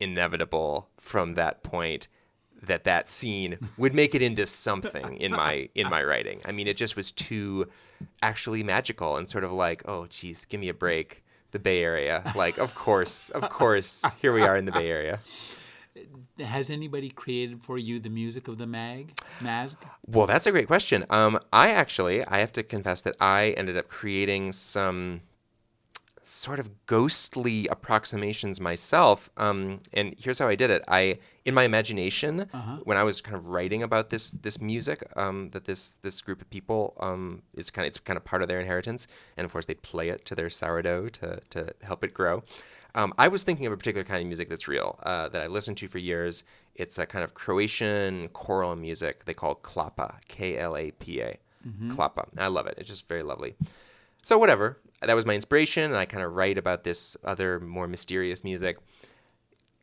inevitable 0.00 0.88
from 0.96 1.34
that 1.34 1.62
point 1.62 2.08
that 2.62 2.84
that 2.84 3.08
scene 3.08 3.58
would 3.76 3.94
make 3.94 4.14
it 4.14 4.22
into 4.22 4.46
something 4.46 5.16
in 5.16 5.30
my 5.32 5.68
in 5.74 5.88
my 5.88 6.02
writing. 6.02 6.40
I 6.44 6.52
mean, 6.52 6.66
it 6.66 6.76
just 6.76 6.96
was 6.96 7.12
too 7.12 7.68
actually 8.22 8.62
magical 8.62 9.16
and 9.16 9.28
sort 9.28 9.44
of 9.44 9.52
like, 9.52 9.82
oh, 9.86 10.06
geez, 10.06 10.44
give 10.44 10.60
me 10.60 10.68
a 10.68 10.74
break. 10.74 11.24
The 11.50 11.58
Bay 11.58 11.82
Area, 11.82 12.30
like, 12.36 12.58
of 12.58 12.74
course, 12.74 13.30
of 13.30 13.48
course, 13.48 14.04
here 14.20 14.34
we 14.34 14.42
are 14.42 14.54
in 14.54 14.66
the 14.66 14.70
Bay 14.70 14.90
Area. 14.90 15.18
Has 16.38 16.70
anybody 16.70 17.10
created 17.10 17.62
for 17.62 17.78
you 17.78 17.98
the 18.00 18.08
music 18.10 18.48
of 18.48 18.58
the 18.58 18.66
mag? 18.66 19.18
Mazg? 19.40 19.76
Well, 20.06 20.26
that's 20.26 20.46
a 20.46 20.50
great 20.50 20.66
question. 20.66 21.04
Um, 21.10 21.38
I 21.52 21.70
actually, 21.70 22.24
I 22.24 22.38
have 22.38 22.52
to 22.52 22.62
confess 22.62 23.02
that 23.02 23.16
I 23.20 23.50
ended 23.56 23.76
up 23.76 23.88
creating 23.88 24.52
some 24.52 25.22
sort 26.28 26.60
of 26.60 26.86
ghostly 26.86 27.66
approximations 27.68 28.60
myself. 28.60 29.30
Um, 29.38 29.80
and 29.94 30.14
here's 30.18 30.38
how 30.38 30.48
I 30.48 30.56
did 30.56 30.70
it. 30.70 30.84
I, 30.86 31.18
in 31.44 31.54
my 31.54 31.62
imagination, 31.62 32.48
when 32.84 32.98
I 32.98 33.02
was 33.02 33.20
kind 33.22 33.34
of 33.34 33.48
writing 33.48 33.82
about 33.82 34.10
this 34.10 34.32
this 34.32 34.60
music, 34.60 35.10
um, 35.16 35.50
that 35.50 35.64
this 35.64 35.92
this 36.02 36.20
group 36.20 36.42
of 36.42 36.50
people 36.50 36.94
um, 37.00 37.42
is 37.54 37.70
kind 37.70 37.86
of 37.86 37.88
it's 37.88 37.98
kind 37.98 38.16
of 38.16 38.24
part 38.24 38.42
of 38.42 38.48
their 38.48 38.60
inheritance, 38.60 39.06
and 39.36 39.44
of 39.44 39.52
course 39.52 39.66
they 39.66 39.74
play 39.74 40.10
it 40.10 40.26
to 40.26 40.34
their 40.34 40.50
sourdough 40.50 41.08
to 41.08 41.40
to 41.50 41.72
help 41.82 42.04
it 42.04 42.12
grow. 42.12 42.42
Um, 42.94 43.12
I 43.18 43.28
was 43.28 43.44
thinking 43.44 43.66
of 43.66 43.72
a 43.72 43.76
particular 43.76 44.04
kind 44.04 44.20
of 44.22 44.26
music 44.26 44.48
that's 44.48 44.66
real 44.66 44.98
uh, 45.02 45.28
that 45.28 45.42
I 45.42 45.46
listened 45.46 45.76
to 45.78 45.88
for 45.88 45.98
years. 45.98 46.42
It's 46.74 46.98
a 46.98 47.06
kind 47.06 47.22
of 47.22 47.34
Croatian 47.34 48.28
choral 48.28 48.76
music 48.76 49.24
they 49.24 49.34
call 49.34 49.56
klapa, 49.56 50.14
K 50.26 50.56
L 50.56 50.76
A 50.76 50.90
P 50.92 51.20
A, 51.20 51.38
klapa. 51.94 52.28
I 52.36 52.46
love 52.46 52.66
it. 52.66 52.74
It's 52.78 52.88
just 52.88 53.08
very 53.08 53.22
lovely. 53.22 53.54
So 54.22 54.36
whatever, 54.38 54.78
that 55.00 55.14
was 55.14 55.26
my 55.26 55.34
inspiration, 55.34 55.84
and 55.84 55.96
I 55.96 56.04
kind 56.04 56.24
of 56.24 56.34
write 56.34 56.58
about 56.58 56.84
this 56.84 57.16
other 57.24 57.60
more 57.60 57.86
mysterious 57.86 58.42
music. 58.42 58.76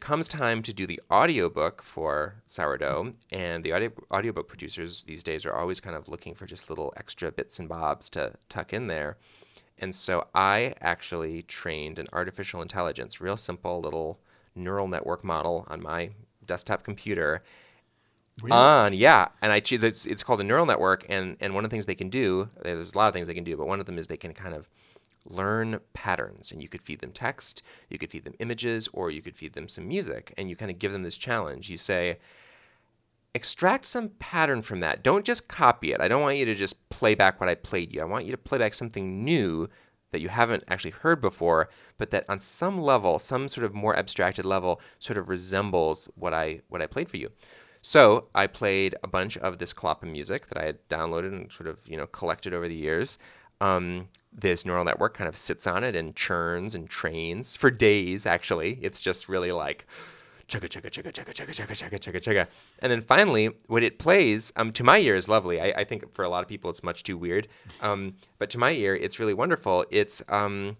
Comes 0.01 0.27
time 0.27 0.61
to 0.63 0.73
do 0.73 0.85
the 0.85 0.99
audiobook 1.09 1.81
for 1.81 2.35
Sourdough, 2.47 3.13
and 3.31 3.63
the 3.63 3.71
audio 3.71 3.91
audiobook 4.11 4.47
producers 4.47 5.03
these 5.03 5.23
days 5.23 5.45
are 5.45 5.55
always 5.55 5.79
kind 5.79 5.95
of 5.95 6.09
looking 6.09 6.35
for 6.35 6.45
just 6.45 6.69
little 6.69 6.93
extra 6.97 7.31
bits 7.31 7.59
and 7.59 7.69
bobs 7.69 8.09
to 8.09 8.33
tuck 8.49 8.73
in 8.73 8.87
there. 8.87 9.17
And 9.77 9.93
so 9.93 10.27
I 10.33 10.73
actually 10.81 11.41
trained 11.43 11.99
an 11.99 12.07
artificial 12.13 12.61
intelligence, 12.61 13.19
real 13.21 13.37
simple 13.37 13.81
little 13.81 14.19
neural 14.55 14.87
network 14.87 15.23
model 15.23 15.65
on 15.69 15.81
my 15.81 16.11
desktop 16.45 16.83
computer 16.83 17.43
Really? 18.41 18.51
on 18.51 18.93
yeah 18.93 19.29
and 19.41 19.53
i 19.53 19.61
choose 19.61 19.81
it's, 19.81 20.05
it's 20.05 20.21
called 20.21 20.41
a 20.41 20.43
neural 20.43 20.65
network 20.65 21.05
and 21.07 21.37
and 21.39 21.55
one 21.55 21.63
of 21.63 21.69
the 21.69 21.73
things 21.73 21.85
they 21.85 21.95
can 21.95 22.09
do 22.09 22.49
there's 22.63 22.93
a 22.93 22.97
lot 22.97 23.07
of 23.07 23.13
things 23.13 23.27
they 23.27 23.33
can 23.33 23.45
do 23.45 23.55
but 23.55 23.65
one 23.65 23.79
of 23.79 23.85
them 23.85 23.97
is 23.97 24.07
they 24.07 24.17
can 24.17 24.33
kind 24.33 24.53
of 24.53 24.69
learn 25.25 25.79
patterns 25.93 26.51
and 26.51 26.61
you 26.61 26.67
could 26.67 26.81
feed 26.81 26.99
them 26.99 27.11
text 27.13 27.63
you 27.89 27.97
could 27.97 28.11
feed 28.11 28.25
them 28.25 28.35
images 28.39 28.89
or 28.91 29.09
you 29.09 29.21
could 29.21 29.37
feed 29.37 29.53
them 29.53 29.69
some 29.69 29.87
music 29.87 30.33
and 30.37 30.49
you 30.49 30.55
kind 30.55 30.69
of 30.69 30.77
give 30.79 30.91
them 30.91 31.03
this 31.03 31.15
challenge 31.17 31.69
you 31.69 31.77
say 31.77 32.17
extract 33.35 33.85
some 33.85 34.09
pattern 34.17 34.61
from 34.61 34.79
that 34.79 35.03
don't 35.03 35.25
just 35.25 35.47
copy 35.47 35.91
it 35.91 36.01
i 36.01 36.07
don't 36.07 36.21
want 36.21 36.37
you 36.37 36.45
to 36.45 36.55
just 36.55 36.89
play 36.89 37.13
back 37.13 37.39
what 37.39 37.49
i 37.49 37.53
played 37.53 37.93
you 37.93 38.01
i 38.01 38.05
want 38.05 38.25
you 38.25 38.31
to 38.31 38.37
play 38.37 38.57
back 38.57 38.73
something 38.73 39.23
new 39.23 39.69
that 40.11 40.21
you 40.21 40.29
haven't 40.29 40.63
actually 40.67 40.91
heard 40.91 41.21
before 41.21 41.69
but 41.97 42.09
that 42.09 42.25
on 42.29 42.39
some 42.39 42.79
level 42.79 43.19
some 43.19 43.47
sort 43.47 43.65
of 43.65 43.73
more 43.73 43.95
abstracted 43.95 44.45
level 44.45 44.81
sort 44.97 45.17
of 45.17 45.29
resembles 45.29 46.09
what 46.15 46.33
i 46.33 46.61
what 46.69 46.81
i 46.81 46.87
played 46.87 47.09
for 47.09 47.17
you 47.17 47.29
so 47.87 48.29
I 48.33 48.47
played 48.47 48.95
a 49.03 49.07
bunch 49.07 49.37
of 49.37 49.59
this 49.59 49.71
Klapa 49.71 50.11
music 50.11 50.47
that 50.47 50.57
I 50.57 50.65
had 50.65 50.89
downloaded 50.89 51.27
and 51.27 51.51
sort 51.51 51.69
of 51.69 51.77
you 51.85 51.95
know 51.95 52.07
collected 52.07 52.51
over 52.51 52.67
the 52.67 52.73
years. 52.73 53.19
Um, 53.61 54.07
this 54.33 54.65
neural 54.65 54.83
network 54.83 55.13
kind 55.13 55.27
of 55.27 55.37
sits 55.37 55.67
on 55.67 55.83
it 55.83 55.95
and 55.95 56.15
churns 56.15 56.73
and 56.73 56.89
trains 56.89 57.55
for 57.55 57.69
days. 57.69 58.25
Actually, 58.25 58.79
it's 58.81 58.99
just 58.99 59.29
really 59.29 59.51
like 59.51 59.85
chugga 60.47 60.69
chugga 60.69 60.89
chugga 60.91 61.11
chugga 61.11 61.33
chugga 61.33 61.53
chugga 61.53 61.75
chugga 61.75 61.99
chugga 61.99 62.21
chugga. 62.21 62.47
And 62.79 62.91
then 62.91 63.01
finally, 63.01 63.49
what 63.67 63.83
it 63.83 63.99
plays, 63.99 64.53
um, 64.55 64.71
to 64.73 64.83
my 64.83 64.99
ear 64.99 65.15
is 65.15 65.27
lovely. 65.27 65.59
I, 65.59 65.81
I 65.81 65.83
think 65.83 66.13
for 66.13 66.23
a 66.23 66.29
lot 66.29 66.43
of 66.43 66.47
people 66.47 66.69
it's 66.69 66.83
much 66.83 67.03
too 67.03 67.17
weird. 67.17 67.47
Um, 67.81 68.15
but 68.37 68.49
to 68.51 68.57
my 68.57 68.71
ear, 68.71 68.95
it's 68.95 69.19
really 69.19 69.33
wonderful. 69.33 69.85
It's 69.89 70.21
um, 70.29 70.77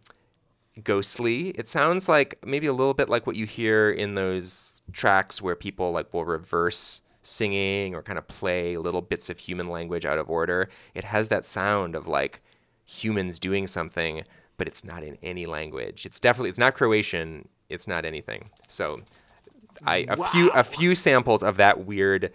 ghostly. 0.83 1.49
It 1.49 1.67
sounds 1.67 2.07
like 2.07 2.39
maybe 2.45 2.67
a 2.67 2.73
little 2.73 2.93
bit 2.93 3.09
like 3.09 3.25
what 3.25 3.35
you 3.35 3.45
hear 3.45 3.89
in 3.89 4.15
those 4.15 4.81
tracks 4.93 5.41
where 5.41 5.55
people 5.55 5.91
like 5.91 6.13
will 6.13 6.25
reverse 6.25 7.01
singing 7.23 7.95
or 7.95 8.03
kind 8.03 8.19
of 8.19 8.27
play 8.27 8.77
little 8.77 9.01
bits 9.01 9.29
of 9.29 9.39
human 9.39 9.67
language 9.67 10.05
out 10.05 10.19
of 10.19 10.29
order. 10.29 10.69
It 10.93 11.05
has 11.05 11.29
that 11.29 11.43
sound 11.43 11.95
of 11.95 12.05
like 12.07 12.41
humans 12.85 13.39
doing 13.39 13.65
something, 13.65 14.23
but 14.57 14.67
it's 14.67 14.83
not 14.83 15.03
in 15.03 15.17
any 15.23 15.47
language. 15.47 16.05
It's 16.05 16.19
definitely 16.19 16.51
it's 16.51 16.59
not 16.59 16.75
Croatian. 16.75 17.47
It's 17.67 17.87
not 17.87 18.05
anything. 18.05 18.51
So, 18.67 19.01
I 19.85 20.05
a 20.07 20.17
few 20.17 20.49
a 20.51 20.63
few 20.63 20.95
samples 20.95 21.43
of 21.43 21.57
that 21.57 21.85
weird 21.85 22.31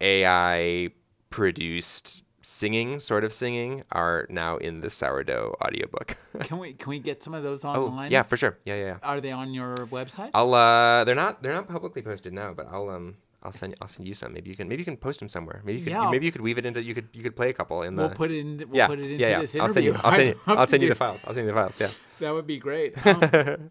AI 0.00 0.90
produced 1.30 2.22
singing, 2.42 3.00
sort 3.00 3.24
of 3.24 3.32
singing, 3.32 3.82
are 3.90 4.26
now 4.30 4.56
in 4.58 4.80
the 4.80 4.88
sourdough 4.90 5.54
audiobook. 5.64 6.16
Can 6.42 6.58
we 6.58 6.74
can 6.74 6.90
we 6.90 6.98
get 7.00 7.22
some 7.22 7.34
of 7.34 7.42
those 7.42 7.64
online? 7.64 8.08
oh, 8.08 8.12
yeah, 8.12 8.22
for 8.22 8.36
sure. 8.36 8.58
Yeah, 8.64 8.74
yeah. 8.76 8.86
yeah. 8.86 8.96
Are 9.02 9.20
they 9.20 9.32
on 9.32 9.52
your 9.54 9.74
website? 9.90 10.30
I'll 10.34 10.52
uh 10.54 11.02
they're 11.04 11.14
not 11.14 11.42
they're 11.42 11.54
not 11.54 11.66
publicly 11.66 12.02
posted 12.02 12.32
now, 12.32 12.52
but 12.52 12.68
I'll 12.70 12.88
um 12.90 13.16
I'll 13.42 13.52
send 13.52 13.74
I'll 13.80 13.88
send 13.88 14.06
you 14.06 14.14
some. 14.14 14.32
Maybe 14.34 14.50
you 14.50 14.56
can 14.56 14.68
maybe 14.68 14.82
you 14.82 14.84
can 14.84 14.96
post 14.98 15.18
them 15.20 15.28
somewhere. 15.30 15.62
Maybe 15.64 15.78
you 15.78 15.84
could 15.84 15.92
Yeah. 15.92 16.10
maybe 16.10 16.26
you 16.26 16.32
could 16.32 16.42
weave 16.42 16.58
it 16.58 16.66
into 16.66 16.82
you 16.82 16.94
could 16.94 17.08
you 17.14 17.22
could 17.22 17.34
play 17.36 17.48
a 17.50 17.52
couple 17.54 17.82
in 17.82 17.96
the 17.96 18.02
we'll 18.02 18.10
put 18.14 18.30
it 18.30 18.38
in. 18.40 18.58
We'll 18.58 18.76
yeah 18.76 18.86
put 18.86 18.98
it 19.00 19.04
into 19.10 19.16
yeah 19.16 19.28
yeah. 19.28 19.40
this 19.40 19.56
I'll 19.56 19.72
send 19.72 19.86
interview. 19.86 19.92
you 19.94 20.00
I'll 20.04 20.12
send 20.14 20.28
you 20.28 20.34
I'd 20.46 20.50
love 20.50 20.58
I'll 20.58 20.66
send 20.66 20.82
you 20.82 20.88
the 20.90 20.94
files. 20.94 21.20
I'll 21.24 21.34
send 21.34 21.46
you 21.46 21.52
the 21.52 21.58
files. 21.58 21.80
Yeah. 21.80 21.90
That 22.20 22.30
would 22.34 22.46
be 22.46 22.58
great. 22.58 22.94
Um, 23.06 23.70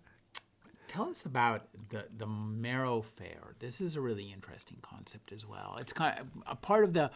tell 0.95 1.09
us 1.09 1.25
about 1.25 1.67
the 1.89 2.05
the 2.17 2.25
marrow 2.25 3.01
fair. 3.01 3.55
This 3.59 3.81
is 3.81 3.95
a 3.95 4.01
really 4.01 4.31
interesting 4.31 4.77
concept 4.81 5.31
as 5.33 5.45
well. 5.45 5.75
It's 5.79 5.91
kind 5.91 6.17
of 6.19 6.27
a 6.47 6.55
part 6.55 6.83
of 6.85 6.93
the 6.93 7.11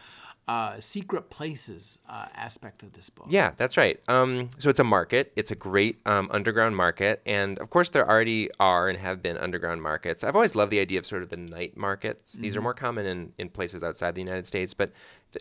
uh, 0.46 0.80
secret 0.80 1.30
places 1.30 1.98
uh, 2.08 2.26
aspect 2.34 2.82
of 2.82 2.92
this 2.92 3.08
book. 3.08 3.26
Yeah, 3.28 3.52
that's 3.56 3.76
right. 3.76 3.98
Um, 4.08 4.50
so 4.58 4.68
it's 4.68 4.80
a 4.80 4.84
market. 4.84 5.32
It's 5.36 5.50
a 5.50 5.54
great 5.54 5.98
um, 6.04 6.28
underground 6.30 6.76
market, 6.76 7.22
and 7.24 7.58
of 7.58 7.70
course 7.70 7.88
there 7.88 8.08
already 8.08 8.50
are 8.58 8.88
and 8.88 8.98
have 8.98 9.22
been 9.22 9.38
underground 9.38 9.82
markets. 9.82 10.24
I've 10.24 10.34
always 10.34 10.54
loved 10.54 10.72
the 10.72 10.80
idea 10.80 10.98
of 10.98 11.06
sort 11.06 11.22
of 11.22 11.30
the 11.30 11.36
night 11.38 11.76
markets. 11.76 12.34
These 12.34 12.56
are 12.56 12.62
more 12.62 12.74
common 12.74 13.06
in, 13.06 13.32
in 13.38 13.48
places 13.48 13.82
outside 13.82 14.14
the 14.14 14.22
United 14.22 14.46
States, 14.46 14.74
but 14.74 14.92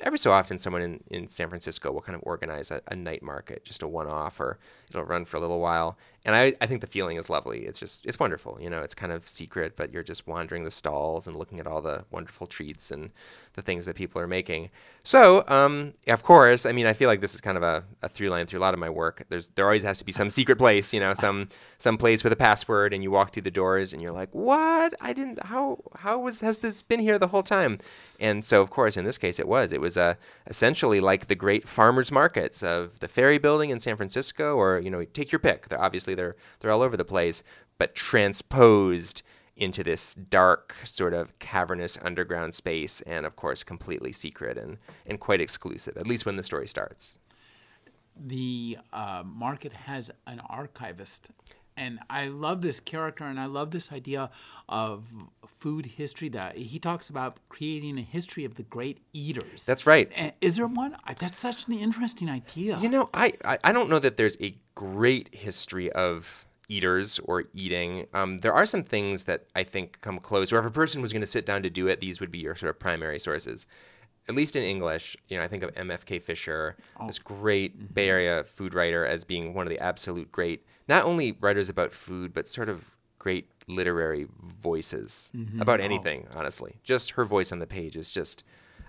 every 0.02 0.20
so 0.20 0.32
often 0.32 0.58
someone 0.58 0.82
in, 0.82 1.04
in 1.10 1.28
San 1.28 1.50
Francisco 1.50 1.92
will 1.92 2.02
kind 2.02 2.16
of 2.16 2.22
organize 2.24 2.72
a, 2.72 2.82
a 2.88 2.96
night 2.96 3.24
market, 3.24 3.64
just 3.66 3.82
a 3.82 3.88
one-off, 3.88 4.40
or 4.40 4.60
it'll 4.90 5.04
run 5.04 5.26
for 5.26 5.38
a 5.38 5.40
little 5.40 5.60
while. 5.60 5.98
And 6.26 6.36
I, 6.36 6.54
I 6.62 6.66
think 6.68 6.82
the 6.82 6.88
feeling 6.88 7.18
is 7.18 7.30
lovely. 7.30 7.66
It's 7.66 7.80
just 7.80 8.06
it's 8.06 8.20
wonderful. 8.20 8.58
You 8.62 8.70
know, 8.70 8.82
it's 8.82 8.94
kind 8.94 9.12
of 9.12 9.28
secret, 9.28 9.76
but 9.76 9.92
you're 9.94 10.04
just 10.04 10.28
wandering 10.28 10.64
the 10.64 10.72
stalls 10.72 11.28
and 11.28 11.36
looking 11.36 11.60
at 11.60 11.68
all 11.68 11.82
the 11.82 12.06
wonderful 12.12 12.46
treats 12.46 12.92
and 12.92 13.12
the 13.60 13.64
things 13.64 13.86
that 13.86 13.96
people 13.96 14.22
are 14.22 14.28
making. 14.28 14.70
So, 15.04 15.48
um, 15.48 15.94
of 16.08 16.24
course, 16.24 16.66
I 16.66 16.72
mean, 16.72 16.86
I 16.86 16.94
feel 16.94 17.08
like 17.08 17.22
this 17.22 17.36
is 17.36 17.42
kind 17.42 17.58
of 17.58 17.64
a, 17.64 17.84
a 18.02 18.10
through 18.10 18.30
line 18.30 18.46
through 18.46 18.60
a 18.60 18.62
lot 18.62 18.74
of 18.74 18.80
my 18.80 18.90
work. 18.90 19.26
There's 19.30 19.50
there 19.50 19.66
always 19.66 19.84
has 19.84 19.98
to 20.00 20.06
be 20.06 20.12
some 20.12 20.30
secret 20.30 20.58
place, 20.58 20.94
you 20.94 21.00
know, 21.00 21.14
some 21.14 21.50
some 21.78 21.98
place 21.98 22.24
with 22.24 22.32
a 22.34 22.36
password, 22.36 22.94
and 22.94 23.04
you 23.04 23.12
walk 23.12 23.34
through 23.34 23.44
the 23.44 23.52
doors, 23.52 23.92
and 23.92 24.02
you're 24.02 24.12
like, 24.12 24.30
"What? 24.34 24.94
I 25.02 25.14
didn't. 25.14 25.44
How 25.46 25.80
how 26.00 26.20
was 26.20 26.40
has 26.40 26.58
this 26.58 26.82
been 26.82 27.00
here 27.00 27.20
the 27.20 27.28
whole 27.28 27.44
time?" 27.44 27.80
And 28.20 28.44
so, 28.44 28.62
of 28.62 28.70
course, 28.70 28.98
in 28.98 29.06
this 29.06 29.18
case, 29.18 29.40
it 29.40 29.48
was. 29.48 29.74
It 29.74 29.82
was 29.82 29.98
uh, 29.98 30.16
essentially 30.48 31.00
like 31.00 31.28
the 31.28 31.36
great 31.36 31.68
farmers 31.68 32.12
markets 32.12 32.64
of 32.64 33.00
the 33.00 33.08
Ferry 33.08 33.38
Building 33.38 33.70
in 33.70 33.80
San 33.80 33.98
Francisco, 33.98 34.56
or 34.56 34.80
you 34.80 34.90
know, 34.90 35.04
take 35.04 35.32
your 35.32 35.40
pick. 35.40 35.68
They're 35.68 35.82
obviously 35.82 36.16
they're 36.16 36.36
they're 36.60 36.72
all 36.72 36.82
over 36.82 36.98
the 36.98 37.06
place, 37.06 37.44
but 37.78 37.96
transposed 37.96 39.22
into 39.60 39.84
this 39.84 40.16
dark, 40.16 40.76
sort 40.86 41.14
of 41.14 41.38
cavernous 41.40 41.98
underground 42.02 42.54
space, 42.54 43.02
and 43.02 43.26
of 43.26 43.36
course, 43.36 43.64
completely 43.64 44.12
secret 44.12 44.58
and, 44.58 44.78
and 45.06 45.20
quite 45.20 45.42
exclusive, 45.42 45.98
at 45.98 46.08
least 46.08 46.26
when 46.26 46.36
the 46.38 46.44
story 46.44 46.68
starts. 46.68 47.20
the 48.16 48.78
uh, 48.92 49.24
market 49.26 49.74
has 49.74 50.12
an 50.28 50.42
archivist. 50.50 51.30
And 51.78 52.00
I 52.10 52.28
love 52.28 52.62
this 52.62 52.82
character 52.82 53.24
and 53.24 53.40
I 53.40 53.46
love 53.46 53.72
this 53.72 53.92
idea 53.92 54.30
of 54.68 55.06
food 55.48 55.86
history 55.86 56.28
that 56.30 56.58
he 56.58 56.78
talks 56.78 57.10
about 57.10 57.38
creating 57.48 57.98
a 57.98 58.02
history 58.02 58.44
of 58.44 58.56
the 58.56 58.64
great 58.64 58.98
eaters. 59.14 59.64
That's 59.64 59.88
right. 59.88 60.12
And 60.14 60.34
is 60.42 60.58
there 60.58 60.68
one? 60.68 60.98
That's 61.20 61.38
such 61.38 61.68
an 61.68 61.74
interesting 61.74 62.30
idea. 62.30 62.78
You 62.82 62.90
know, 62.90 63.10
I, 63.14 63.32
I, 63.46 63.60
I 63.64 63.72
don't 63.72 63.90
know 63.90 64.00
that 64.00 64.18
there's 64.18 64.36
a 64.42 64.56
great 64.76 65.34
history 65.34 65.90
of 65.94 66.46
eaters 66.70 67.20
or 67.26 67.46
eating. 67.54 68.08
Um, 68.14 68.38
there 68.38 68.54
are 68.54 68.66
some 68.66 68.84
things 68.84 69.24
that 69.24 69.46
I 69.56 69.64
think 69.64 70.00
come 70.02 70.20
close, 70.20 70.54
or 70.54 70.60
if 70.60 70.66
a 70.66 70.72
person 70.72 71.02
was 71.02 71.12
going 71.12 71.22
to 71.22 71.28
sit 71.28 71.46
down 71.46 71.64
to 71.64 71.70
do 71.70 71.88
it, 71.88 72.00
these 72.00 72.20
would 72.22 72.32
be 72.32 72.40
your 72.40 72.56
sort 72.56 72.70
of 72.70 72.80
primary 72.80 73.20
sources. 73.20 73.68
At 74.30 74.36
least 74.36 74.56
in 74.56 74.64
English, 74.64 75.18
you 75.28 75.38
know, 75.38 75.44
I 75.44 75.48
think 75.48 75.64
of 75.64 75.72
M.F.K. 75.76 76.20
Fisher, 76.20 76.78
this 77.08 77.18
great 77.18 77.94
Bay 77.96 78.08
Area 78.10 78.44
food 78.44 78.76
writer, 78.76 79.04
as 79.06 79.24
being 79.24 79.54
one 79.56 79.66
of 79.66 79.72
the 79.72 79.80
absolute 79.80 80.32
great, 80.32 80.64
not 80.88 81.04
only 81.04 81.32
writers 81.42 81.68
about 81.68 81.92
food, 81.92 82.32
but 82.34 82.48
sort 82.48 82.70
of 82.70 82.92
great 83.18 83.50
literary 83.68 84.28
voices 84.62 85.32
about 85.60 85.80
anything, 85.86 86.28
honestly. 86.36 86.76
Just 86.84 87.12
her 87.12 87.26
voice 87.26 87.52
on 87.52 87.58
the 87.60 87.68
page 87.68 87.96
is 87.96 88.12
just 88.12 88.44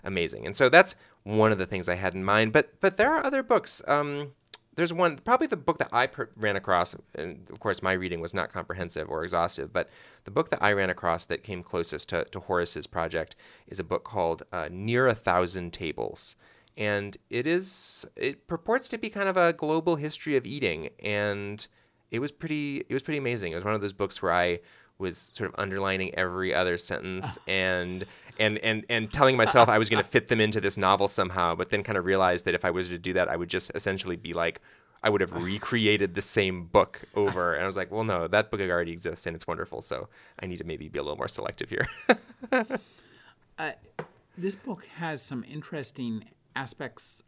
amazing. 0.04 0.44
And 0.46 0.54
so 0.54 0.68
that's 0.68 0.94
one 1.24 1.52
of 1.52 1.58
the 1.58 1.66
things 1.66 1.88
I 1.88 1.94
had 1.94 2.14
in 2.14 2.22
mind. 2.24 2.52
But 2.52 2.78
but 2.80 2.96
there 2.98 3.10
are 3.10 3.24
other 3.24 3.42
books. 3.42 3.82
Um, 3.88 4.32
there's 4.80 4.94
one, 4.94 5.18
probably 5.18 5.46
the 5.46 5.58
book 5.58 5.76
that 5.76 5.90
I 5.92 6.06
per- 6.06 6.30
ran 6.36 6.56
across, 6.56 6.96
and 7.14 7.46
of 7.50 7.60
course 7.60 7.82
my 7.82 7.92
reading 7.92 8.22
was 8.22 8.32
not 8.32 8.50
comprehensive 8.50 9.10
or 9.10 9.22
exhaustive, 9.24 9.74
but 9.74 9.90
the 10.24 10.30
book 10.30 10.48
that 10.48 10.62
I 10.62 10.72
ran 10.72 10.88
across 10.88 11.26
that 11.26 11.42
came 11.42 11.62
closest 11.62 12.08
to, 12.08 12.24
to 12.24 12.40
Horace's 12.40 12.86
project 12.86 13.36
is 13.66 13.78
a 13.78 13.84
book 13.84 14.04
called 14.04 14.42
uh, 14.52 14.70
Near 14.70 15.06
a 15.06 15.14
Thousand 15.14 15.74
Tables. 15.74 16.34
And 16.78 17.18
it 17.28 17.46
is, 17.46 18.06
it 18.16 18.46
purports 18.46 18.88
to 18.88 18.96
be 18.96 19.10
kind 19.10 19.28
of 19.28 19.36
a 19.36 19.52
global 19.52 19.96
history 19.96 20.34
of 20.38 20.46
eating. 20.46 20.88
And 20.98 21.66
it 22.10 22.20
was 22.20 22.32
pretty, 22.32 22.78
it 22.88 22.94
was 22.94 23.02
pretty 23.02 23.18
amazing. 23.18 23.52
It 23.52 23.56
was 23.56 23.64
one 23.64 23.74
of 23.74 23.82
those 23.82 23.92
books 23.92 24.22
where 24.22 24.32
I 24.32 24.60
was 24.96 25.18
sort 25.18 25.50
of 25.50 25.60
underlining 25.60 26.14
every 26.14 26.54
other 26.54 26.78
sentence 26.78 27.36
and 27.46 28.06
and 28.40 28.58
and 28.58 28.84
and 28.88 29.12
telling 29.12 29.36
myself 29.36 29.68
I 29.68 29.78
was 29.78 29.88
going 29.88 30.02
to 30.02 30.08
fit 30.08 30.28
them 30.28 30.40
into 30.40 30.60
this 30.60 30.76
novel 30.76 31.06
somehow, 31.06 31.54
but 31.54 31.70
then 31.70 31.82
kind 31.82 31.98
of 31.98 32.04
realized 32.04 32.44
that 32.46 32.54
if 32.54 32.64
I 32.64 32.70
was 32.70 32.88
to 32.88 32.98
do 32.98 33.12
that, 33.12 33.28
I 33.28 33.36
would 33.36 33.48
just 33.48 33.70
essentially 33.74 34.16
be 34.16 34.32
like 34.32 34.60
I 35.02 35.10
would 35.10 35.20
have 35.20 35.32
recreated 35.32 36.14
the 36.14 36.22
same 36.22 36.64
book 36.64 37.00
over. 37.14 37.54
And 37.54 37.64
I 37.64 37.66
was 37.66 37.76
like, 37.76 37.90
well, 37.90 38.04
no, 38.04 38.28
that 38.28 38.50
book 38.50 38.60
already 38.60 38.92
exists 38.92 39.26
and 39.26 39.34
it's 39.34 39.46
wonderful. 39.46 39.80
So 39.80 40.08
I 40.40 40.46
need 40.46 40.58
to 40.58 40.64
maybe 40.64 40.88
be 40.88 40.98
a 40.98 41.02
little 41.02 41.16
more 41.16 41.28
selective 41.28 41.70
here. 41.70 41.88
uh, 43.58 43.72
this 44.36 44.54
book 44.54 44.86
has 44.96 45.22
some 45.22 45.44
interesting 45.48 46.24
aspects 46.54 47.22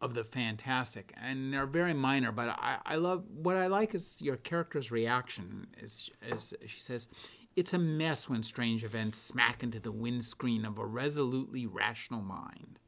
of 0.00 0.14
the 0.14 0.24
fantastic, 0.24 1.14
and 1.22 1.52
they're 1.52 1.66
very 1.66 1.94
minor. 1.94 2.32
But 2.32 2.48
I, 2.48 2.78
I 2.84 2.96
love 2.96 3.24
what 3.30 3.56
I 3.56 3.68
like 3.68 3.94
is 3.94 4.20
your 4.20 4.36
character's 4.36 4.90
reaction. 4.90 5.68
Is, 5.80 6.10
is 6.26 6.54
she 6.66 6.80
says, 6.80 7.08
"It's 7.56 7.72
a 7.72 7.78
mess 7.78 8.28
when 8.28 8.42
strange 8.42 8.84
events 8.84 9.18
smack 9.18 9.62
into 9.62 9.80
the 9.80 9.92
windscreen 9.92 10.64
of 10.64 10.78
a 10.78 10.86
resolutely 10.86 11.66
rational 11.66 12.22
mind." 12.22 12.78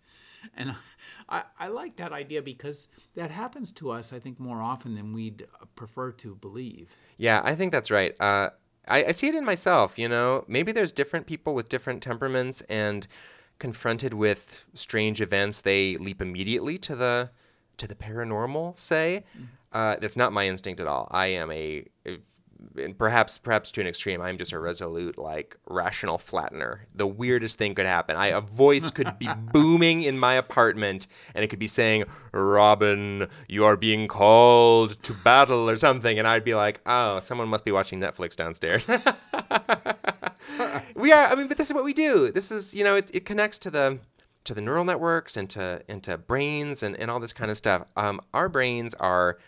And 0.55 0.75
I, 1.29 1.45
I 1.59 1.69
like 1.69 1.97
that 1.97 2.13
idea 2.13 2.43
because 2.43 2.89
that 3.15 3.31
happens 3.31 3.73
to 3.73 3.91
us, 3.91 4.13
I 4.13 4.19
think, 4.19 4.39
more 4.39 4.61
often 4.61 4.95
than 4.95 5.15
we'd 5.15 5.47
prefer 5.75 6.13
to 6.13 6.35
believe. 6.35 6.91
Yeah, 7.17 7.41
I 7.43 7.55
think 7.55 7.73
that's 7.73 7.91
right. 7.91 8.15
Uh, 8.21 8.51
I, 8.87 9.05
I 9.07 9.13
see 9.13 9.29
it 9.29 9.35
in 9.35 9.45
myself. 9.45 9.99
You 9.99 10.09
know, 10.09 10.45
maybe 10.47 10.71
there's 10.71 10.93
different 10.93 11.27
people 11.27 11.55
with 11.55 11.71
different 11.71 12.03
temperaments, 12.03 12.61
and 12.69 13.07
confronted 13.59 14.15
with 14.15 14.65
strange 14.75 15.21
events, 15.21 15.61
they 15.61 15.97
leap 15.97 16.21
immediately 16.21 16.79
to 16.79 16.97
the 16.97 17.31
to 17.77 17.87
the 17.87 17.95
paranormal. 17.95 18.79
Say, 18.79 19.25
uh, 19.73 19.97
that's 20.01 20.17
not 20.17 20.33
my 20.33 20.47
instinct 20.47 20.81
at 20.81 20.87
all. 20.87 21.09
I 21.11 21.27
am 21.27 21.51
a, 21.51 21.87
and 22.77 22.97
perhaps 22.97 23.39
perhaps 23.39 23.71
to 23.73 23.81
an 23.81 23.87
extreme, 23.87 24.21
I'm 24.21 24.39
just 24.39 24.53
a 24.53 24.59
resolute 24.59 25.19
like 25.19 25.57
rational 25.67 26.19
flattener. 26.19 26.81
The 26.95 27.07
weirdest 27.07 27.59
thing 27.59 27.75
could 27.75 27.87
happen. 27.87 28.17
I 28.17 28.29
a 28.29 28.41
voice 28.41 28.91
could 28.91 29.19
be 29.19 29.29
booming 29.53 30.03
in 30.03 30.19
my 30.19 30.35
apartment, 30.35 31.07
and 31.35 31.45
it 31.45 31.49
could 31.49 31.59
be 31.59 31.67
saying, 31.67 32.05
"Robin, 32.33 33.29
you 33.49 33.65
are 33.65 33.77
being 33.77 34.09
called 34.09 35.03
to 35.03 35.13
battle" 35.13 35.69
or 35.69 35.77
something, 35.77 36.19
and 36.19 36.27
I'd 36.27 36.45
be 36.45 36.55
like, 36.55 36.81
"Oh, 36.87 37.21
someone 37.21 37.49
must 37.49 37.65
be 37.65 37.73
watching 37.73 38.01
Netflix 38.01 38.37
downstairs." 38.37 38.87
we 40.95 41.13
are. 41.13 41.27
I 41.27 41.35
mean, 41.35 41.49
but 41.49 41.57
this 41.57 41.69
is 41.69 41.75
what 41.75 41.85
we 41.85 41.93
do. 41.93 42.31
This 42.31 42.51
is 42.51 42.75
you 42.75 42.85
know, 42.85 42.97
it, 42.97 43.11
it 43.15 43.25
connects 43.25 43.59
to 43.61 43.71
the 43.71 43.99
to 44.45 44.55
the 44.55 44.61
neural 44.61 44.85
networks 44.85 45.37
and 45.37 45.49
to 45.51 45.83
into 45.89 46.17
brains 46.19 46.83
and, 46.83 46.97
and 46.97 47.11
all 47.11 47.19
this 47.19 47.33
kind 47.33 47.51
of 47.51 47.57
stuff. 47.57 47.87
Um, 47.97 48.21
our 48.33 48.49
brains 48.49 48.95
are 48.95 49.39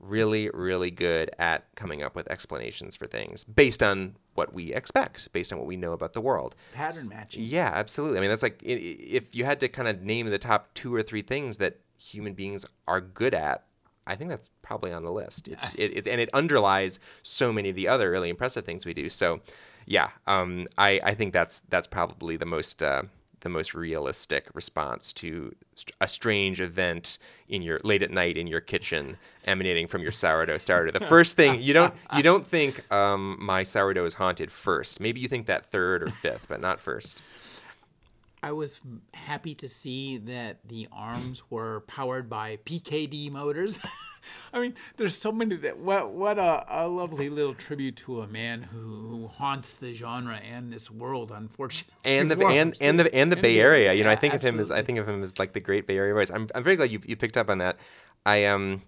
really, 0.00 0.48
really 0.50 0.90
good 0.90 1.30
at 1.38 1.64
coming 1.76 2.02
up 2.02 2.16
with 2.16 2.28
explanations 2.30 2.96
for 2.96 3.06
things 3.06 3.44
based 3.44 3.82
on 3.82 4.16
what 4.34 4.52
we 4.52 4.72
expect, 4.72 5.30
based 5.32 5.52
on 5.52 5.58
what 5.58 5.66
we 5.66 5.76
know 5.76 5.92
about 5.92 6.14
the 6.14 6.20
world. 6.20 6.56
Pattern 6.72 7.08
matching. 7.08 7.44
Yeah, 7.44 7.70
absolutely. 7.74 8.18
I 8.18 8.20
mean, 8.20 8.30
that's 8.30 8.42
like 8.42 8.60
if 8.62 9.34
you 9.34 9.44
had 9.44 9.60
to 9.60 9.68
kind 9.68 9.88
of 9.88 10.02
name 10.02 10.28
the 10.28 10.38
top 10.38 10.72
two 10.74 10.94
or 10.94 11.02
three 11.02 11.22
things 11.22 11.58
that 11.58 11.80
human 11.98 12.34
beings 12.34 12.64
are 12.88 13.00
good 13.00 13.34
at. 13.34 13.64
I 14.06 14.16
think 14.16 14.30
that's 14.30 14.50
probably 14.62 14.92
on 14.92 15.04
the 15.04 15.12
list. 15.12 15.46
It's 15.46 15.64
it, 15.74 15.96
it 15.96 16.06
and 16.06 16.20
it 16.20 16.30
underlies 16.32 16.98
so 17.22 17.52
many 17.52 17.70
of 17.70 17.76
the 17.76 17.88
other 17.88 18.10
really 18.10 18.30
impressive 18.30 18.64
things 18.64 18.84
we 18.86 18.94
do. 18.94 19.08
So, 19.08 19.40
yeah. 19.86 20.10
Um, 20.26 20.66
I 20.78 21.00
I 21.04 21.14
think 21.14 21.32
that's 21.32 21.60
that's 21.68 21.86
probably 21.86 22.36
the 22.36 22.46
most. 22.46 22.82
Uh, 22.82 23.02
the 23.40 23.48
most 23.48 23.74
realistic 23.74 24.48
response 24.54 25.12
to 25.14 25.54
a 26.00 26.08
strange 26.08 26.60
event 26.60 27.18
in 27.48 27.62
your 27.62 27.78
late 27.84 28.02
at 28.02 28.10
night 28.10 28.36
in 28.36 28.46
your 28.46 28.60
kitchen 28.60 29.16
emanating 29.44 29.86
from 29.86 30.02
your 30.02 30.12
sourdough 30.12 30.58
starter. 30.58 30.90
The 30.90 31.00
first 31.00 31.36
thing 31.36 31.62
you 31.62 31.72
don't 31.72 31.94
you 32.16 32.22
don't 32.22 32.46
think 32.46 32.90
um, 32.92 33.36
my 33.40 33.62
sourdough 33.62 34.04
is 34.04 34.14
haunted 34.14 34.52
first. 34.52 35.00
Maybe 35.00 35.20
you 35.20 35.28
think 35.28 35.46
that 35.46 35.66
third 35.66 36.02
or 36.02 36.10
fifth, 36.10 36.46
but 36.48 36.60
not 36.60 36.80
first. 36.80 37.20
I 38.42 38.52
was 38.52 38.80
happy 39.12 39.54
to 39.56 39.68
see 39.68 40.16
that 40.18 40.60
the 40.66 40.88
arms 40.92 41.42
were 41.50 41.80
powered 41.82 42.30
by 42.30 42.58
PKD 42.64 43.30
motors. 43.30 43.78
I 44.52 44.60
mean, 44.60 44.74
there's 44.96 45.16
so 45.16 45.30
many 45.32 45.56
that 45.56 45.78
what 45.78 46.10
what 46.12 46.38
a, 46.38 46.64
a 46.68 46.88
lovely 46.88 47.28
little 47.30 47.54
tribute 47.54 47.96
to 47.96 48.20
a 48.22 48.26
man 48.26 48.62
who, 48.62 48.78
who 48.78 49.26
haunts 49.28 49.74
the 49.76 49.92
genre 49.94 50.36
and 50.36 50.72
this 50.72 50.90
world, 50.90 51.30
unfortunately. 51.32 51.94
And 52.04 52.30
the 52.30 52.38
and, 52.46 52.74
and 52.80 52.98
the 52.98 53.14
and 53.14 53.30
the 53.32 53.36
and 53.36 53.42
Bay 53.42 53.54
the- 53.54 53.60
Area. 53.60 53.92
You 53.92 54.04
know, 54.04 54.10
I 54.10 54.16
think 54.16 54.34
of 54.34 54.42
him 54.42 54.58
as 54.60 54.70
I 54.70 54.82
think 54.82 54.98
of 54.98 55.08
him 55.08 55.22
as 55.22 55.38
like 55.38 55.52
the 55.52 55.60
great 55.60 55.86
Bay 55.86 55.96
Area 55.96 56.14
voice. 56.14 56.30
I'm 56.30 56.48
I'm 56.54 56.62
very 56.62 56.76
glad 56.76 56.90
you 56.90 57.00
you 57.04 57.16
picked 57.16 57.36
up 57.36 57.48
on 57.50 57.58
that. 57.58 57.78
I 58.26 58.44
um 58.46 58.82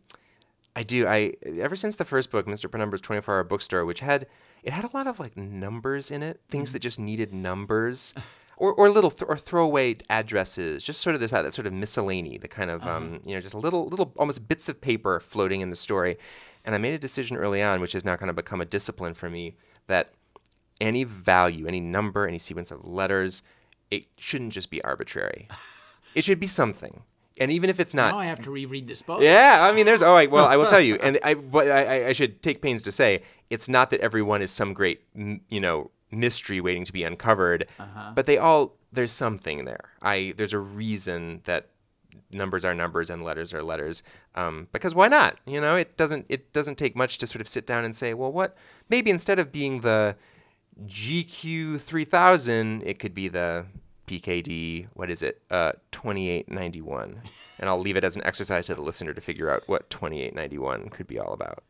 I 0.76 0.82
do. 0.82 1.06
I 1.06 1.34
ever 1.60 1.76
since 1.76 1.96
the 1.96 2.04
first 2.04 2.30
book, 2.30 2.46
Mr. 2.46 2.70
Penumbra's 2.70 3.00
24 3.02 3.34
Hour 3.34 3.44
Bookstore, 3.44 3.84
which 3.84 4.00
had 4.00 4.26
it 4.62 4.72
had 4.72 4.84
a 4.84 4.90
lot 4.94 5.06
of 5.06 5.18
like 5.20 5.36
numbers 5.36 6.10
in 6.10 6.22
it, 6.22 6.40
things 6.48 6.70
Mm-hmm. 6.70 6.72
that 6.74 6.78
just 6.80 6.98
needed 6.98 7.32
numbers. 7.34 8.14
Or, 8.62 8.72
or 8.74 8.88
little 8.90 9.10
th- 9.10 9.28
or 9.28 9.36
throwaway 9.36 9.96
addresses, 10.08 10.84
just 10.84 11.00
sort 11.00 11.14
of 11.16 11.20
this 11.20 11.32
that 11.32 11.52
sort 11.52 11.66
of 11.66 11.72
miscellany, 11.72 12.38
the 12.38 12.46
kind 12.58 12.70
of 12.70 12.82
Uh-huh. 12.82 12.90
um, 12.96 13.20
you 13.24 13.34
know 13.34 13.40
just 13.40 13.54
little 13.56 13.86
little 13.88 14.12
almost 14.16 14.46
bits 14.46 14.68
of 14.68 14.80
paper 14.80 15.18
floating 15.18 15.60
in 15.62 15.70
the 15.70 15.76
story. 15.76 16.16
And 16.64 16.74
I 16.76 16.78
made 16.78 16.94
a 16.94 16.98
decision 17.08 17.36
early 17.36 17.60
on, 17.60 17.80
which 17.80 17.92
has 17.92 18.04
now 18.04 18.14
kind 18.16 18.30
of 18.30 18.36
become 18.36 18.60
a 18.60 18.64
discipline 18.64 19.14
for 19.14 19.28
me, 19.28 19.56
that 19.88 20.12
any 20.80 21.02
value, 21.02 21.66
any 21.66 21.80
number, 21.80 22.28
any 22.28 22.38
sequence 22.38 22.70
of 22.70 22.84
letters, 22.84 23.42
it 23.90 24.04
shouldn't 24.16 24.52
just 24.52 24.70
be 24.70 24.80
arbitrary. 24.84 25.48
It 26.14 26.24
should 26.24 26.38
be 26.38 26.46
something. 26.46 27.02
And 27.40 27.50
even 27.50 27.70
if 27.70 27.80
it's 27.80 27.94
not 27.94 28.12
Now 28.12 28.18
I 28.20 28.26
have 28.26 28.42
to 28.42 28.50
reread 28.50 28.86
this 28.86 29.00
book. 29.02 29.22
yeah, 29.22 29.66
I 29.66 29.72
mean, 29.72 29.86
there's. 29.86 30.02
Oh, 30.02 30.14
I, 30.14 30.26
well, 30.26 30.44
I 30.46 30.56
will 30.58 30.66
tell 30.66 30.80
you, 30.88 30.94
and 31.02 31.18
I, 31.24 31.34
I, 31.54 31.68
I- 31.94 32.08
I 32.10 32.12
should 32.12 32.42
take 32.42 32.60
pains 32.60 32.82
to 32.82 32.92
say 32.92 33.22
it's 33.48 33.66
not 33.68 33.88
that 33.90 34.00
everyone 34.00 34.40
is 34.42 34.50
some 34.50 34.74
great, 34.74 35.00
you 35.48 35.60
know, 35.66 35.90
mystery 36.12 36.60
waiting 36.60 36.84
to 36.84 36.92
be 36.92 37.02
uncovered, 37.04 37.66
but 38.14 38.26
they 38.26 38.38
all 38.38 38.76
there's 38.92 39.12
something 39.12 39.64
there. 39.64 39.90
I 40.02 40.34
there's 40.36 40.52
a 40.52 40.58
reason 40.58 41.40
that 41.44 41.68
numbers 42.30 42.64
are 42.64 42.74
numbers 42.74 43.10
and 43.10 43.22
letters 43.24 43.52
are 43.54 43.62
letters, 43.62 44.02
um, 44.34 44.68
because 44.72 44.94
why 44.94 45.08
not? 45.08 45.38
You 45.46 45.60
know, 45.60 45.76
it 45.76 45.96
doesn't 45.96 46.26
it 46.28 46.52
doesn't 46.52 46.76
take 46.76 46.94
much 46.94 47.18
to 47.18 47.26
sort 47.26 47.40
of 47.40 47.48
sit 47.48 47.66
down 47.66 47.84
and 47.84 47.94
say, 47.94 48.14
well, 48.14 48.32
what 48.32 48.56
maybe 48.88 49.10
instead 49.10 49.38
of 49.38 49.50
being 49.50 49.80
the 49.80 50.16
GQ 50.86 51.80
three 51.80 52.04
thousand, 52.04 52.82
it 52.84 52.98
could 52.98 53.14
be 53.14 53.28
the 53.28 53.66
PKD. 54.06 54.88
What 54.94 55.10
is 55.10 55.22
it? 55.22 55.42
Uh, 55.50 55.72
twenty 55.90 56.28
eight 56.28 56.50
ninety 56.50 56.80
one. 56.80 57.22
And 57.58 57.68
I'll 57.68 57.78
leave 57.78 57.96
it 57.96 58.02
as 58.02 58.16
an 58.16 58.24
exercise 58.24 58.66
to 58.66 58.74
the 58.74 58.82
listener 58.82 59.14
to 59.14 59.20
figure 59.20 59.48
out 59.48 59.62
what 59.68 59.88
2891 59.88 60.88
could 60.88 61.06
be 61.06 61.16
all 61.16 61.32
about. 61.32 61.62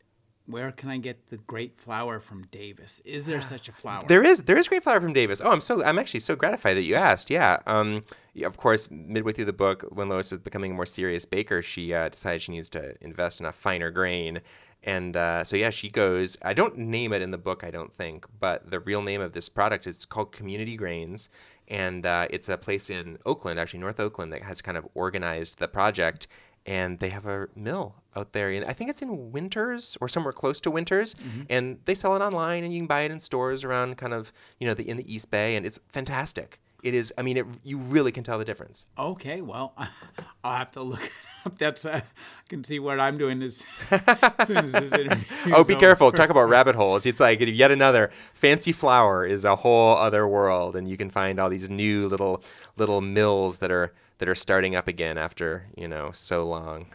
Where 0.47 0.73
can 0.73 0.91
I 0.91 0.99
get 0.99 1.31
the 1.31 1.37
great 1.37 1.79
flour 1.79 2.19
from 2.21 2.47
Davis? 2.51 3.01
Is 3.05 3.27
there 3.27 3.43
such 3.55 3.69
a 3.69 3.73
flour? 3.73 4.05
There 4.07 4.25
is 4.25 4.43
there 4.43 4.57
is 4.57 4.69
great 4.69 4.83
flour 4.83 5.01
from 5.01 5.13
Davis. 5.13 5.41
Oh, 5.43 5.51
I'm 5.51 5.61
so 5.61 5.83
I'm 5.85 5.99
actually 5.99 6.21
so 6.21 6.37
gratified 6.37 6.77
that 6.77 6.83
you 6.83 6.95
asked. 6.95 7.31
Yeah. 7.31 7.59
Um. 7.67 8.03
Yeah, 8.35 8.47
of 8.47 8.57
course, 8.57 8.91
midway 8.91 9.33
through 9.33 9.45
the 9.45 9.53
book, 9.53 9.85
when 9.91 10.09
Lois 10.09 10.33
is 10.33 10.41
becoming 10.41 10.71
a 10.71 10.75
more 10.75 10.87
serious 10.87 11.27
baker, 11.27 11.61
she 11.61 11.93
uh, 11.93 12.09
decides 12.09 12.45
she 12.45 12.53
needs 12.53 12.71
to 12.71 12.95
invest 13.03 13.41
in 13.41 13.47
a 13.47 13.53
finer 13.53 13.91
grain. 13.91 14.41
And 14.85 15.17
uh, 15.17 15.45
so 15.45 15.57
yeah, 15.57 15.71
she 15.71 15.89
goes. 15.89 16.37
I 16.43 16.55
don't 16.55 16.77
name 16.77 17.13
it 17.13 17.23
in 17.23 17.31
the 17.31 17.39
book, 17.39 17.63
I 17.63 17.71
don't 17.71 17.93
think, 17.93 18.27
but 18.41 18.71
the 18.71 18.81
real 18.81 19.03
name 19.03 19.21
of 19.21 19.33
this 19.33 19.49
product 19.49 19.87
is 19.87 20.05
called 20.05 20.33
Community 20.33 20.77
Grains, 20.77 21.29
and 21.69 22.05
uh, 22.05 22.27
it's 22.31 22.49
a 22.49 22.57
place 22.57 22.91
in 22.91 23.19
Oakland, 23.25 23.61
actually 23.61 23.81
North 23.81 24.01
Oakland, 24.01 24.33
that 24.33 24.43
has 24.43 24.61
kind 24.61 24.77
of 24.77 24.89
organized 24.95 25.59
the 25.59 25.69
project. 25.69 26.27
And 26.65 27.01
they 27.01 27.09
have 27.09 27.27
a 27.27 27.49
mill 27.57 28.02
out 28.17 28.33
there. 28.33 28.51
In, 28.51 28.65
I 28.65 28.73
think 28.73 28.91
it's 28.91 29.03
in 29.03 29.33
Winters 29.33 29.97
or 30.01 30.09
somewhere 30.09 30.33
close 30.33 30.61
to 30.63 30.71
Winters, 30.71 31.15
and 31.49 31.79
they 31.85 31.95
sell 31.95 32.15
it 32.17 32.21
online, 32.21 32.65
and 32.65 32.73
you 32.73 32.81
can 32.81 32.87
buy 32.87 33.03
it 33.03 33.11
in 33.11 33.21
stores 33.21 33.65
around 33.65 33.97
kind 33.97 34.13
of 34.13 34.33
you 34.59 34.67
know 34.67 34.75
the 34.75 34.89
in 34.89 34.97
the 34.97 35.13
East 35.13 35.31
Bay, 35.31 35.57
and 35.57 35.65
it's 35.67 35.79
fantastic. 35.89 36.61
It 36.83 36.95
is. 36.95 37.13
I 37.17 37.23
mean, 37.23 37.37
it, 37.37 37.47
you 37.63 37.79
really 37.79 38.11
can 38.11 38.25
tell 38.25 38.39
the 38.39 38.45
difference. 38.45 38.89
Okay, 38.99 39.41
well, 39.41 39.75
I'll 40.45 40.59
have 40.59 40.73
to 40.73 40.83
look 40.83 41.05
it 41.05 41.11
up. 41.45 41.59
That's 41.59 41.85
uh, 41.85 42.01
I 42.01 42.49
can 42.49 42.65
see 42.65 42.79
what 42.81 42.99
I'm 42.99 43.19
doing 43.19 43.41
as, 43.43 43.63
as 43.91 44.01
soon 44.49 44.59
as 44.59 44.73
this 44.73 44.93
interview. 44.93 45.25
Oh, 45.47 45.63
be 45.65 45.75
over. 45.75 45.81
careful! 45.81 46.13
Talk 46.13 46.31
about 46.31 46.49
rabbit 46.49 46.75
holes. 46.75 47.07
It's 47.07 47.21
like 47.21 47.41
yet 47.41 47.71
another 47.71 48.11
fancy 48.35 48.73
flour 48.73 49.25
is 49.25 49.45
a 49.45 49.57
whole 49.57 49.97
other 49.97 50.27
world, 50.27 50.75
and 50.75 50.89
you 50.89 50.97
can 50.97 51.09
find 51.09 51.39
all 51.39 51.49
these 51.51 51.71
new 51.71 52.09
little 52.09 52.43
little 52.77 53.01
mills 53.01 53.59
that 53.59 53.71
are 53.71 53.93
that 54.19 54.29
are 54.29 54.35
starting 54.35 54.75
up 54.75 54.89
again 54.89 55.19
after 55.19 55.67
you 55.77 55.87
know 55.87 56.11
so 56.13 56.45
long. 56.45 56.87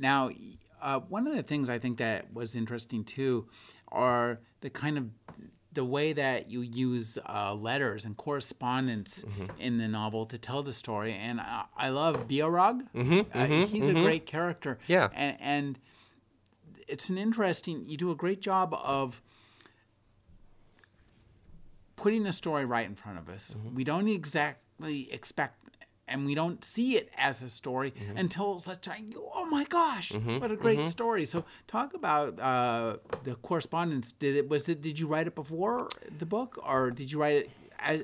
Now, 0.00 0.30
uh, 0.82 1.00
one 1.00 1.26
of 1.26 1.36
the 1.36 1.42
things 1.42 1.68
I 1.68 1.78
think 1.78 1.98
that 1.98 2.32
was 2.32 2.56
interesting 2.56 3.04
too 3.04 3.46
are 3.92 4.40
the 4.62 4.70
kind 4.70 4.98
of 4.98 5.04
the 5.72 5.84
way 5.84 6.12
that 6.12 6.48
you 6.50 6.62
use 6.62 7.16
uh, 7.28 7.54
letters 7.54 8.04
and 8.04 8.16
correspondence 8.16 9.22
Mm-hmm. 9.24 9.60
in 9.60 9.78
the 9.78 9.86
novel 9.86 10.26
to 10.26 10.38
tell 10.38 10.62
the 10.64 10.72
story. 10.72 11.12
And 11.14 11.40
I, 11.40 11.64
I 11.76 11.88
love 11.90 12.26
Beoreg. 12.26 12.86
uh, 13.34 13.46
he's 13.66 13.86
a 13.86 13.92
great 13.92 14.26
character. 14.26 14.78
Mm-hmm, 14.82 14.92
Yeah. 14.92 15.08
And, 15.14 15.36
and 15.40 15.78
it's 16.88 17.08
an 17.08 17.18
interesting, 17.18 17.84
you 17.86 17.96
do 17.96 18.10
a 18.10 18.16
great 18.16 18.40
job 18.40 18.74
of 18.74 19.20
putting 21.96 22.22
the 22.24 22.32
story 22.32 22.64
right 22.64 22.86
in 22.86 22.94
front 22.96 23.18
of 23.18 23.28
us. 23.28 23.54
Mm-hmm. 23.56 23.74
We 23.76 23.84
don't 23.84 24.08
exactly 24.08 25.12
expect 25.12 25.59
and 26.10 26.26
we 26.26 26.34
don't 26.34 26.64
see 26.64 26.96
it 26.96 27.08
as 27.16 27.40
a 27.42 27.48
story 27.48 27.92
Mm-hmm. 27.92 28.16
until 28.18 28.58
such 28.58 28.82
time. 28.82 29.12
oh 29.34 29.46
my 29.46 29.64
gosh 29.64 30.12
what 30.12 30.50
a 30.50 30.56
great 30.56 30.86
story 30.86 31.24
so 31.24 31.44
talk 31.68 31.94
about 31.94 32.38
uh, 32.38 32.96
the 33.24 33.34
correspondence 33.36 34.12
did 34.12 34.36
it 34.36 34.48
was 34.48 34.68
it 34.68 34.80
did 34.82 34.98
you 34.98 35.06
write 35.06 35.26
it 35.26 35.34
before 35.34 35.88
the 36.18 36.26
book 36.26 36.58
or 36.66 36.90
did 36.90 37.10
you 37.12 37.18
write 37.20 37.36
it 37.36 37.50
as, 37.78 38.00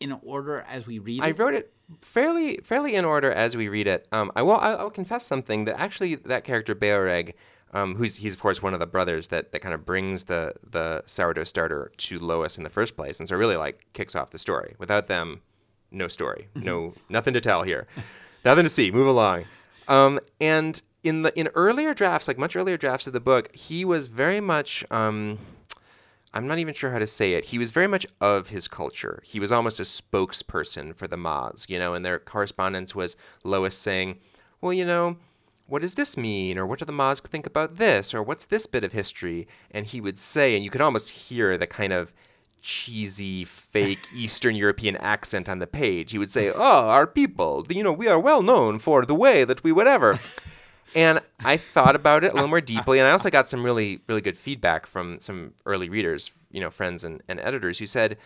in 0.00 0.10
order 0.22 0.64
as 0.68 0.86
we 0.86 0.98
read 0.98 1.20
it? 1.20 1.24
I 1.24 1.30
wrote 1.30 1.54
it 1.54 1.72
fairly 2.00 2.58
fairly 2.64 2.94
in 2.94 3.04
order 3.04 3.30
as 3.30 3.56
we 3.56 3.68
read 3.68 3.86
it. 3.86 4.08
Um, 4.12 4.30
I 4.34 4.42
will 4.42 4.56
I'll, 4.56 4.78
I'll 4.78 4.90
confess 4.90 5.24
something 5.24 5.64
that 5.66 5.78
actually 5.78 6.16
that 6.16 6.42
character 6.44 6.74
Beoreg, 6.74 7.34
um, 7.72 7.94
who's 7.96 8.16
he's 8.16 8.34
of 8.34 8.40
course 8.40 8.60
one 8.62 8.74
of 8.74 8.80
the 8.80 8.86
brothers 8.86 9.28
that, 9.28 9.52
that 9.52 9.60
kind 9.60 9.74
of 9.74 9.86
brings 9.86 10.24
the 10.24 10.54
the 10.68 11.02
sourdough 11.06 11.44
starter 11.44 11.92
to 11.96 12.18
Lois 12.18 12.58
in 12.58 12.64
the 12.64 12.70
first 12.70 12.96
place, 12.96 13.18
and 13.20 13.28
so 13.28 13.36
really 13.36 13.56
like 13.56 13.86
kicks 13.92 14.14
off 14.16 14.30
the 14.30 14.38
story. 14.38 14.74
Without 14.78 15.06
them, 15.06 15.42
no 15.94 16.08
story, 16.08 16.48
no 16.54 16.94
nothing 17.08 17.34
to 17.34 17.40
tell 17.40 17.62
here, 17.62 17.86
nothing 18.44 18.64
to 18.64 18.70
see. 18.70 18.90
Move 18.90 19.06
along. 19.06 19.44
Um, 19.88 20.20
and 20.40 20.80
in 21.02 21.22
the 21.22 21.38
in 21.38 21.48
earlier 21.54 21.94
drafts, 21.94 22.28
like 22.28 22.38
much 22.38 22.56
earlier 22.56 22.76
drafts 22.76 23.06
of 23.06 23.12
the 23.12 23.20
book, 23.20 23.54
he 23.54 23.84
was 23.84 24.08
very 24.08 24.40
much. 24.40 24.84
Um, 24.90 25.38
I'm 26.36 26.48
not 26.48 26.58
even 26.58 26.74
sure 26.74 26.90
how 26.90 26.98
to 26.98 27.06
say 27.06 27.34
it. 27.34 27.46
He 27.46 27.58
was 27.58 27.70
very 27.70 27.86
much 27.86 28.04
of 28.20 28.48
his 28.48 28.66
culture. 28.66 29.22
He 29.24 29.38
was 29.38 29.52
almost 29.52 29.78
a 29.78 29.84
spokesperson 29.84 30.96
for 30.96 31.06
the 31.06 31.16
Mazg, 31.16 31.70
you 31.70 31.78
know, 31.78 31.94
and 31.94 32.04
their 32.04 32.18
correspondence 32.18 32.92
was 32.92 33.16
Lois 33.44 33.78
saying, 33.78 34.18
Well, 34.60 34.72
you 34.72 34.84
know, 34.84 35.16
what 35.66 35.82
does 35.82 35.94
this 35.94 36.16
mean? 36.16 36.58
Or 36.58 36.66
what 36.66 36.80
do 36.80 36.84
the 36.84 36.92
Mazg 36.92 37.28
think 37.28 37.46
about 37.46 37.76
this? 37.76 38.12
Or 38.12 38.22
what's 38.22 38.44
this 38.44 38.66
bit 38.66 38.84
of 38.84 38.92
history? 38.92 39.46
And 39.70 39.86
he 39.86 40.00
would 40.00 40.18
say, 40.18 40.54
and 40.54 40.64
you 40.64 40.70
could 40.70 40.80
almost 40.80 41.10
hear 41.10 41.56
the 41.56 41.66
kind 41.66 41.92
of 41.92 42.12
cheesy, 42.64 43.44
fake 43.44 44.08
Eastern 44.14 44.56
European 44.56 44.96
accent 44.96 45.50
on 45.50 45.58
the 45.58 45.66
page. 45.66 46.12
He 46.12 46.18
would 46.18 46.30
say, 46.30 46.50
Oh, 46.50 46.88
our 46.88 47.06
people, 47.06 47.64
you 47.68 47.84
know, 47.84 47.92
we 47.92 48.08
are 48.08 48.18
well 48.18 48.42
known 48.42 48.78
for 48.78 49.04
the 49.04 49.14
way 49.14 49.44
that 49.44 49.62
we 49.62 49.70
whatever. 49.70 50.18
And 50.94 51.20
I 51.44 51.56
thought 51.56 51.94
about 51.94 52.24
it 52.24 52.32
a 52.32 52.34
little 52.34 52.48
more 52.48 52.60
deeply, 52.60 52.98
and 52.98 53.08
I 53.08 53.10
also 53.10 53.28
got 53.28 53.48
some 53.48 53.64
really, 53.64 54.00
really 54.08 54.20
good 54.20 54.36
feedback 54.36 54.86
from 54.86 55.18
some 55.20 55.54
early 55.66 55.88
readers, 55.88 56.30
you 56.52 56.60
know, 56.60 56.70
friends 56.70 57.04
and, 57.04 57.20
and 57.28 57.40
editors 57.40 57.78
who 57.78 57.86
said, 57.86 58.16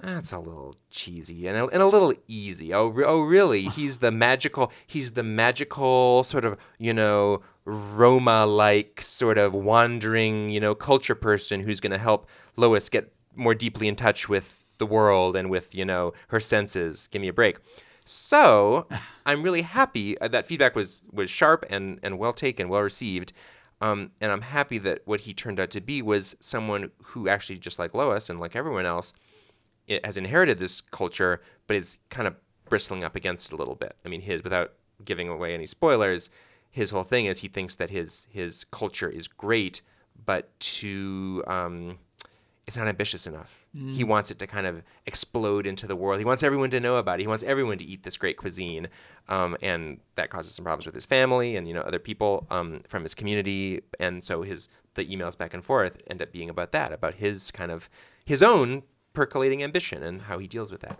that's 0.00 0.32
a 0.32 0.38
little 0.38 0.76
cheesy 0.90 1.46
and 1.46 1.56
a, 1.56 1.66
and 1.66 1.82
a 1.82 1.86
little 1.86 2.12
easy. 2.28 2.72
Oh, 2.72 2.88
re- 2.88 3.04
oh, 3.04 3.22
really? 3.22 3.64
He's 3.68 3.98
the 3.98 4.12
magical. 4.12 4.70
He's 4.86 5.12
the 5.12 5.24
magical 5.24 6.22
sort 6.24 6.44
of, 6.44 6.56
you 6.78 6.94
know, 6.94 7.42
Roma-like 7.64 9.02
sort 9.02 9.38
of 9.38 9.54
wandering, 9.54 10.50
you 10.50 10.60
know, 10.60 10.74
culture 10.74 11.16
person 11.16 11.62
who's 11.62 11.80
going 11.80 11.90
to 11.92 11.98
help 11.98 12.28
Lois 12.56 12.88
get 12.88 13.12
more 13.38 13.54
deeply 13.54 13.88
in 13.88 13.96
touch 13.96 14.28
with 14.28 14.66
the 14.78 14.86
world 14.86 15.36
and 15.36 15.48
with, 15.50 15.74
you 15.74 15.84
know, 15.84 16.12
her 16.28 16.40
senses. 16.40 17.08
Give 17.10 17.22
me 17.22 17.28
a 17.28 17.32
break. 17.32 17.58
So 18.04 18.86
I'm 19.26 19.42
really 19.42 19.62
happy 19.62 20.18
uh, 20.18 20.28
that 20.28 20.46
feedback 20.46 20.74
was 20.74 21.02
was 21.12 21.30
sharp 21.30 21.64
and 21.70 21.98
and 22.02 22.18
well 22.18 22.32
taken, 22.32 22.68
well 22.68 22.82
received. 22.82 23.32
Um, 23.80 24.10
and 24.20 24.32
I'm 24.32 24.42
happy 24.42 24.78
that 24.78 25.02
what 25.04 25.20
he 25.20 25.32
turned 25.32 25.60
out 25.60 25.70
to 25.70 25.80
be 25.80 26.02
was 26.02 26.34
someone 26.40 26.90
who 27.02 27.28
actually, 27.28 27.58
just 27.58 27.78
like 27.78 27.94
Lois 27.94 28.28
and 28.28 28.40
like 28.40 28.56
everyone 28.56 28.86
else, 28.86 29.12
it 29.86 30.04
has 30.04 30.16
inherited 30.16 30.58
this 30.58 30.80
culture, 30.80 31.40
but 31.68 31.76
is 31.76 31.96
kind 32.10 32.26
of 32.26 32.34
bristling 32.68 33.04
up 33.04 33.14
against 33.14 33.48
it 33.48 33.54
a 33.54 33.56
little 33.56 33.76
bit. 33.76 33.94
I 34.04 34.08
mean, 34.08 34.22
his 34.22 34.42
without 34.42 34.72
giving 35.04 35.28
away 35.28 35.54
any 35.54 35.66
spoilers, 35.66 36.28
his 36.70 36.90
whole 36.90 37.04
thing 37.04 37.26
is 37.26 37.38
he 37.38 37.48
thinks 37.48 37.76
that 37.76 37.90
his 37.90 38.26
his 38.30 38.64
culture 38.64 39.08
is 39.08 39.28
great, 39.28 39.80
but 40.26 40.58
too 40.58 41.44
um, 41.46 41.98
it's 42.68 42.76
not 42.76 42.86
ambitious 42.86 43.26
enough. 43.26 43.64
He 43.94 44.04
wants 44.04 44.30
it 44.30 44.38
to 44.40 44.46
kind 44.46 44.66
of 44.66 44.82
explode 45.06 45.66
into 45.66 45.86
the 45.86 45.96
world. 45.96 46.18
He 46.18 46.24
wants 46.26 46.42
everyone 46.42 46.68
to 46.70 46.80
know 46.80 46.98
about 46.98 47.18
it. 47.18 47.22
He 47.22 47.26
wants 47.26 47.42
everyone 47.42 47.78
to 47.78 47.84
eat 47.84 48.02
this 48.02 48.18
great 48.18 48.36
cuisine, 48.36 48.88
um, 49.28 49.56
and 49.62 50.00
that 50.16 50.28
causes 50.28 50.54
some 50.54 50.66
problems 50.66 50.84
with 50.84 50.94
his 50.94 51.06
family 51.06 51.56
and 51.56 51.66
you 51.66 51.72
know 51.72 51.80
other 51.80 51.98
people 51.98 52.46
um, 52.50 52.82
from 52.86 53.04
his 53.04 53.14
community. 53.14 53.80
And 53.98 54.22
so 54.22 54.42
his 54.42 54.68
the 54.94 55.06
emails 55.06 55.36
back 55.36 55.54
and 55.54 55.64
forth 55.64 55.96
end 56.08 56.20
up 56.20 56.30
being 56.30 56.50
about 56.50 56.72
that, 56.72 56.92
about 56.92 57.14
his 57.14 57.50
kind 57.50 57.72
of 57.72 57.88
his 58.26 58.42
own 58.42 58.82
percolating 59.14 59.62
ambition 59.62 60.02
and 60.02 60.22
how 60.22 60.38
he 60.38 60.46
deals 60.46 60.70
with 60.70 60.82
that. 60.82 60.98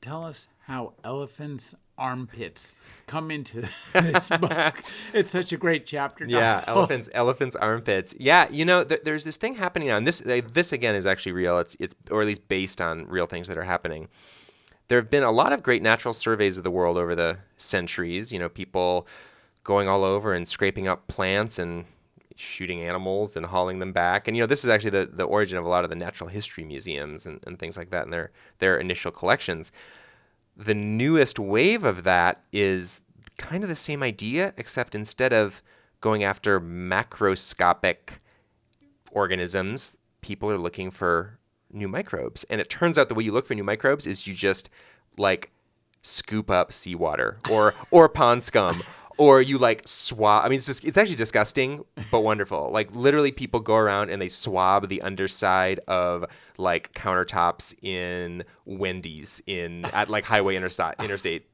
Tell 0.00 0.24
us 0.24 0.48
how 0.66 0.94
elephants' 1.02 1.74
armpits 1.96 2.74
come 3.06 3.30
into 3.30 3.68
this 3.92 4.28
book. 4.28 4.82
It's 5.12 5.32
such 5.32 5.52
a 5.52 5.56
great 5.56 5.86
chapter. 5.86 6.24
Yeah, 6.24 6.62
elephants, 6.66 7.08
elephants' 7.12 7.56
armpits. 7.56 8.14
Yeah, 8.18 8.48
you 8.50 8.64
know, 8.64 8.84
th- 8.84 9.02
there's 9.04 9.24
this 9.24 9.36
thing 9.36 9.54
happening 9.54 9.88
now, 9.88 9.96
and 9.96 10.06
this 10.06 10.20
uh, 10.24 10.40
this 10.52 10.72
again 10.72 10.94
is 10.94 11.06
actually 11.06 11.32
real. 11.32 11.58
It's 11.58 11.76
it's 11.80 11.94
or 12.10 12.20
at 12.22 12.26
least 12.26 12.46
based 12.48 12.80
on 12.80 13.06
real 13.06 13.26
things 13.26 13.48
that 13.48 13.58
are 13.58 13.64
happening. 13.64 14.08
There 14.86 14.98
have 15.00 15.10
been 15.10 15.24
a 15.24 15.32
lot 15.32 15.52
of 15.52 15.62
great 15.62 15.82
natural 15.82 16.14
surveys 16.14 16.56
of 16.56 16.64
the 16.64 16.70
world 16.70 16.96
over 16.96 17.14
the 17.14 17.38
centuries. 17.56 18.32
You 18.32 18.38
know, 18.38 18.48
people 18.48 19.06
going 19.64 19.88
all 19.88 20.04
over 20.04 20.32
and 20.32 20.46
scraping 20.46 20.88
up 20.88 21.08
plants 21.08 21.58
and 21.58 21.84
shooting 22.38 22.82
animals 22.82 23.36
and 23.36 23.46
hauling 23.46 23.80
them 23.80 23.92
back. 23.92 24.28
And 24.28 24.36
you 24.36 24.42
know, 24.42 24.46
this 24.46 24.64
is 24.64 24.70
actually 24.70 24.90
the, 24.90 25.10
the 25.12 25.24
origin 25.24 25.58
of 25.58 25.64
a 25.64 25.68
lot 25.68 25.84
of 25.84 25.90
the 25.90 25.96
natural 25.96 26.30
history 26.30 26.64
museums 26.64 27.26
and, 27.26 27.40
and 27.46 27.58
things 27.58 27.76
like 27.76 27.90
that 27.90 28.04
in 28.04 28.10
their 28.10 28.30
their 28.58 28.78
initial 28.78 29.10
collections. 29.10 29.72
The 30.56 30.74
newest 30.74 31.38
wave 31.38 31.84
of 31.84 32.04
that 32.04 32.42
is 32.52 33.00
kind 33.36 33.62
of 33.62 33.68
the 33.68 33.76
same 33.76 34.02
idea, 34.02 34.54
except 34.56 34.94
instead 34.94 35.32
of 35.32 35.62
going 36.00 36.22
after 36.22 36.60
macroscopic 36.60 38.18
organisms, 39.10 39.98
people 40.20 40.50
are 40.50 40.58
looking 40.58 40.90
for 40.90 41.38
new 41.72 41.88
microbes. 41.88 42.44
And 42.44 42.60
it 42.60 42.70
turns 42.70 42.98
out 42.98 43.08
the 43.08 43.14
way 43.14 43.24
you 43.24 43.32
look 43.32 43.46
for 43.46 43.54
new 43.54 43.64
microbes 43.64 44.06
is 44.06 44.26
you 44.26 44.34
just 44.34 44.70
like 45.16 45.50
scoop 46.02 46.50
up 46.50 46.72
seawater 46.72 47.38
or 47.50 47.74
or 47.90 48.08
pond 48.08 48.42
scum 48.44 48.82
or 49.18 49.42
you 49.42 49.58
like 49.58 49.82
swab 49.86 50.44
I 50.44 50.48
mean 50.48 50.56
it's 50.56 50.64
just 50.64 50.84
it's 50.84 50.96
actually 50.96 51.16
disgusting 51.16 51.84
but 52.10 52.20
wonderful. 52.20 52.70
Like 52.72 52.94
literally 52.94 53.32
people 53.32 53.60
go 53.60 53.74
around 53.76 54.10
and 54.10 54.22
they 54.22 54.28
swab 54.28 54.88
the 54.88 55.02
underside 55.02 55.80
of 55.88 56.24
like 56.56 56.92
countertops 56.94 57.74
in 57.82 58.44
Wendy's 58.64 59.42
in 59.46 59.84
at 59.86 60.08
like 60.08 60.24
highway 60.24 60.56
interstate 60.56 60.94
interstate 61.00 61.46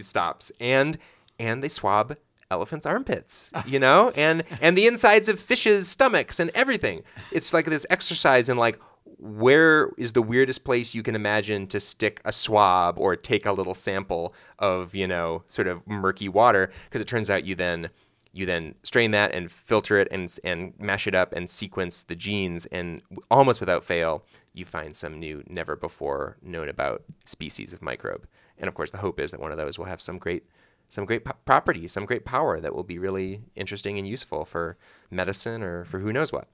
stops 0.00 0.50
and 0.60 0.96
and 1.38 1.62
they 1.62 1.68
swab 1.68 2.16
elephants' 2.50 2.86
armpits, 2.86 3.50
you 3.66 3.78
know, 3.78 4.10
and 4.16 4.42
and 4.60 4.76
the 4.76 4.86
insides 4.86 5.28
of 5.28 5.38
fishes' 5.38 5.88
stomachs 5.88 6.40
and 6.40 6.50
everything. 6.54 7.02
It's 7.30 7.52
like 7.52 7.66
this 7.66 7.86
exercise 7.90 8.48
in 8.48 8.56
like 8.56 8.80
where 9.18 9.90
is 9.98 10.12
the 10.12 10.22
weirdest 10.22 10.64
place 10.64 10.94
you 10.94 11.02
can 11.02 11.14
imagine 11.14 11.66
to 11.68 11.80
stick 11.80 12.20
a 12.24 12.32
swab 12.32 12.98
or 12.98 13.16
take 13.16 13.46
a 13.46 13.52
little 13.52 13.74
sample 13.74 14.32
of 14.58 14.94
you 14.94 15.06
know 15.06 15.42
sort 15.48 15.66
of 15.66 15.86
murky 15.86 16.28
water? 16.28 16.70
Because 16.84 17.00
it 17.00 17.08
turns 17.08 17.28
out 17.28 17.44
you 17.44 17.54
then 17.54 17.90
you 18.32 18.46
then 18.46 18.74
strain 18.82 19.10
that 19.10 19.34
and 19.34 19.50
filter 19.50 19.98
it 19.98 20.08
and 20.10 20.38
and 20.44 20.72
mash 20.78 21.06
it 21.06 21.14
up 21.14 21.32
and 21.32 21.50
sequence 21.50 22.04
the 22.04 22.14
genes 22.14 22.66
and 22.66 23.02
almost 23.30 23.60
without 23.60 23.84
fail 23.84 24.24
you 24.52 24.64
find 24.64 24.94
some 24.94 25.18
new 25.18 25.42
never 25.48 25.76
before 25.76 26.36
known 26.42 26.68
about 26.68 27.02
species 27.24 27.72
of 27.72 27.82
microbe. 27.82 28.26
And 28.58 28.68
of 28.68 28.74
course 28.74 28.90
the 28.90 28.98
hope 28.98 29.18
is 29.18 29.30
that 29.32 29.40
one 29.40 29.52
of 29.52 29.58
those 29.58 29.78
will 29.78 29.86
have 29.86 30.00
some 30.00 30.18
great 30.18 30.44
some 30.88 31.04
great 31.04 31.24
po- 31.24 31.36
property 31.44 31.88
some 31.88 32.06
great 32.06 32.24
power 32.24 32.60
that 32.60 32.74
will 32.74 32.84
be 32.84 32.98
really 32.98 33.42
interesting 33.56 33.98
and 33.98 34.06
useful 34.06 34.44
for 34.44 34.76
medicine 35.10 35.62
or 35.62 35.84
for 35.84 35.98
who 35.98 36.12
knows 36.12 36.32
what 36.32 36.48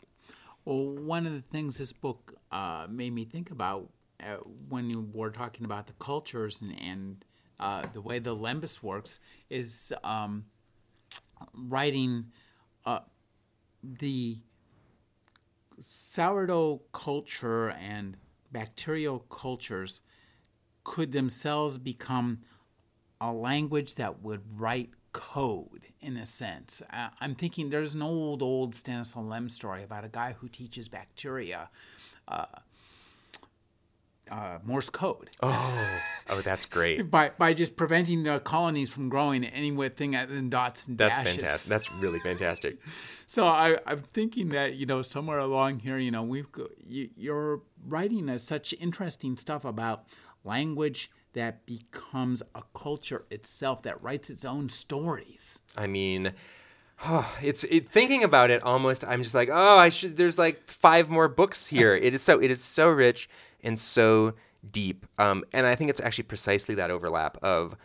Well, 0.64 0.96
one 0.96 1.26
of 1.26 1.34
the 1.34 1.42
things 1.42 1.76
this 1.76 1.92
book 1.92 2.34
uh, 2.50 2.86
made 2.88 3.12
me 3.12 3.24
think 3.26 3.50
about 3.50 3.90
uh, 4.22 4.36
when 4.68 5.12
were 5.12 5.30
talking 5.30 5.66
about 5.66 5.86
the 5.86 5.92
cultures 5.94 6.62
and, 6.62 6.80
and 6.80 7.24
uh, 7.60 7.82
the 7.92 8.00
way 8.00 8.18
the 8.18 8.34
Lembas 8.34 8.82
works 8.82 9.20
is 9.50 9.92
um, 10.02 10.46
writing 11.52 12.26
uh, 12.86 13.00
the 13.82 14.38
sourdough 15.78 16.80
culture 16.92 17.70
and 17.70 18.16
bacterial 18.50 19.18
cultures 19.18 20.00
could 20.82 21.12
themselves 21.12 21.76
become 21.76 22.38
a 23.20 23.32
language 23.32 23.96
that 23.96 24.22
would 24.22 24.42
write 24.58 24.90
code 25.14 25.86
in 26.02 26.18
a 26.18 26.26
sense. 26.26 26.82
Uh, 26.92 27.08
I'm 27.20 27.34
thinking 27.34 27.70
there's 27.70 27.94
an 27.94 28.02
old, 28.02 28.42
old 28.42 28.74
Stanislaw 28.74 29.22
Lem 29.22 29.48
story 29.48 29.82
about 29.82 30.04
a 30.04 30.08
guy 30.08 30.34
who 30.38 30.48
teaches 30.48 30.88
bacteria 30.88 31.70
uh, 32.28 32.44
uh, 34.30 34.58
Morse 34.64 34.88
code 34.88 35.28
oh 35.42 36.00
oh 36.30 36.40
that's 36.40 36.64
great 36.64 37.10
by, 37.10 37.30
by 37.36 37.52
just 37.52 37.76
preventing 37.76 38.22
the 38.22 38.40
colonies 38.40 38.88
from 38.88 39.10
growing 39.10 39.44
anything 39.44 40.16
other 40.16 40.34
than 40.34 40.48
dots 40.48 40.86
and 40.86 40.96
that's 40.96 41.18
dashes. 41.18 41.32
fantastic 41.32 41.68
that's 41.68 41.92
really 42.00 42.18
fantastic 42.20 42.78
So 43.26 43.46
I, 43.46 43.78
I'm 43.86 44.02
thinking 44.12 44.50
that 44.50 44.74
you 44.74 44.86
know 44.86 45.02
somewhere 45.02 45.38
along 45.38 45.80
here, 45.80 45.98
you 45.98 46.10
know, 46.10 46.22
we've 46.22 46.46
you, 46.86 47.08
you're 47.16 47.62
writing 47.84 48.36
such 48.38 48.72
interesting 48.78 49.36
stuff 49.36 49.64
about 49.64 50.04
language 50.44 51.10
that 51.34 51.66
becomes 51.66 52.42
a 52.54 52.62
culture 52.76 53.24
itself 53.30 53.82
that 53.82 54.02
writes 54.02 54.30
its 54.30 54.44
own 54.44 54.68
stories. 54.68 55.60
I 55.76 55.86
mean, 55.86 56.32
it's 57.42 57.64
it, 57.64 57.90
thinking 57.90 58.24
about 58.24 58.50
it. 58.50 58.62
Almost, 58.62 59.04
I'm 59.06 59.22
just 59.22 59.34
like, 59.34 59.50
oh, 59.52 59.78
I 59.78 59.88
should. 59.88 60.16
There's 60.16 60.38
like 60.38 60.68
five 60.68 61.08
more 61.08 61.28
books 61.28 61.66
here. 61.66 61.94
it 62.02 62.14
is 62.14 62.22
so 62.22 62.40
it 62.40 62.50
is 62.50 62.62
so 62.62 62.88
rich 62.88 63.28
and 63.62 63.78
so 63.78 64.34
deep. 64.70 65.06
Um, 65.18 65.44
and 65.52 65.66
I 65.66 65.74
think 65.74 65.90
it's 65.90 66.00
actually 66.00 66.24
precisely 66.24 66.74
that 66.76 66.90
overlap 66.90 67.36
of 67.42 67.76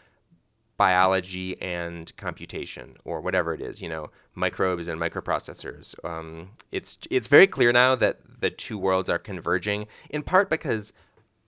biology 0.77 1.61
and 1.61 2.15
computation, 2.15 2.95
or 3.03 3.19
whatever 3.19 3.53
it 3.53 3.61
is. 3.61 3.81
You 3.81 3.89
know, 3.89 4.11
microbes 4.35 4.87
and 4.87 4.99
microprocessors. 4.99 5.93
Um, 6.05 6.51
it's 6.71 6.97
it's 7.09 7.27
very 7.27 7.47
clear 7.47 7.71
now 7.71 7.95
that 7.95 8.19
the 8.39 8.49
two 8.49 8.77
worlds 8.77 9.09
are 9.09 9.19
converging. 9.19 9.87
In 10.09 10.23
part 10.23 10.49
because, 10.49 10.93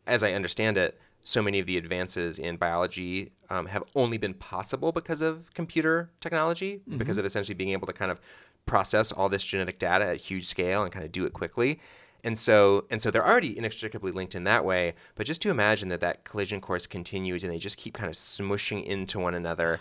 as 0.08 0.24
I 0.24 0.34
understand 0.34 0.78
it, 0.78 1.00
so 1.24 1.42
many 1.42 1.60
of 1.60 1.68
the 1.68 1.78
advances 1.78 2.40
in 2.40 2.58
biology 2.58 3.32
um, 3.50 3.68
have 3.68 3.84
only 3.96 4.18
been 4.18 4.34
possible 4.34 4.92
because 4.92 5.22
of 5.22 5.54
computer 5.54 6.10
technology, 6.20 6.82
because 6.98 7.18
of 7.18 7.26
essentially 7.26 7.54
being 7.54 7.70
able 7.72 7.86
to 7.86 7.94
kind 7.94 8.12
of 8.12 8.20
process 8.66 9.12
all 9.12 9.30
this 9.30 9.44
genetic 9.44 9.78
data 9.78 10.06
at 10.06 10.18
huge 10.18 10.48
scale 10.48 10.84
and 10.84 10.92
kind 10.92 11.06
of 11.06 11.12
do 11.12 11.26
it 11.26 11.34
quickly. 11.34 11.80
And 12.24 12.38
so, 12.38 12.86
and 12.90 13.02
so 13.02 13.10
they're 13.12 13.28
already 13.28 13.58
inextricably 13.58 14.12
linked 14.12 14.36
in 14.36 14.44
that 14.46 14.64
way. 14.66 14.94
But 15.16 15.26
just 15.26 15.42
to 15.44 15.50
imagine 15.50 15.90
that 15.90 16.02
that 16.02 16.24
collision 16.24 16.62
course 16.62 16.88
continues 16.88 17.44
and 17.44 17.52
they 17.52 17.58
just 17.58 17.78
keep 17.78 17.94
kind 17.94 18.10
of 18.10 18.16
smushing 18.16 18.84
into 18.86 19.20
one 19.20 19.34
another, 19.34 19.80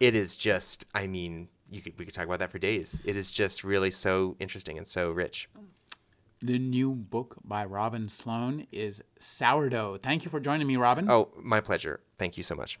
it 0.00 0.14
is 0.14 0.36
just, 0.36 0.84
I 0.94 1.06
mean, 1.06 1.48
you 1.70 1.80
could, 1.80 1.98
we 1.98 2.04
could 2.04 2.14
talk 2.14 2.26
about 2.26 2.38
that 2.40 2.50
for 2.50 2.58
days. 2.58 3.02
It 3.04 3.16
is 3.16 3.32
just 3.32 3.64
really 3.64 3.90
so 3.90 4.36
interesting 4.38 4.78
and 4.78 4.86
so 4.86 5.10
rich. 5.10 5.48
The 6.44 6.58
new 6.58 6.90
book 6.90 7.36
by 7.44 7.64
Robin 7.64 8.08
Sloan 8.08 8.66
is 8.72 9.00
Sourdough. 9.20 9.98
Thank 10.02 10.24
you 10.24 10.30
for 10.30 10.40
joining 10.40 10.66
me, 10.66 10.76
Robin. 10.76 11.08
Oh, 11.08 11.28
my 11.40 11.60
pleasure. 11.60 12.00
Thank 12.18 12.36
you 12.36 12.42
so 12.42 12.56
much. 12.56 12.80